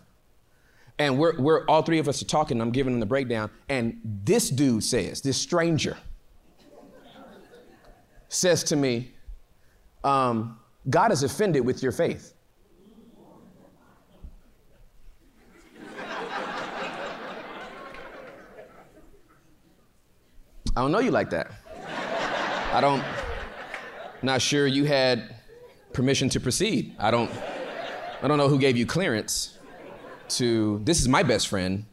And 0.98 1.18
we're, 1.18 1.38
we're 1.38 1.66
all 1.66 1.82
three 1.82 1.98
of 1.98 2.08
us 2.08 2.22
are 2.22 2.26
talking. 2.26 2.60
I'm 2.60 2.70
giving 2.70 2.94
him 2.94 3.00
the 3.00 3.06
breakdown, 3.06 3.50
and 3.68 4.00
this 4.04 4.48
dude 4.48 4.84
says, 4.84 5.20
this 5.20 5.36
stranger 5.36 5.96
says 8.28 8.62
to 8.64 8.76
me, 8.76 9.10
um, 10.04 10.59
God 10.88 11.12
is 11.12 11.22
offended 11.22 11.64
with 11.64 11.82
your 11.82 11.92
faith. 11.92 12.34
I 20.76 20.82
don't 20.82 20.92
know 20.92 21.00
you 21.00 21.10
like 21.10 21.30
that. 21.30 21.50
I 22.72 22.80
don't, 22.80 23.02
not 24.22 24.40
sure 24.40 24.66
you 24.66 24.84
had 24.84 25.34
permission 25.92 26.28
to 26.30 26.40
proceed. 26.40 26.94
I 26.98 27.10
don't, 27.10 27.30
I 28.22 28.28
don't 28.28 28.38
know 28.38 28.48
who 28.48 28.58
gave 28.58 28.76
you 28.76 28.86
clearance 28.86 29.58
to, 30.28 30.80
this 30.84 31.00
is 31.00 31.08
my 31.08 31.24
best 31.24 31.48
friend, 31.48 31.86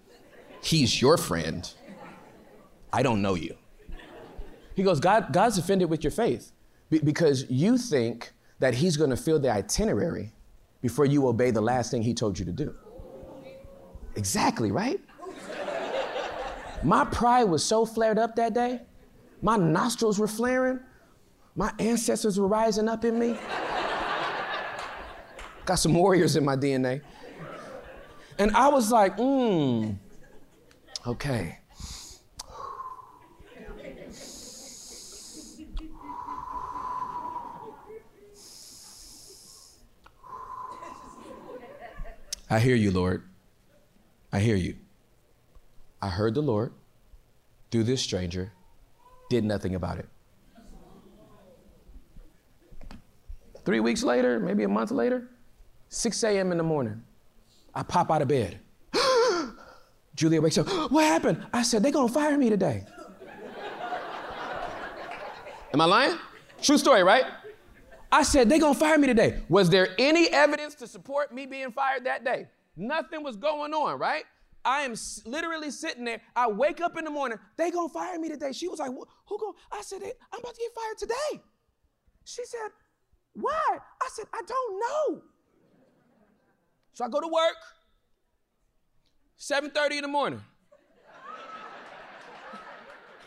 he's 0.61 1.01
your 1.01 1.17
friend. 1.17 1.69
I 2.93 3.01
don't 3.01 3.21
know 3.21 3.33
you. 3.33 3.55
He 4.75 4.83
goes, 4.83 4.99
God, 4.99 5.33
God's 5.33 5.57
offended 5.57 5.89
with 5.89 6.03
your 6.03 6.11
faith 6.11 6.51
because 6.89 7.49
you 7.49 7.77
think 7.77 8.31
that 8.59 8.73
he's 8.73 8.97
going 8.97 9.09
to 9.09 9.17
fill 9.17 9.39
the 9.39 9.51
itinerary 9.51 10.33
before 10.81 11.05
you 11.05 11.27
obey 11.27 11.51
the 11.51 11.61
last 11.61 11.91
thing 11.91 12.01
he 12.01 12.13
told 12.13 12.37
you 12.37 12.45
to 12.45 12.51
do. 12.51 12.75
Exactly, 14.15 14.71
right? 14.71 14.99
My 16.83 17.05
pride 17.05 17.45
was 17.45 17.63
so 17.63 17.85
flared 17.85 18.17
up 18.19 18.35
that 18.35 18.53
day. 18.53 18.81
My 19.41 19.57
nostrils 19.57 20.19
were 20.19 20.27
flaring. 20.27 20.79
My 21.55 21.71
ancestors 21.79 22.39
were 22.39 22.47
rising 22.47 22.87
up 22.87 23.03
in 23.03 23.17
me. 23.17 23.37
Got 25.65 25.75
some 25.75 25.93
warriors 25.93 26.35
in 26.35 26.45
my 26.45 26.55
DNA. 26.55 27.01
And 28.39 28.55
I 28.55 28.69
was 28.69 28.91
like, 28.91 29.17
hmm, 29.17 29.91
okay. 31.05 31.59
I 42.49 42.59
hear 42.59 42.75
you, 42.75 42.91
Lord. 42.91 43.23
I 44.31 44.39
hear 44.39 44.55
you. 44.55 44.75
I 46.01 46.09
heard 46.09 46.35
the 46.35 46.41
Lord 46.41 46.71
through 47.71 47.83
this 47.83 48.01
stranger, 48.01 48.51
did 49.29 49.43
nothing 49.43 49.75
about 49.75 49.97
it. 49.99 50.07
Three 53.65 53.81
weeks 53.81 54.03
later, 54.03 54.39
maybe 54.39 54.63
a 54.63 54.69
month 54.69 54.91
later, 54.91 55.27
6 55.89 56.23
a.m. 56.23 56.51
in 56.51 56.57
the 56.57 56.63
morning, 56.63 57.03
I 57.75 57.83
pop 57.83 58.09
out 58.09 58.21
of 58.21 58.29
bed. 58.29 58.59
Juliet 60.15 60.41
wakes 60.41 60.57
up. 60.57 60.67
What 60.91 61.03
happened? 61.03 61.45
I 61.51 61.63
said, 61.63 61.83
they're 61.83 61.91
gonna 61.91 62.07
fire 62.07 62.37
me 62.37 62.49
today. 62.49 62.85
Am 65.73 65.81
I 65.81 65.85
lying? 65.85 66.17
True 66.61 66.77
story, 66.77 67.03
right? 67.03 67.25
I 68.11 68.23
said, 68.23 68.49
they 68.49 68.59
gonna 68.59 68.73
fire 68.73 68.97
me 68.97 69.07
today. 69.07 69.41
Was 69.49 69.69
there 69.69 69.89
any 69.97 70.29
evidence 70.29 70.75
to 70.75 70.87
support 70.87 71.33
me 71.33 71.45
being 71.45 71.71
fired 71.71 72.05
that 72.05 72.23
day? 72.23 72.47
Nothing 72.75 73.23
was 73.23 73.35
going 73.35 73.73
on, 73.73 73.99
right? 73.99 74.23
I 74.63 74.81
am 74.81 74.95
literally 75.25 75.71
sitting 75.71 76.03
there. 76.03 76.21
I 76.35 76.47
wake 76.47 76.81
up 76.81 76.97
in 76.97 77.05
the 77.05 77.09
morning. 77.09 77.39
They 77.57 77.71
gonna 77.71 77.89
fire 77.89 78.19
me 78.19 78.29
today. 78.29 78.51
She 78.51 78.67
was 78.67 78.79
like, 78.79 78.91
"Who 78.91 79.37
going?" 79.37 79.53
I 79.71 79.81
said, 79.81 80.03
"I'm 80.03 80.39
about 80.39 80.53
to 80.55 80.59
get 80.59 80.73
fired 80.73 80.97
today." 80.97 81.43
She 82.25 82.43
said, 82.43 82.71
"Why?" 83.33 83.79
I 84.01 84.09
said, 84.09 84.25
"I 84.33 84.41
don't 84.45 84.79
know." 84.79 85.23
So 86.93 87.05
I 87.05 87.09
go 87.09 87.21
to 87.21 87.27
work. 87.27 87.55
7:30 89.37 89.97
in 89.97 90.01
the 90.01 90.07
morning. 90.09 90.43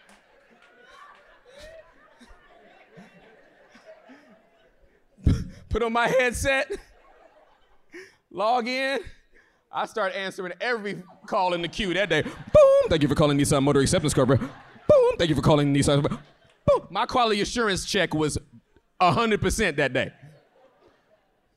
Put 5.73 5.81
on 5.81 5.91
my 5.91 6.07
headset. 6.07 6.71
Log 8.31 8.67
in. 8.67 8.99
I 9.71 9.87
start 9.87 10.13
answering 10.13 10.53
every 10.61 11.01
call 11.25 11.55
in 11.55 11.63
the 11.63 11.67
queue 11.67 11.95
that 11.95 12.09
day. 12.09 12.21
Boom! 12.21 12.89
Thank 12.89 13.01
you 13.01 13.07
for 13.07 13.15
calling 13.15 13.39
Nissan 13.39 13.63
Motor 13.63 13.79
Acceptance 13.79 14.13
Corporation. 14.13 14.47
Boom! 14.87 15.17
Thank 15.17 15.29
you 15.29 15.35
for 15.35 15.41
calling 15.41 15.73
Nissan. 15.73 16.07
Boom! 16.07 16.87
My 16.91 17.07
quality 17.07 17.41
assurance 17.41 17.85
check 17.85 18.13
was 18.13 18.37
100% 19.01 19.75
that 19.77 19.93
day. 19.93 20.13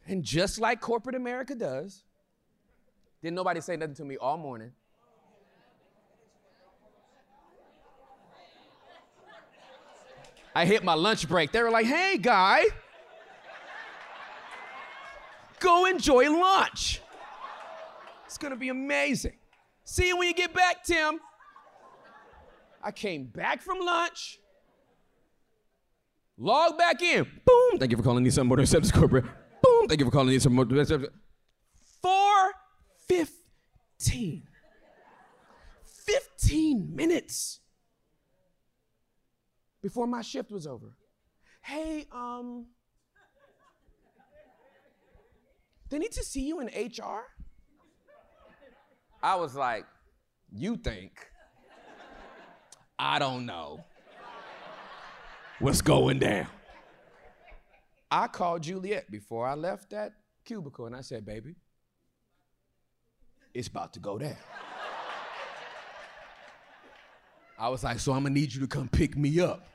And 0.07 0.23
just 0.23 0.59
like 0.59 0.81
corporate 0.81 1.15
America 1.15 1.55
does, 1.55 2.03
didn't 3.23 3.37
nobody 3.37 3.61
say 3.61 3.77
nothing 3.77 3.97
to 3.97 4.05
me 4.07 4.17
all 4.17 4.39
morning. 4.39 4.73
I 10.55 10.65
hit 10.65 10.83
my 10.83 10.95
lunch 10.95 11.29
break. 11.29 11.53
They 11.53 11.63
were 11.63 11.71
like, 11.71 11.85
hey, 11.85 12.17
guy, 12.17 12.65
go 15.61 15.87
enjoy 15.87 16.31
lunch. 16.31 17.01
It's 18.27 18.39
gonna 18.39 18.57
be 18.57 18.69
amazing. 18.69 19.37
See 19.85 20.09
you 20.09 20.17
when 20.17 20.29
you 20.29 20.35
get 20.35 20.53
back, 20.53 20.85
Tim. 20.85 21.21
I 22.83 22.91
came 22.91 23.27
back 23.27 23.63
from 23.63 23.81
lunch. 23.81 24.39
Log 26.39 26.77
back 26.77 27.01
in. 27.03 27.25
Boom. 27.45 27.79
Thank 27.79 27.91
you 27.91 27.97
for 27.97 28.03
calling 28.03 28.25
Nissan 28.25 28.47
Motor 28.47 28.67
Service 28.67 28.93
Corporate. 28.93 29.25
Boom. 29.63 29.89
Thank 29.89 30.01
you 30.01 30.07
for 30.07 30.13
calling 30.13 30.37
Nissan 30.37 30.53
Motor 30.53 30.85
Service. 30.85 31.09
415. 32.03 34.43
15 35.83 36.95
minutes 36.95 37.61
before 39.83 40.07
my 40.07 40.23
shift 40.23 40.51
was 40.51 40.67
over. 40.67 40.95
Hey, 41.63 42.07
um, 42.13 42.67
they 45.89 45.99
need 45.99 46.13
to 46.13 46.25
see 46.25 46.43
you 46.43 46.61
in 46.61 46.67
HR. 46.67 47.25
I 49.23 49.37
was 49.37 49.55
like, 49.55 49.87
you 50.53 50.77
think? 50.77 51.27
I 52.99 53.19
don't 53.19 53.47
know 53.47 53.85
what's 55.59 55.83
going 55.83 56.19
down. 56.19 56.47
I 58.11 58.29
called 58.29 58.63
Juliet 58.63 59.11
before 59.11 59.47
I 59.47 59.55
left 59.55 59.91
that 59.91 60.13
cubicle 60.45 60.87
and 60.87 60.95
I 60.95 61.01
said, 61.01 61.27
baby, 61.27 61.57
it's 63.53 63.69
about 63.69 63.93
to 63.95 64.01
go 64.01 64.17
down. 64.19 64.37
I 67.59 67.69
was 67.69 67.83
like, 67.83 67.99
so 67.99 68.13
I'm 68.13 68.23
gonna 68.23 68.35
need 68.35 68.53
you 68.53 68.61
to 68.61 68.67
come 68.67 68.89
pick 68.89 69.17
me 69.17 69.41
up. 69.41 69.67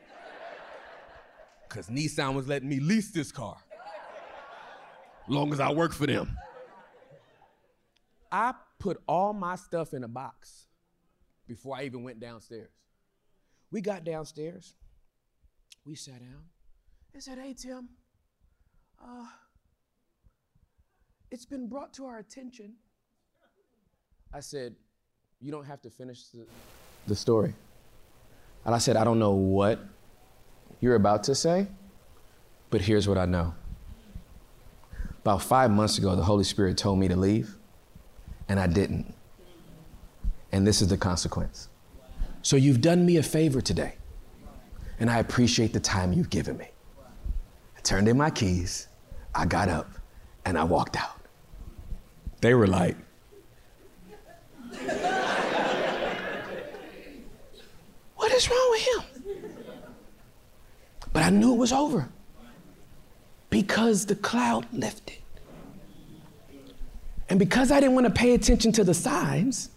Cause 1.68 1.88
Nissan 1.88 2.36
was 2.36 2.48
letting 2.48 2.70
me 2.70 2.80
lease 2.80 3.12
this 3.12 3.32
car. 3.32 3.58
Long 5.32 5.54
as 5.54 5.62
I 5.62 5.72
work 5.72 5.94
for 5.94 6.06
them. 6.06 6.38
I 8.34 8.54
put 8.80 9.02
all 9.08 9.32
my 9.32 9.56
stuff 9.56 9.94
in 9.94 10.04
a 10.04 10.08
box 10.10 10.68
before 11.48 11.78
I 11.78 11.84
even 11.84 12.04
went 12.04 12.20
downstairs. 12.20 12.72
We 13.72 13.80
got 13.80 14.04
downstairs. 14.04 14.76
We 15.86 15.96
sat 15.96 16.20
down 16.20 16.44
and 17.14 17.24
said, 17.24 17.40
Hey, 17.40 17.54
Tim, 17.54 17.88
uh, 19.02 19.26
it's 21.32 21.46
been 21.46 21.70
brought 21.70 21.94
to 21.94 22.08
our 22.08 22.18
attention. 22.18 22.74
I 24.34 24.42
said, 24.42 24.76
You 25.40 25.54
don't 25.54 25.66
have 25.66 25.82
to 25.84 25.90
finish 25.90 26.26
the, 26.26 26.46
the 27.08 27.16
story. 27.16 27.54
And 28.66 28.76
I 28.76 28.80
said, 28.80 28.98
I 28.98 29.06
don't 29.06 29.18
know 29.20 29.32
what 29.32 29.80
you're 30.82 30.96
about 30.96 31.24
to 31.24 31.36
say, 31.36 31.68
but 32.70 32.82
here's 32.82 33.08
what 33.08 33.18
I 33.18 33.26
know. 33.26 33.54
About 35.22 35.44
five 35.44 35.70
months 35.70 36.00
ago, 36.00 36.16
the 36.16 36.24
Holy 36.24 36.44
Spirit 36.44 36.78
told 36.78 36.98
me 36.98 37.08
to 37.08 37.16
leave, 37.16 37.56
and 38.50 38.60
I 38.60 38.66
didn't. 38.66 39.14
And 40.52 40.66
this 40.66 40.82
is 40.82 40.88
the 40.88 40.98
consequence. 40.98 41.70
So 42.42 42.56
you've 42.56 42.82
done 42.82 43.06
me 43.06 43.18
a 43.18 43.24
favor 43.24 43.62
today, 43.62 43.94
and 45.00 45.12
I 45.12 45.20
appreciate 45.20 45.74
the 45.74 45.80
time 45.80 46.12
you've 46.12 46.32
given 46.32 46.58
me. 46.58 46.68
I 47.78 47.82
turned 47.82 48.08
in 48.08 48.18
my 48.18 48.32
keys, 48.32 48.88
I 49.36 49.46
got 49.46 49.70
up, 49.70 49.92
and 50.44 50.58
I 50.58 50.64
walked 50.64 50.98
out. 50.98 51.22
They 52.42 52.56
were 52.56 52.68
like, 52.68 52.98
What 58.16 58.32
is 58.32 58.50
wrong 58.50 58.68
with 58.72 58.82
him? 58.82 59.04
But 61.14 61.24
I 61.24 61.30
knew 61.30 61.54
it 61.54 61.58
was 61.58 61.72
over 61.72 62.10
because 63.52 64.08
the 64.08 64.16
cloud 64.16 64.66
lifted. 64.74 65.18
And 67.30 67.38
because 67.38 67.72
I 67.72 67.80
didn't 67.80 67.94
want 67.94 68.08
to 68.08 68.12
pay 68.12 68.34
attention 68.34 68.72
to 68.74 68.84
the 68.84 68.96
signs, 68.96 69.70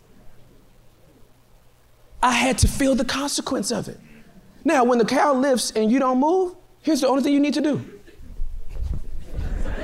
I 2.23 2.33
had 2.33 2.57
to 2.59 2.69
feel 2.69 2.95
the 2.95 3.05
consequence 3.05 3.71
of 3.71 3.89
it. 3.89 4.01
Now, 4.65 4.85
when 4.85 4.99
the 4.99 5.05
cloud 5.05 5.37
lifts 5.37 5.73
and 5.73 5.93
you 5.93 5.99
don't 5.99 6.19
move, 6.19 6.57
here's 6.81 7.03
the 7.03 7.09
only 7.09 7.23
thing 7.23 7.35
you 7.35 7.41
need 7.41 7.55
to 7.55 7.61
do. 7.61 7.85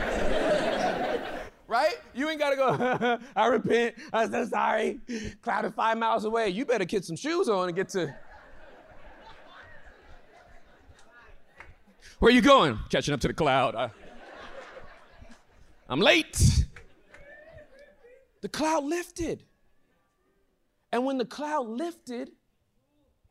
right? 1.69 1.99
You 2.15 2.31
ain't 2.31 2.39
gotta 2.39 2.57
go, 2.57 3.19
I 3.37 3.47
repent, 3.47 3.97
I'm 4.13 4.31
so 4.31 4.47
sorry. 4.47 5.01
Cloud 5.43 5.67
is 5.67 5.73
five 5.75 5.99
miles 5.99 6.25
away. 6.25 6.49
You 6.49 6.65
better 6.65 6.87
get 6.87 7.05
some 7.05 7.17
shoes 7.17 7.49
on 7.49 7.69
and 7.69 7.77
get 7.77 7.91
to. 7.91 8.15
Where 12.21 12.31
are 12.31 12.35
you 12.35 12.43
going? 12.43 12.79
Catching 12.91 13.15
up 13.15 13.21
to 13.21 13.29
the 13.29 13.35
cloud. 13.35 13.75
I, 13.75 13.91
I'm 15.89 16.01
late. 16.01 16.67
The 18.43 18.49
cloud 18.51 18.85
lifted. 18.85 19.43
And 20.93 21.07
when 21.07 21.17
the 21.17 21.25
cloud 21.25 21.67
lifted, 21.67 22.31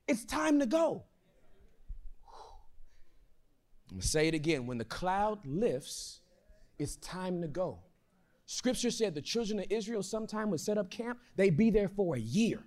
it's 0.08 0.26
time 0.26 0.60
to 0.60 0.66
go. 0.66 1.04
I'm 3.90 3.98
gonna 3.98 4.02
say 4.02 4.28
it 4.28 4.34
again. 4.34 4.66
When 4.66 4.80
the 4.80 4.86
cloud 4.86 5.46
lifts, 5.46 6.22
it's 6.80 6.96
time 6.96 7.44
to 7.44 7.48
go. 7.48 7.82
Scripture 8.48 8.90
said 8.90 9.14
the 9.14 9.22
children 9.22 9.60
of 9.60 9.66
Israel 9.70 10.02
sometime 10.02 10.50
would 10.50 10.62
set 10.62 10.80
up 10.80 10.90
camp, 10.90 11.20
they'd 11.36 11.56
be 11.56 11.70
there 11.70 11.90
for 11.90 12.16
a 12.16 12.20
year. 12.20 12.64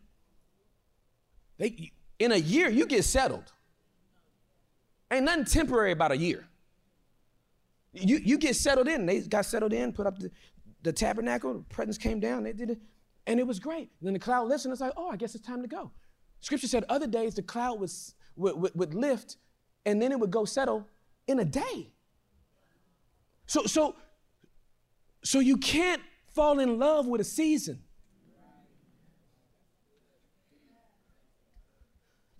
They, 1.58 1.90
in 2.20 2.30
a 2.30 2.36
year, 2.36 2.70
you 2.70 2.86
get 2.86 3.04
settled. 3.04 3.52
Ain't 5.12 5.24
nothing 5.24 5.44
temporary 5.44 5.92
about 5.92 6.10
a 6.10 6.16
year. 6.16 6.48
You, 7.92 8.16
you 8.16 8.38
get 8.38 8.56
settled 8.56 8.88
in. 8.88 9.04
They 9.04 9.20
got 9.20 9.44
settled 9.44 9.74
in, 9.74 9.92
put 9.92 10.06
up 10.06 10.18
the, 10.18 10.30
the 10.82 10.92
tabernacle, 10.92 11.54
the 11.54 11.60
presence 11.64 11.98
came 11.98 12.18
down, 12.18 12.42
they 12.42 12.52
did 12.52 12.70
it, 12.70 12.78
and 13.26 13.38
it 13.38 13.46
was 13.46 13.60
great. 13.60 13.90
And 14.00 14.06
then 14.06 14.14
the 14.14 14.18
cloud 14.18 14.48
lifted, 14.48 14.68
and 14.68 14.72
it's 14.72 14.80
like, 14.80 14.94
oh, 14.96 15.10
I 15.10 15.16
guess 15.16 15.34
it's 15.34 15.46
time 15.46 15.62
to 15.62 15.68
go. 15.68 15.90
Scripture 16.40 16.66
said 16.66 16.84
other 16.88 17.06
days 17.06 17.34
the 17.34 17.42
cloud 17.42 17.78
was, 17.78 18.14
would, 18.36 18.56
would, 18.56 18.72
would 18.74 18.94
lift, 18.94 19.36
and 19.84 20.00
then 20.00 20.12
it 20.12 20.18
would 20.18 20.30
go 20.30 20.44
settle 20.44 20.88
in 21.26 21.38
a 21.38 21.44
day. 21.44 21.92
So, 23.46 23.64
so, 23.66 23.96
so 25.22 25.40
you 25.40 25.58
can't 25.58 26.02
fall 26.34 26.58
in 26.58 26.78
love 26.78 27.06
with 27.06 27.20
a 27.20 27.24
season. 27.24 27.80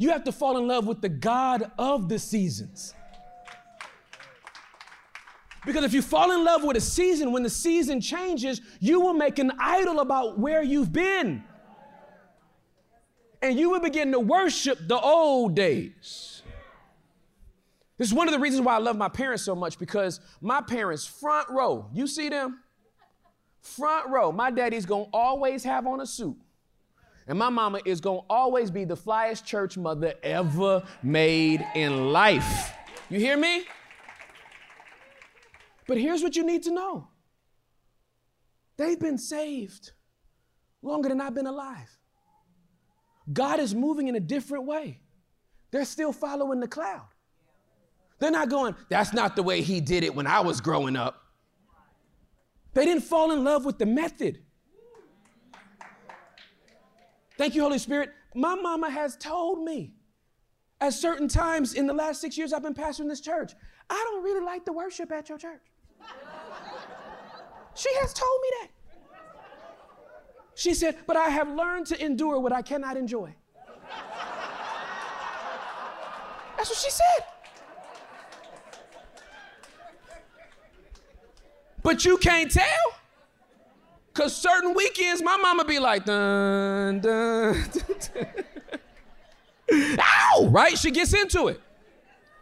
You 0.03 0.11
have 0.11 0.25
to 0.25 0.33
fall 0.33 0.59
in 0.59 0.67
love 0.67 0.85
with 0.85 1.01
the 1.01 1.09
God 1.09 1.71
of 1.79 2.09
the 2.09 2.19
seasons. 2.19 2.93
Because 5.65 5.85
if 5.85 5.93
you 5.93 6.03
fall 6.03 6.33
in 6.33 6.45
love 6.45 6.65
with 6.65 6.77
a 6.77 6.81
season, 6.81 7.31
when 7.31 7.45
the 7.45 7.51
season 7.51 8.01
changes, 8.01 8.61
you 8.81 9.01
will 9.01 9.15
make 9.15 9.39
an 9.39 9.53
idol 9.61 10.01
about 10.01 10.41
where 10.41 10.61
you've 10.61 10.93
been. 10.93 11.45
And 13.41 13.57
you 13.57 13.71
will 13.71 13.79
begin 13.79 14.11
to 14.11 14.19
worship 14.19 14.77
the 14.89 14.99
old 14.99 15.55
days. 15.55 16.43
This 17.97 18.09
is 18.09 18.15
one 18.15 18.27
of 18.27 18.35
the 18.35 18.41
reasons 18.41 18.63
why 18.63 18.75
I 18.75 18.79
love 18.79 18.97
my 18.97 19.09
parents 19.09 19.45
so 19.45 19.55
much 19.55 19.79
because 19.79 20.19
my 20.41 20.61
parents, 20.61 21.07
front 21.07 21.49
row, 21.49 21.87
you 21.93 22.09
see 22.09 22.29
them? 22.29 22.59
Front 23.61 24.09
row, 24.09 24.33
my 24.33 24.51
daddy's 24.51 24.85
gonna 24.85 25.07
always 25.13 25.63
have 25.63 25.87
on 25.87 26.01
a 26.01 26.07
suit. 26.07 26.37
And 27.27 27.39
my 27.39 27.49
mama 27.49 27.81
is 27.85 28.01
going 28.01 28.21
to 28.21 28.27
always 28.29 28.71
be 28.71 28.85
the 28.85 28.97
flyest 28.97 29.45
church 29.45 29.77
mother 29.77 30.15
ever 30.23 30.83
made 31.03 31.65
in 31.75 32.13
life. 32.13 32.73
You 33.09 33.19
hear 33.21 33.37
me? 33.37 33.65
But 35.87 35.99
here's 35.99 36.23
what 36.23 36.37
you 36.37 36.45
need 36.45 36.63
to 36.65 36.73
know 36.73 37.09
they've 38.77 38.99
been 38.99 39.19
saved 39.19 39.93
longer 40.81 41.09
than 41.09 41.21
I've 41.21 41.35
been 41.35 41.47
alive. 41.47 41.99
God 43.33 43.61
is 43.61 43.75
moving 43.75 44.09
in 44.09 44.17
a 44.17 44.21
different 44.21 44.67
way. 44.67 45.01
They're 45.71 45.85
still 45.85 46.13
following 46.13 46.61
the 46.61 46.69
cloud. 46.69 47.07
They're 48.19 48.31
not 48.31 48.49
going, 48.49 48.77
that's 48.89 49.13
not 49.13 49.37
the 49.37 49.43
way 49.43 49.63
he 49.63 49.81
did 49.81 50.05
it 50.05 50.15
when 50.15 50.27
I 50.27 50.41
was 50.41 50.61
growing 50.61 50.97
up. 50.97 51.23
They 52.75 52.85
didn't 52.85 53.05
fall 53.05 53.33
in 53.33 53.45
love 53.45 53.65
with 53.65 53.79
the 53.79 53.87
method. 53.87 54.43
Thank 57.39 57.55
you, 57.55 57.63
Holy 57.63 57.79
Spirit. 57.79 58.11
My 58.35 58.55
mama 58.55 58.91
has 58.91 59.17
told 59.17 59.65
me 59.65 59.93
at 60.81 60.93
certain 60.93 61.29
times 61.29 61.75
in 61.75 61.87
the 61.87 61.93
last 61.93 62.21
six 62.21 62.37
years 62.37 62.53
I've 62.53 62.63
been 62.63 62.75
pastoring 62.75 63.09
this 63.09 63.21
church, 63.21 63.53
I 63.89 64.05
don't 64.11 64.25
really 64.25 64.45
like 64.45 64.65
the 64.65 64.73
worship 64.73 65.13
at 65.13 65.29
your 65.29 65.39
church. 65.39 65.63
she 67.75 67.89
has 68.01 68.13
told 68.13 68.41
me 68.43 68.49
that. 68.61 68.69
She 70.55 70.75
said, 70.75 70.99
but 71.07 71.17
I 71.17 71.29
have 71.29 71.49
learned 71.49 71.87
to 71.87 72.05
endure 72.05 72.39
what 72.39 72.53
I 72.53 72.63
cannot 72.63 72.97
enjoy. 72.97 73.35
That's 76.57 76.69
what 76.69 76.79
she 76.79 76.91
said. 76.91 77.25
But 81.83 82.05
you 82.05 82.17
can't 82.19 82.51
tell. 82.51 83.02
Cause 84.15 84.37
certain 84.37 84.75
weekends, 84.75 85.23
my 85.23 85.37
mama 85.37 85.65
be 85.65 85.79
like, 85.79 86.05
dun, 86.05 87.01
dun, 87.01 87.55
dun, 87.73 88.27
dun. 89.71 89.99
ow, 90.01 90.49
right? 90.51 90.77
She 90.77 90.91
gets 90.91 91.15
into 91.15 91.49
it. 91.49 91.61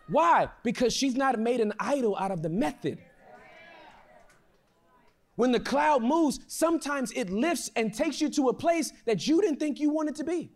Why? 0.08 0.48
Because 0.64 0.92
she's 0.92 1.14
not 1.14 1.38
made 1.38 1.60
an 1.60 1.72
idol 1.78 2.16
out 2.16 2.32
of 2.32 2.42
the 2.42 2.48
method. 2.48 2.98
When 5.36 5.52
the 5.52 5.60
cloud 5.60 6.02
moves, 6.02 6.40
sometimes 6.48 7.12
it 7.12 7.30
lifts 7.30 7.70
and 7.76 7.94
takes 7.94 8.20
you 8.20 8.28
to 8.30 8.48
a 8.48 8.52
place 8.52 8.92
that 9.06 9.26
you 9.26 9.40
didn't 9.40 9.58
think 9.58 9.80
you 9.80 9.90
wanted 9.90 10.16
to 10.16 10.24
be. 10.24 10.50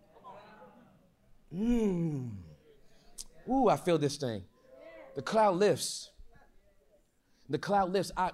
Mmm. 1.55 2.31
Ooh, 3.49 3.69
I 3.69 3.77
feel 3.77 3.99
this 3.99 4.17
thing. 4.17 4.43
The 5.15 5.23
cloud 5.23 5.57
lifts. 5.57 6.11
The 7.49 7.59
cloud 7.59 7.93
lifts. 7.93 8.11
I, 8.17 8.33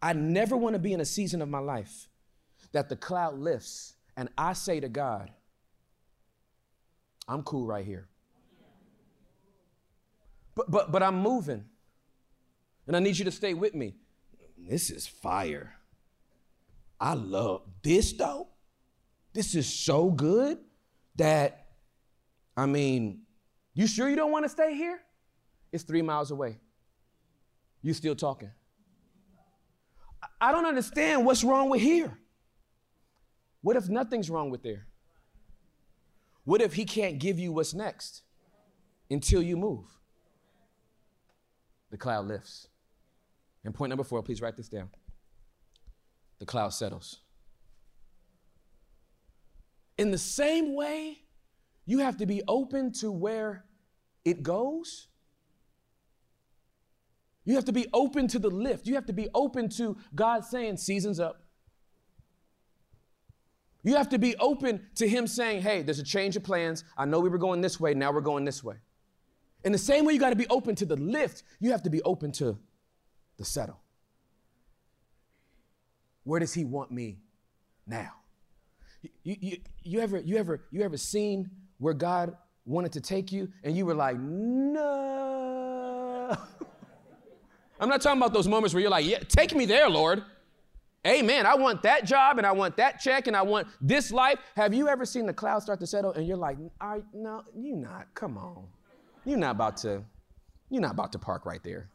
I 0.00 0.12
never 0.12 0.56
want 0.56 0.74
to 0.74 0.78
be 0.78 0.92
in 0.92 1.00
a 1.00 1.04
season 1.04 1.42
of 1.42 1.48
my 1.48 1.58
life 1.58 2.08
that 2.72 2.88
the 2.88 2.96
cloud 2.96 3.38
lifts 3.38 3.94
and 4.16 4.28
I 4.36 4.52
say 4.52 4.80
to 4.80 4.88
God, 4.88 5.30
I'm 7.28 7.42
cool 7.42 7.66
right 7.66 7.84
here. 7.84 8.08
But, 10.54 10.70
but, 10.70 10.90
but 10.90 11.02
I'm 11.02 11.20
moving. 11.20 11.64
And 12.86 12.96
I 12.96 13.00
need 13.00 13.18
you 13.18 13.24
to 13.26 13.30
stay 13.30 13.54
with 13.54 13.74
me. 13.74 13.94
This 14.56 14.90
is 14.90 15.06
fire. 15.06 15.74
I 17.00 17.14
love 17.14 17.62
this 17.82 18.12
though. 18.12 18.48
This 19.32 19.54
is 19.54 19.72
so 19.72 20.10
good 20.10 20.58
that, 21.16 21.66
I 22.56 22.66
mean, 22.66 23.20
you 23.74 23.86
sure 23.86 24.08
you 24.08 24.16
don't 24.16 24.32
want 24.32 24.44
to 24.44 24.48
stay 24.48 24.74
here? 24.74 25.00
It's 25.70 25.84
three 25.84 26.02
miles 26.02 26.30
away. 26.30 26.58
You 27.82 27.94
still 27.94 28.16
talking. 28.16 28.50
I 30.40 30.52
don't 30.52 30.66
understand 30.66 31.24
what's 31.24 31.42
wrong 31.42 31.68
with 31.68 31.80
here. 31.80 32.18
What 33.62 33.76
if 33.76 33.88
nothing's 33.88 34.30
wrong 34.30 34.50
with 34.50 34.62
there? 34.62 34.86
What 36.44 36.62
if 36.62 36.74
he 36.74 36.84
can't 36.84 37.18
give 37.18 37.38
you 37.38 37.52
what's 37.52 37.74
next 37.74 38.22
until 39.10 39.42
you 39.42 39.56
move? 39.56 39.84
The 41.90 41.98
cloud 41.98 42.26
lifts. 42.26 42.68
And 43.64 43.74
point 43.74 43.90
number 43.90 44.04
four, 44.04 44.22
please 44.22 44.40
write 44.40 44.56
this 44.56 44.68
down. 44.68 44.88
The 46.38 46.46
cloud 46.46 46.70
settles. 46.70 47.20
In 49.98 50.12
the 50.12 50.18
same 50.18 50.74
way, 50.74 51.18
you 51.84 51.98
have 51.98 52.16
to 52.18 52.26
be 52.26 52.42
open 52.46 52.92
to 53.00 53.10
where 53.10 53.64
it 54.24 54.42
goes. 54.42 55.07
You 57.48 57.54
have 57.54 57.64
to 57.64 57.72
be 57.72 57.86
open 57.94 58.28
to 58.28 58.38
the 58.38 58.50
lift. 58.50 58.86
You 58.86 58.94
have 58.96 59.06
to 59.06 59.14
be 59.14 59.30
open 59.32 59.70
to 59.70 59.96
God 60.14 60.44
saying, 60.44 60.76
Season's 60.76 61.18
up. 61.18 61.40
You 63.82 63.94
have 63.94 64.10
to 64.10 64.18
be 64.18 64.36
open 64.36 64.82
to 64.96 65.08
Him 65.08 65.26
saying, 65.26 65.62
Hey, 65.62 65.80
there's 65.80 65.98
a 65.98 66.04
change 66.04 66.36
of 66.36 66.44
plans. 66.44 66.84
I 66.98 67.06
know 67.06 67.20
we 67.20 67.30
were 67.30 67.38
going 67.38 67.62
this 67.62 67.80
way, 67.80 67.94
now 67.94 68.12
we're 68.12 68.20
going 68.20 68.44
this 68.44 68.62
way. 68.62 68.74
In 69.64 69.72
the 69.72 69.78
same 69.78 70.04
way, 70.04 70.12
you 70.12 70.20
got 70.20 70.28
to 70.28 70.36
be 70.36 70.46
open 70.48 70.74
to 70.74 70.84
the 70.84 70.96
lift, 70.96 71.42
you 71.58 71.70
have 71.70 71.82
to 71.84 71.90
be 71.90 72.02
open 72.02 72.32
to 72.32 72.58
the 73.38 73.46
settle. 73.46 73.80
Where 76.24 76.40
does 76.40 76.52
He 76.52 76.66
want 76.66 76.90
me 76.90 77.16
now? 77.86 78.12
You, 79.22 79.36
you, 79.40 79.56
you, 79.82 80.00
ever, 80.00 80.18
you, 80.18 80.36
ever, 80.36 80.66
you 80.70 80.82
ever 80.82 80.98
seen 80.98 81.48
where 81.78 81.94
God 81.94 82.36
wanted 82.66 82.92
to 82.92 83.00
take 83.00 83.32
you 83.32 83.48
and 83.64 83.74
you 83.74 83.86
were 83.86 83.94
like, 83.94 84.18
no. 84.18 84.76
I'm 87.80 87.88
not 87.88 88.00
talking 88.00 88.20
about 88.20 88.32
those 88.32 88.48
moments 88.48 88.74
where 88.74 88.80
you're 88.80 88.90
like, 88.90 89.06
yeah, 89.06 89.18
take 89.20 89.54
me 89.54 89.66
there, 89.66 89.88
Lord. 89.88 90.22
Amen. 91.06 91.46
I 91.46 91.54
want 91.54 91.82
that 91.82 92.04
job 92.04 92.38
and 92.38 92.46
I 92.46 92.52
want 92.52 92.76
that 92.76 93.00
check 93.00 93.28
and 93.28 93.36
I 93.36 93.42
want 93.42 93.68
this 93.80 94.10
life. 94.10 94.38
Have 94.56 94.74
you 94.74 94.88
ever 94.88 95.04
seen 95.04 95.26
the 95.26 95.32
clouds 95.32 95.64
start 95.64 95.78
to 95.80 95.86
settle 95.86 96.12
and 96.12 96.26
you're 96.26 96.36
like, 96.36 96.58
I, 96.80 97.02
no, 97.14 97.44
you 97.56 97.76
not. 97.76 98.08
Come 98.14 98.36
on. 98.36 98.66
You're 99.24 99.38
not 99.38 99.52
about 99.52 99.76
to, 99.78 100.02
you're 100.70 100.82
not 100.82 100.92
about 100.92 101.12
to 101.12 101.18
park 101.18 101.46
right 101.46 101.62
there. 101.62 101.88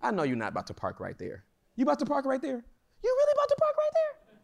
I 0.00 0.10
know 0.10 0.22
you're 0.22 0.36
not 0.36 0.48
about 0.52 0.66
to 0.68 0.74
park 0.74 0.98
right 0.98 1.18
there. 1.18 1.44
You 1.76 1.82
about 1.82 1.98
to 2.00 2.06
park 2.06 2.24
right 2.24 2.40
there? 2.40 2.64
You 3.04 3.16
really 3.18 3.32
about 3.34 3.48
to 3.48 3.56
park 3.58 3.76
right 3.76 3.90
there? 3.94 4.38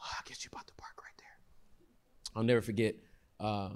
Oh, 0.00 0.10
I 0.18 0.28
guess 0.28 0.44
you 0.44 0.50
about 0.52 0.66
to 0.66 0.74
park 0.74 0.94
right 0.98 1.14
there. 1.18 2.36
I'll 2.36 2.42
never 2.42 2.60
forget. 2.60 2.96
Uh, 3.38 3.70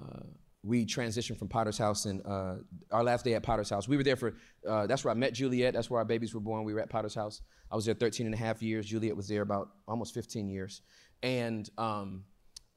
uh, 0.00 0.24
we 0.64 0.86
transitioned 0.86 1.38
from 1.38 1.48
Potter's 1.48 1.76
House 1.76 2.06
and 2.06 2.24
uh, 2.24 2.54
our 2.90 3.04
last 3.04 3.24
day 3.24 3.34
at 3.34 3.42
Potter's 3.42 3.68
House. 3.68 3.86
We 3.86 3.98
were 3.98 4.02
there 4.02 4.16
for, 4.16 4.34
uh, 4.66 4.86
that's 4.86 5.04
where 5.04 5.12
I 5.12 5.14
met 5.14 5.34
Juliet. 5.34 5.74
That's 5.74 5.90
where 5.90 5.98
our 5.98 6.06
babies 6.06 6.34
were 6.34 6.40
born. 6.40 6.64
We 6.64 6.72
were 6.72 6.80
at 6.80 6.88
Potter's 6.88 7.14
House. 7.14 7.42
I 7.70 7.76
was 7.76 7.84
there 7.84 7.94
13 7.94 8.24
and 8.24 8.34
a 8.34 8.38
half 8.38 8.62
years. 8.62 8.86
Juliet 8.86 9.14
was 9.14 9.28
there 9.28 9.42
about 9.42 9.68
almost 9.86 10.14
15 10.14 10.48
years. 10.48 10.80
And 11.22 11.68
um, 11.76 12.24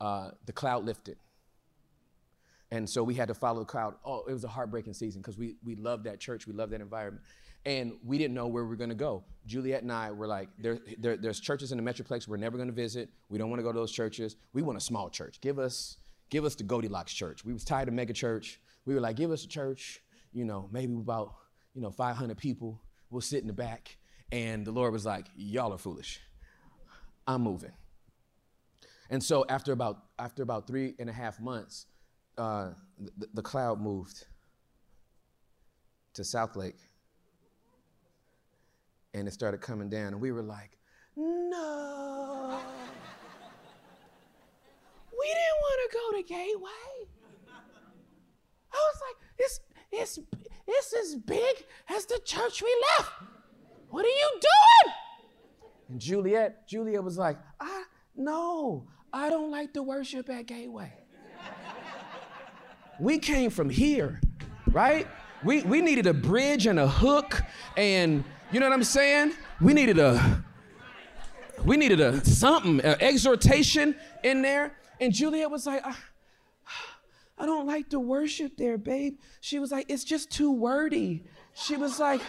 uh, 0.01 0.31
the 0.45 0.51
cloud 0.51 0.83
lifted. 0.83 1.17
And 2.71 2.89
so 2.89 3.03
we 3.03 3.13
had 3.13 3.29
to 3.29 3.33
follow 3.33 3.59
the 3.59 3.65
cloud. 3.65 3.95
Oh, 4.03 4.25
it 4.27 4.33
was 4.33 4.43
a 4.43 4.49
heartbreaking 4.49 4.93
season 4.93 5.21
because 5.21 5.37
we, 5.37 5.55
we 5.63 5.75
loved 5.75 6.03
that 6.03 6.19
church. 6.19 6.45
We 6.45 6.53
loved 6.53 6.73
that 6.73 6.81
environment. 6.81 7.23
And 7.65 7.93
we 8.05 8.17
didn't 8.17 8.33
know 8.33 8.47
where 8.47 8.63
we 8.63 8.69
were 8.69 8.75
going 8.75 8.89
to 8.89 8.95
go. 8.95 9.23
Juliet 9.45 9.83
and 9.83 9.91
I 9.93 10.11
were 10.11 10.27
like, 10.27 10.49
there, 10.59 10.79
there, 10.99 11.15
there's 11.15 11.39
churches 11.39 11.71
in 11.71 11.81
the 11.81 11.89
Metroplex 11.89 12.27
we're 12.27 12.35
never 12.35 12.57
going 12.57 12.69
to 12.69 12.75
visit. 12.75 13.09
We 13.29 13.37
don't 13.37 13.49
want 13.49 13.59
to 13.59 13.63
go 13.63 13.71
to 13.71 13.79
those 13.79 13.93
churches. 13.93 14.35
We 14.51 14.61
want 14.61 14.77
a 14.77 14.81
small 14.81 15.09
church. 15.09 15.39
Give 15.39 15.57
us 15.57 15.97
give 16.29 16.45
us 16.45 16.55
the 16.55 16.63
Goldilocks 16.63 17.13
church. 17.13 17.45
We 17.45 17.53
was 17.53 17.63
tired 17.63 17.87
of 17.87 17.93
mega 17.93 18.13
church. 18.13 18.59
We 18.85 18.93
were 18.93 19.01
like, 19.01 19.15
give 19.15 19.31
us 19.31 19.43
a 19.43 19.47
church, 19.47 20.01
you 20.33 20.45
know, 20.45 20.69
maybe 20.71 20.93
about, 20.93 21.33
you 21.73 21.81
know, 21.81 21.91
500 21.91 22.37
people. 22.37 22.81
We'll 23.09 23.21
sit 23.21 23.41
in 23.41 23.47
the 23.47 23.53
back. 23.53 23.97
And 24.31 24.65
the 24.65 24.71
Lord 24.71 24.93
was 24.93 25.05
like, 25.05 25.27
y'all 25.35 25.73
are 25.73 25.77
foolish. 25.77 26.19
I'm 27.25 27.41
moving. 27.41 27.71
And 29.09 29.23
so 29.23 29.45
after 29.47 29.71
about, 29.71 30.03
after 30.19 30.43
about 30.43 30.67
three 30.67 30.95
and 30.99 31.09
a 31.09 31.13
half 31.13 31.39
months, 31.39 31.85
uh, 32.37 32.71
the, 32.99 33.27
the 33.33 33.41
cloud 33.41 33.79
moved 33.79 34.25
to 36.13 36.23
Southlake. 36.23 36.79
And 39.13 39.27
it 39.27 39.31
started 39.31 39.61
coming 39.61 39.89
down. 39.89 40.07
And 40.07 40.21
we 40.21 40.31
were 40.31 40.43
like, 40.43 40.77
no. 41.15 42.59
We 45.27 45.33
didn't 45.33 45.59
want 45.61 45.91
to 45.91 45.97
go 45.97 46.17
to 46.17 46.23
Gateway. 46.23 47.07
I 48.71 48.75
was 48.75 49.01
like, 49.01 49.15
it's, 49.39 49.59
it's, 49.91 50.19
it's 50.65 50.93
as 50.93 51.15
big 51.15 51.65
as 51.89 52.05
the 52.05 52.19
church 52.23 52.61
we 52.61 52.85
left. 52.97 53.11
What 53.89 54.05
are 54.05 54.07
you 54.07 54.31
doing? 54.39 54.93
And 55.89 55.99
Juliet, 55.99 56.67
Juliet 56.67 57.03
was 57.03 57.17
like, 57.17 57.37
I 57.59 57.83
no, 58.15 58.87
I 59.11 59.29
don't 59.29 59.51
like 59.51 59.73
to 59.73 59.83
worship 59.83 60.29
at 60.29 60.45
Gateway. 60.45 60.93
we 62.99 63.19
came 63.19 63.49
from 63.49 63.69
here, 63.69 64.21
right? 64.71 65.07
We, 65.43 65.61
we 65.63 65.81
needed 65.81 66.07
a 66.07 66.13
bridge 66.13 66.67
and 66.67 66.79
a 66.79 66.87
hook, 66.87 67.41
and 67.75 68.23
you 68.51 68.59
know 68.59 68.67
what 68.67 68.73
I'm 68.73 68.83
saying? 68.83 69.33
We 69.61 69.73
needed 69.73 69.99
a 69.99 70.43
we 71.65 71.75
needed 71.75 71.99
a 71.99 72.23
something, 72.25 72.79
an 72.81 72.95
exhortation 73.01 73.95
in 74.23 74.41
there. 74.41 74.73
And 74.99 75.13
Juliet 75.13 75.51
was 75.51 75.65
like, 75.65 75.85
I, 75.85 75.95
I 77.37 77.45
don't 77.45 77.67
like 77.67 77.89
to 77.89 77.99
worship 77.99 78.57
there, 78.57 78.77
babe. 78.77 79.17
She 79.41 79.59
was 79.59 79.71
like, 79.71 79.85
it's 79.89 80.03
just 80.03 80.31
too 80.31 80.51
wordy. 80.51 81.23
She 81.53 81.75
was 81.75 81.99
like, 81.99 82.21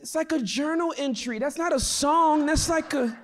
it's 0.00 0.14
like 0.14 0.32
a 0.32 0.40
journal 0.40 0.92
entry. 0.96 1.38
That's 1.38 1.58
not 1.58 1.72
a 1.72 1.80
song. 1.80 2.46
That's 2.46 2.68
like 2.68 2.94
a, 2.94 3.16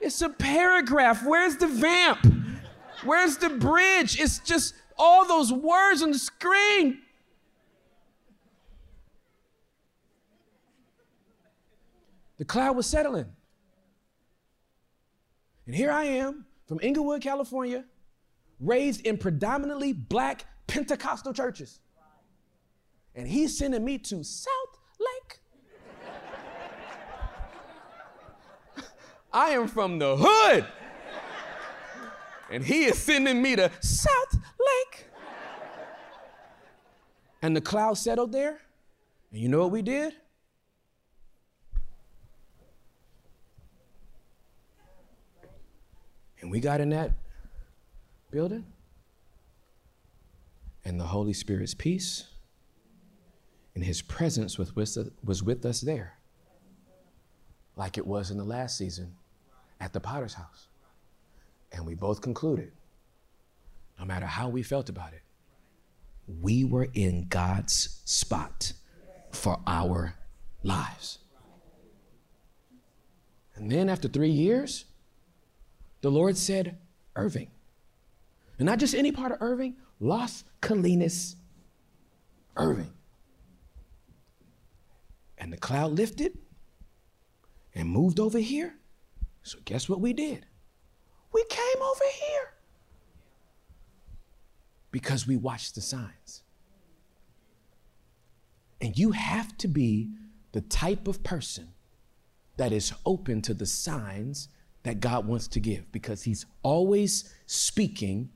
it's 0.00 0.22
a 0.22 0.28
paragraph. 0.28 1.24
Where's 1.24 1.56
the 1.56 1.68
vamp? 1.68 2.26
Where's 3.04 3.36
the 3.36 3.50
bridge? 3.50 4.20
It's 4.20 4.38
just 4.40 4.74
all 4.98 5.26
those 5.26 5.52
words 5.52 6.02
on 6.02 6.10
the 6.10 6.18
screen. 6.18 7.02
The 12.38 12.44
cloud 12.44 12.76
was 12.76 12.86
settling. 12.86 13.26
And 15.66 15.74
here 15.74 15.90
I 15.90 16.04
am 16.04 16.45
from 16.66 16.80
Inglewood, 16.82 17.22
California, 17.22 17.84
raised 18.60 19.06
in 19.06 19.18
predominantly 19.18 19.92
black 19.92 20.46
Pentecostal 20.66 21.32
churches. 21.32 21.80
And 23.14 23.26
he's 23.26 23.56
sending 23.56 23.84
me 23.84 23.98
to 23.98 24.22
South 24.24 24.78
Lake. 25.00 25.40
I 29.32 29.50
am 29.50 29.68
from 29.68 29.98
the 29.98 30.16
hood. 30.18 30.66
And 32.50 32.64
he 32.64 32.84
is 32.84 32.98
sending 32.98 33.42
me 33.42 33.56
to 33.56 33.70
Southlake. 33.80 35.04
And 37.42 37.56
the 37.56 37.60
cloud 37.60 37.98
settled 37.98 38.32
there. 38.32 38.60
And 39.32 39.40
you 39.40 39.48
know 39.48 39.58
what 39.60 39.72
we 39.72 39.82
did? 39.82 40.14
We 46.56 46.60
got 46.60 46.80
in 46.80 46.88
that 46.88 47.12
building, 48.30 48.64
and 50.86 50.98
the 50.98 51.04
Holy 51.04 51.34
Spirit's 51.34 51.74
peace 51.74 52.28
and 53.74 53.84
His 53.84 54.00
presence 54.00 54.56
was 54.56 54.74
with, 54.74 55.66
us 55.66 55.80
there, 55.82 56.14
like 57.76 57.98
it 57.98 58.06
was 58.06 58.30
in 58.30 58.38
the 58.38 58.44
last 58.44 58.78
season 58.78 59.16
at 59.80 59.92
the 59.92 60.00
Potter's 60.00 60.32
House. 60.32 60.68
And 61.72 61.84
we 61.84 61.94
both 61.94 62.22
concluded 62.22 62.72
no 63.98 64.06
matter 64.06 64.24
how 64.24 64.48
we 64.48 64.62
felt 64.62 64.88
about 64.88 65.12
it, 65.12 65.24
we 66.40 66.64
were 66.64 66.88
in 66.94 67.26
God's 67.28 68.00
spot 68.06 68.72
for 69.30 69.60
our 69.66 70.14
lives. 70.62 71.18
And 73.56 73.70
then 73.70 73.90
after 73.90 74.08
three 74.08 74.30
years, 74.30 74.86
the 76.06 76.10
Lord 76.12 76.36
said, 76.36 76.78
Irving. 77.16 77.48
And 78.60 78.66
not 78.66 78.78
just 78.78 78.94
any 78.94 79.10
part 79.10 79.32
of 79.32 79.38
Irving, 79.40 79.74
Las 79.98 80.44
Colinas, 80.62 81.34
Irving. 82.56 82.92
and 85.36 85.52
the 85.52 85.56
cloud 85.56 85.90
lifted 85.90 86.38
and 87.74 87.88
moved 87.88 88.20
over 88.20 88.38
here. 88.38 88.76
So, 89.42 89.58
guess 89.64 89.88
what 89.88 90.00
we 90.00 90.12
did? 90.12 90.46
We 91.32 91.44
came 91.48 91.82
over 91.82 92.04
here 92.20 92.54
because 94.92 95.26
we 95.26 95.36
watched 95.36 95.74
the 95.74 95.80
signs. 95.80 96.44
And 98.80 98.96
you 98.96 99.10
have 99.10 99.58
to 99.58 99.66
be 99.66 100.10
the 100.52 100.60
type 100.60 101.08
of 101.08 101.24
person 101.24 101.70
that 102.58 102.70
is 102.70 102.92
open 103.04 103.42
to 103.42 103.54
the 103.54 103.66
signs 103.66 104.50
that 104.86 105.00
God 105.00 105.26
wants 105.26 105.48
to 105.48 105.60
give 105.60 105.90
because 105.90 106.22
He's 106.22 106.46
always 106.62 107.34
speaking, 107.46 108.30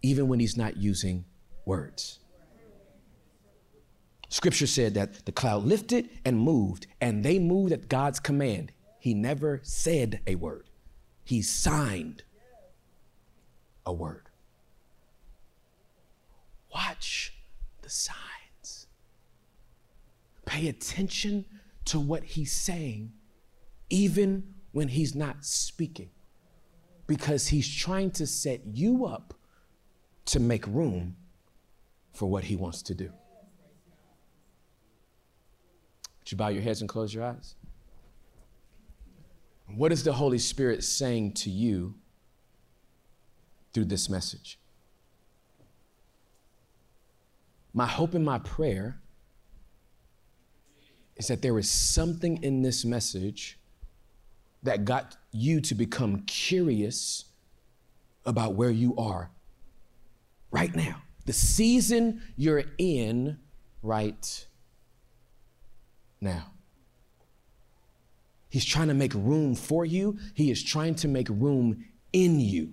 even 0.00 0.28
when 0.28 0.38
He's 0.38 0.56
not 0.56 0.76
using 0.76 1.24
words. 1.64 2.20
Scripture 4.28 4.66
said 4.66 4.94
that 4.94 5.26
the 5.26 5.32
cloud 5.32 5.64
lifted 5.64 6.08
and 6.24 6.38
moved, 6.38 6.86
and 7.00 7.24
they 7.24 7.38
moved 7.38 7.72
at 7.72 7.88
God's 7.88 8.20
command. 8.20 8.70
He 9.00 9.12
never 9.12 9.60
said 9.64 10.20
a 10.26 10.36
word, 10.36 10.70
He 11.24 11.42
signed 11.42 12.22
a 13.84 13.92
word. 13.92 14.28
Watch 16.72 17.34
the 17.82 17.90
signs. 17.90 18.86
Pay 20.46 20.68
attention 20.68 21.44
to 21.86 21.98
what 21.98 22.22
he's 22.22 22.52
saying, 22.52 23.12
even 23.88 24.54
when 24.78 24.86
he's 24.86 25.12
not 25.12 25.44
speaking, 25.44 26.08
because 27.08 27.48
he's 27.48 27.68
trying 27.68 28.12
to 28.12 28.24
set 28.28 28.60
you 28.64 29.06
up 29.06 29.34
to 30.24 30.38
make 30.38 30.64
room 30.68 31.16
for 32.12 32.30
what 32.30 32.44
he 32.44 32.54
wants 32.54 32.80
to 32.80 32.94
do. 32.94 33.10
Would 36.20 36.30
you 36.30 36.38
bow 36.38 36.46
your 36.46 36.62
heads 36.62 36.80
and 36.80 36.88
close 36.88 37.12
your 37.12 37.24
eyes? 37.24 37.56
What 39.66 39.90
is 39.90 40.04
the 40.04 40.12
Holy 40.12 40.38
Spirit 40.38 40.84
saying 40.84 41.32
to 41.32 41.50
you 41.50 41.96
through 43.74 43.86
this 43.86 44.08
message? 44.08 44.60
My 47.74 47.86
hope 47.86 48.14
and 48.14 48.24
my 48.24 48.38
prayer 48.38 49.00
is 51.16 51.26
that 51.26 51.42
there 51.42 51.58
is 51.58 51.68
something 51.68 52.40
in 52.44 52.62
this 52.62 52.84
message 52.84 53.57
that 54.62 54.84
got 54.84 55.16
you 55.32 55.60
to 55.60 55.74
become 55.74 56.22
curious 56.22 57.26
about 58.24 58.54
where 58.54 58.70
you 58.70 58.96
are 58.96 59.30
right 60.50 60.74
now, 60.74 61.02
the 61.26 61.32
season 61.32 62.22
you're 62.36 62.64
in 62.78 63.38
right 63.82 64.46
now. 66.20 66.52
He's 68.50 68.64
trying 68.64 68.88
to 68.88 68.94
make 68.94 69.12
room 69.14 69.54
for 69.54 69.84
you, 69.84 70.18
He 70.34 70.50
is 70.50 70.62
trying 70.62 70.94
to 70.96 71.08
make 71.08 71.28
room 71.28 71.84
in 72.12 72.40
you. 72.40 72.72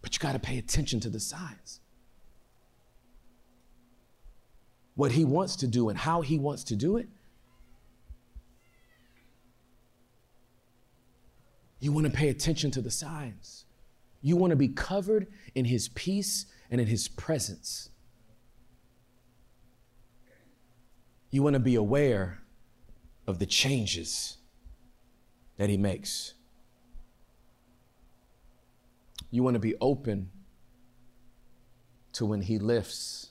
But 0.00 0.14
you 0.14 0.18
got 0.18 0.32
to 0.32 0.38
pay 0.40 0.58
attention 0.58 1.00
to 1.00 1.10
the 1.10 1.20
signs. 1.20 1.80
What 4.94 5.12
he 5.12 5.24
wants 5.24 5.56
to 5.56 5.66
do 5.66 5.88
and 5.88 5.98
how 5.98 6.20
he 6.20 6.38
wants 6.38 6.64
to 6.64 6.76
do 6.76 6.96
it. 6.96 7.08
You 11.82 11.92
want 11.92 12.06
to 12.06 12.12
pay 12.12 12.28
attention 12.28 12.70
to 12.70 12.80
the 12.80 12.90
signs. 12.90 13.64
You 14.22 14.36
want 14.36 14.52
to 14.52 14.56
be 14.56 14.68
covered 14.68 15.26
in 15.54 15.64
his 15.64 15.88
peace 15.88 16.46
and 16.70 16.80
in 16.80 16.86
his 16.86 17.08
presence. 17.08 17.90
You 21.30 21.42
want 21.42 21.54
to 21.54 21.60
be 21.60 21.74
aware 21.74 22.38
of 23.26 23.38
the 23.40 23.46
changes 23.46 24.38
that 25.56 25.68
he 25.68 25.76
makes. 25.76 26.34
You 29.32 29.42
want 29.42 29.54
to 29.54 29.60
be 29.60 29.74
open 29.80 30.30
to 32.12 32.26
when 32.26 32.42
He 32.42 32.58
lifts 32.58 33.30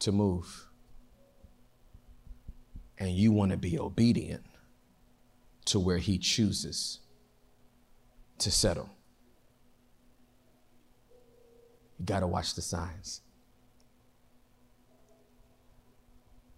to 0.00 0.10
move. 0.10 0.66
And 2.98 3.10
you 3.10 3.30
want 3.30 3.52
to 3.52 3.58
be 3.58 3.78
obedient 3.78 4.44
to 5.66 5.78
where 5.78 5.98
He 5.98 6.18
chooses 6.18 7.00
to 8.38 8.50
settle. 8.50 8.90
You 11.98 12.06
got 12.06 12.20
to 12.20 12.26
watch 12.26 12.54
the 12.54 12.62
signs. 12.62 13.20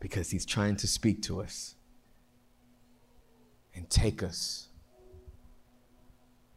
Because 0.01 0.31
He's 0.31 0.47
trying 0.47 0.77
to 0.77 0.87
speak 0.87 1.23
to 1.23 1.43
us 1.43 1.75
and 3.75 3.89
take 3.91 4.23
us 4.23 4.69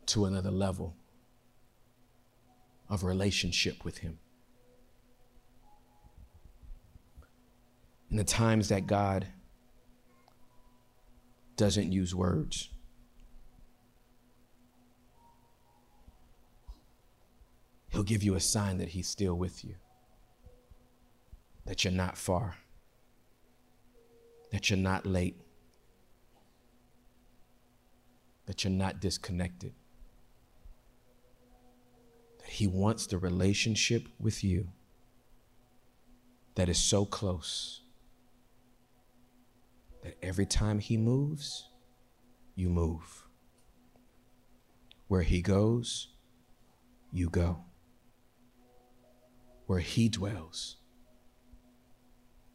to 0.07 0.25
another 0.25 0.51
level 0.51 0.95
of 2.89 3.03
relationship 3.03 3.83
with 3.83 3.97
Him. 3.97 4.19
In 8.09 8.15
the 8.15 8.23
times 8.23 8.69
that 8.69 8.87
God 8.87 9.27
doesn't 11.57 11.91
use 11.91 12.15
words, 12.15 12.69
He'll 17.89 18.03
give 18.03 18.23
you 18.23 18.35
a 18.35 18.39
sign 18.39 18.77
that 18.77 18.89
He's 18.89 19.07
still 19.07 19.35
with 19.35 19.63
you, 19.63 19.75
that 21.65 21.83
you're 21.83 21.93
not 21.93 22.17
far, 22.17 22.55
that 24.51 24.69
you're 24.69 24.77
not 24.77 25.05
late, 25.05 25.39
that 28.45 28.63
you're 28.63 28.71
not 28.71 28.99
disconnected. 28.99 29.73
that 32.39 32.49
He 32.49 32.67
wants 32.67 33.07
the 33.07 33.17
relationship 33.17 34.07
with 34.19 34.43
you 34.43 34.69
that 36.55 36.69
is 36.69 36.77
so 36.77 37.05
close 37.05 37.81
that 40.03 40.17
every 40.23 40.45
time 40.45 40.79
He 40.79 40.97
moves, 40.97 41.69
you 42.55 42.69
move. 42.69 43.23
Where 45.07 45.21
He 45.21 45.41
goes, 45.41 46.09
you 47.11 47.29
go. 47.29 47.66
Where 49.67 49.79
He 49.79 50.09
dwells, 50.09 50.77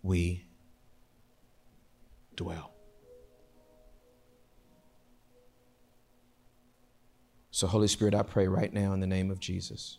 we 0.02 0.46
dwell. 2.34 2.72
So, 7.50 7.66
Holy 7.66 7.86
Spirit, 7.86 8.14
I 8.14 8.22
pray 8.22 8.48
right 8.48 8.72
now 8.72 8.92
in 8.92 9.00
the 9.00 9.06
name 9.06 9.30
of 9.30 9.38
Jesus 9.38 9.98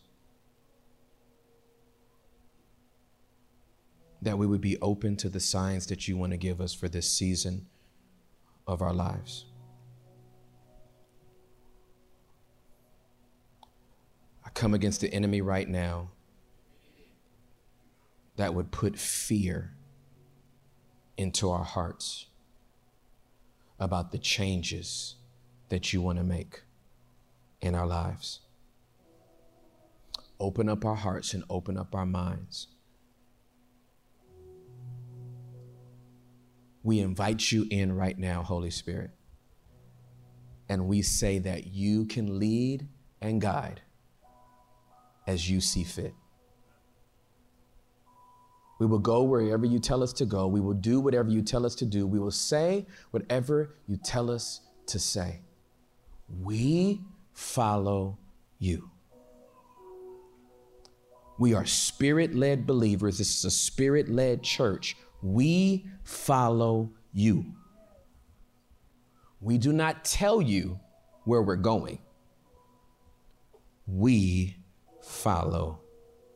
that 4.23 4.37
we 4.37 4.47
would 4.47 4.61
be 4.61 4.77
open 4.81 5.15
to 5.17 5.29
the 5.29 5.39
signs 5.39 5.85
that 5.87 6.07
you 6.07 6.17
want 6.17 6.31
to 6.31 6.37
give 6.37 6.61
us 6.61 6.73
for 6.73 6.87
this 6.87 7.11
season 7.11 7.67
of 8.65 8.81
our 8.81 8.93
lives. 8.93 9.45
I 14.45 14.49
come 14.49 14.73
against 14.73 15.01
the 15.01 15.13
enemy 15.13 15.41
right 15.41 15.67
now 15.67 16.12
that 18.35 18.53
would 18.53 18.71
put 18.71 18.97
fear 18.97 19.75
into 21.17 21.49
our 21.49 21.63
hearts 21.63 22.27
about 23.79 24.11
the 24.11 24.17
changes 24.17 25.15
that 25.69 25.93
you 25.93 26.01
want 26.01 26.17
to 26.17 26.23
make 26.23 26.63
in 27.61 27.75
our 27.75 27.87
lives. 27.87 28.39
Open 30.39 30.67
up 30.67 30.83
our 30.85 30.95
hearts 30.95 31.33
and 31.33 31.43
open 31.49 31.77
up 31.77 31.95
our 31.95 32.05
minds. 32.05 32.67
We 36.83 36.99
invite 36.99 37.51
you 37.51 37.65
in 37.69 37.93
right 37.95 38.17
now, 38.17 38.43
Holy 38.43 38.69
Spirit. 38.69 39.11
And 40.67 40.87
we 40.87 41.01
say 41.01 41.39
that 41.39 41.67
you 41.67 42.05
can 42.05 42.39
lead 42.39 42.87
and 43.21 43.39
guide 43.39 43.81
as 45.25 45.49
you 45.49 45.61
see 45.61 45.83
fit. 45.83 46.13
We 48.83 48.89
will 48.89 48.99
go 48.99 49.23
wherever 49.23 49.65
you 49.65 49.79
tell 49.79 50.03
us 50.03 50.11
to 50.11 50.25
go. 50.25 50.45
We 50.45 50.59
will 50.59 50.73
do 50.73 50.99
whatever 50.99 51.29
you 51.29 51.41
tell 51.41 51.65
us 51.65 51.73
to 51.75 51.85
do. 51.85 52.05
We 52.05 52.19
will 52.19 52.31
say 52.31 52.85
whatever 53.11 53.75
you 53.87 53.95
tell 53.95 54.29
us 54.29 54.59
to 54.87 54.99
say. 54.99 55.39
We 56.27 56.99
follow 57.31 58.17
you. 58.59 58.91
We 61.39 61.53
are 61.53 61.65
spirit 61.65 62.35
led 62.35 62.67
believers. 62.67 63.19
This 63.19 63.37
is 63.37 63.45
a 63.45 63.51
spirit 63.51 64.09
led 64.09 64.43
church. 64.43 64.97
We 65.21 65.85
follow 66.03 66.91
you. 67.13 67.45
We 69.39 69.57
do 69.59 69.71
not 69.71 70.03
tell 70.03 70.41
you 70.41 70.77
where 71.23 71.41
we're 71.41 71.55
going. 71.55 71.99
We 73.87 74.57
follow 75.01 75.79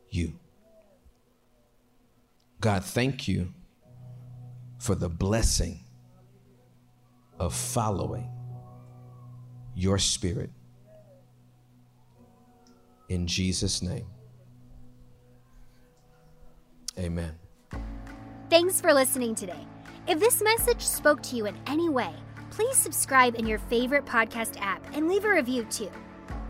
you. 0.08 0.38
God, 2.60 2.84
thank 2.84 3.28
you 3.28 3.52
for 4.78 4.94
the 4.94 5.08
blessing 5.08 5.80
of 7.38 7.54
following 7.54 8.30
your 9.74 9.98
spirit. 9.98 10.50
In 13.08 13.26
Jesus' 13.26 13.80
name, 13.80 14.06
amen. 16.98 17.38
Thanks 18.50 18.80
for 18.80 18.92
listening 18.92 19.34
today. 19.34 19.66
If 20.08 20.18
this 20.18 20.42
message 20.42 20.82
spoke 20.82 21.22
to 21.24 21.36
you 21.36 21.46
in 21.46 21.56
any 21.66 21.88
way, 21.88 22.12
please 22.50 22.76
subscribe 22.76 23.36
in 23.36 23.46
your 23.46 23.58
favorite 23.58 24.04
podcast 24.04 24.60
app 24.60 24.82
and 24.94 25.08
leave 25.08 25.24
a 25.24 25.32
review 25.32 25.64
too. 25.64 25.90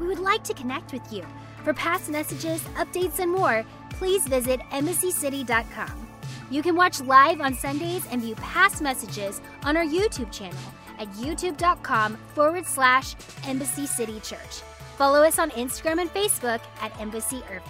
We 0.00 0.06
would 0.06 0.20
like 0.20 0.42
to 0.44 0.54
connect 0.54 0.92
with 0.92 1.12
you. 1.12 1.24
For 1.64 1.74
past 1.74 2.08
messages, 2.08 2.62
updates, 2.76 3.18
and 3.18 3.30
more, 3.30 3.64
please 3.90 4.26
visit 4.26 4.60
embassycity.com. 4.70 6.08
You 6.50 6.62
can 6.62 6.76
watch 6.76 7.00
live 7.00 7.40
on 7.40 7.54
Sundays 7.54 8.06
and 8.10 8.22
view 8.22 8.34
past 8.36 8.80
messages 8.80 9.40
on 9.64 9.76
our 9.76 9.84
YouTube 9.84 10.32
channel 10.32 10.58
at 10.98 11.08
youtube.com 11.12 12.16
forward 12.34 12.66
slash 12.66 13.14
Embassy 13.44 13.86
City 13.86 14.20
Church. 14.20 14.62
Follow 14.96 15.22
us 15.22 15.38
on 15.38 15.50
Instagram 15.50 16.00
and 16.00 16.12
Facebook 16.12 16.60
at 16.80 16.98
Embassy 17.00 17.42
Irving. 17.50 17.62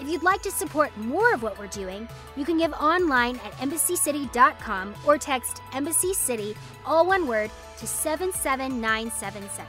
If 0.00 0.08
you'd 0.08 0.22
like 0.22 0.42
to 0.42 0.50
support 0.50 0.96
more 0.98 1.32
of 1.32 1.42
what 1.42 1.58
we're 1.58 1.66
doing, 1.68 2.06
you 2.36 2.44
can 2.44 2.58
give 2.58 2.72
online 2.74 3.36
at 3.36 3.52
embassycity.com 3.58 4.94
or 5.06 5.18
text 5.18 5.62
Embassy 5.72 6.12
City, 6.12 6.54
all 6.84 7.06
one 7.06 7.26
word, 7.26 7.50
to 7.78 7.86
77977. 7.86 9.66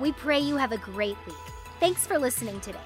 We 0.00 0.12
pray 0.12 0.40
you 0.40 0.56
have 0.56 0.72
a 0.72 0.78
great 0.78 1.16
week. 1.26 1.49
Thanks 1.80 2.06
for 2.06 2.18
listening 2.18 2.60
today. 2.60 2.78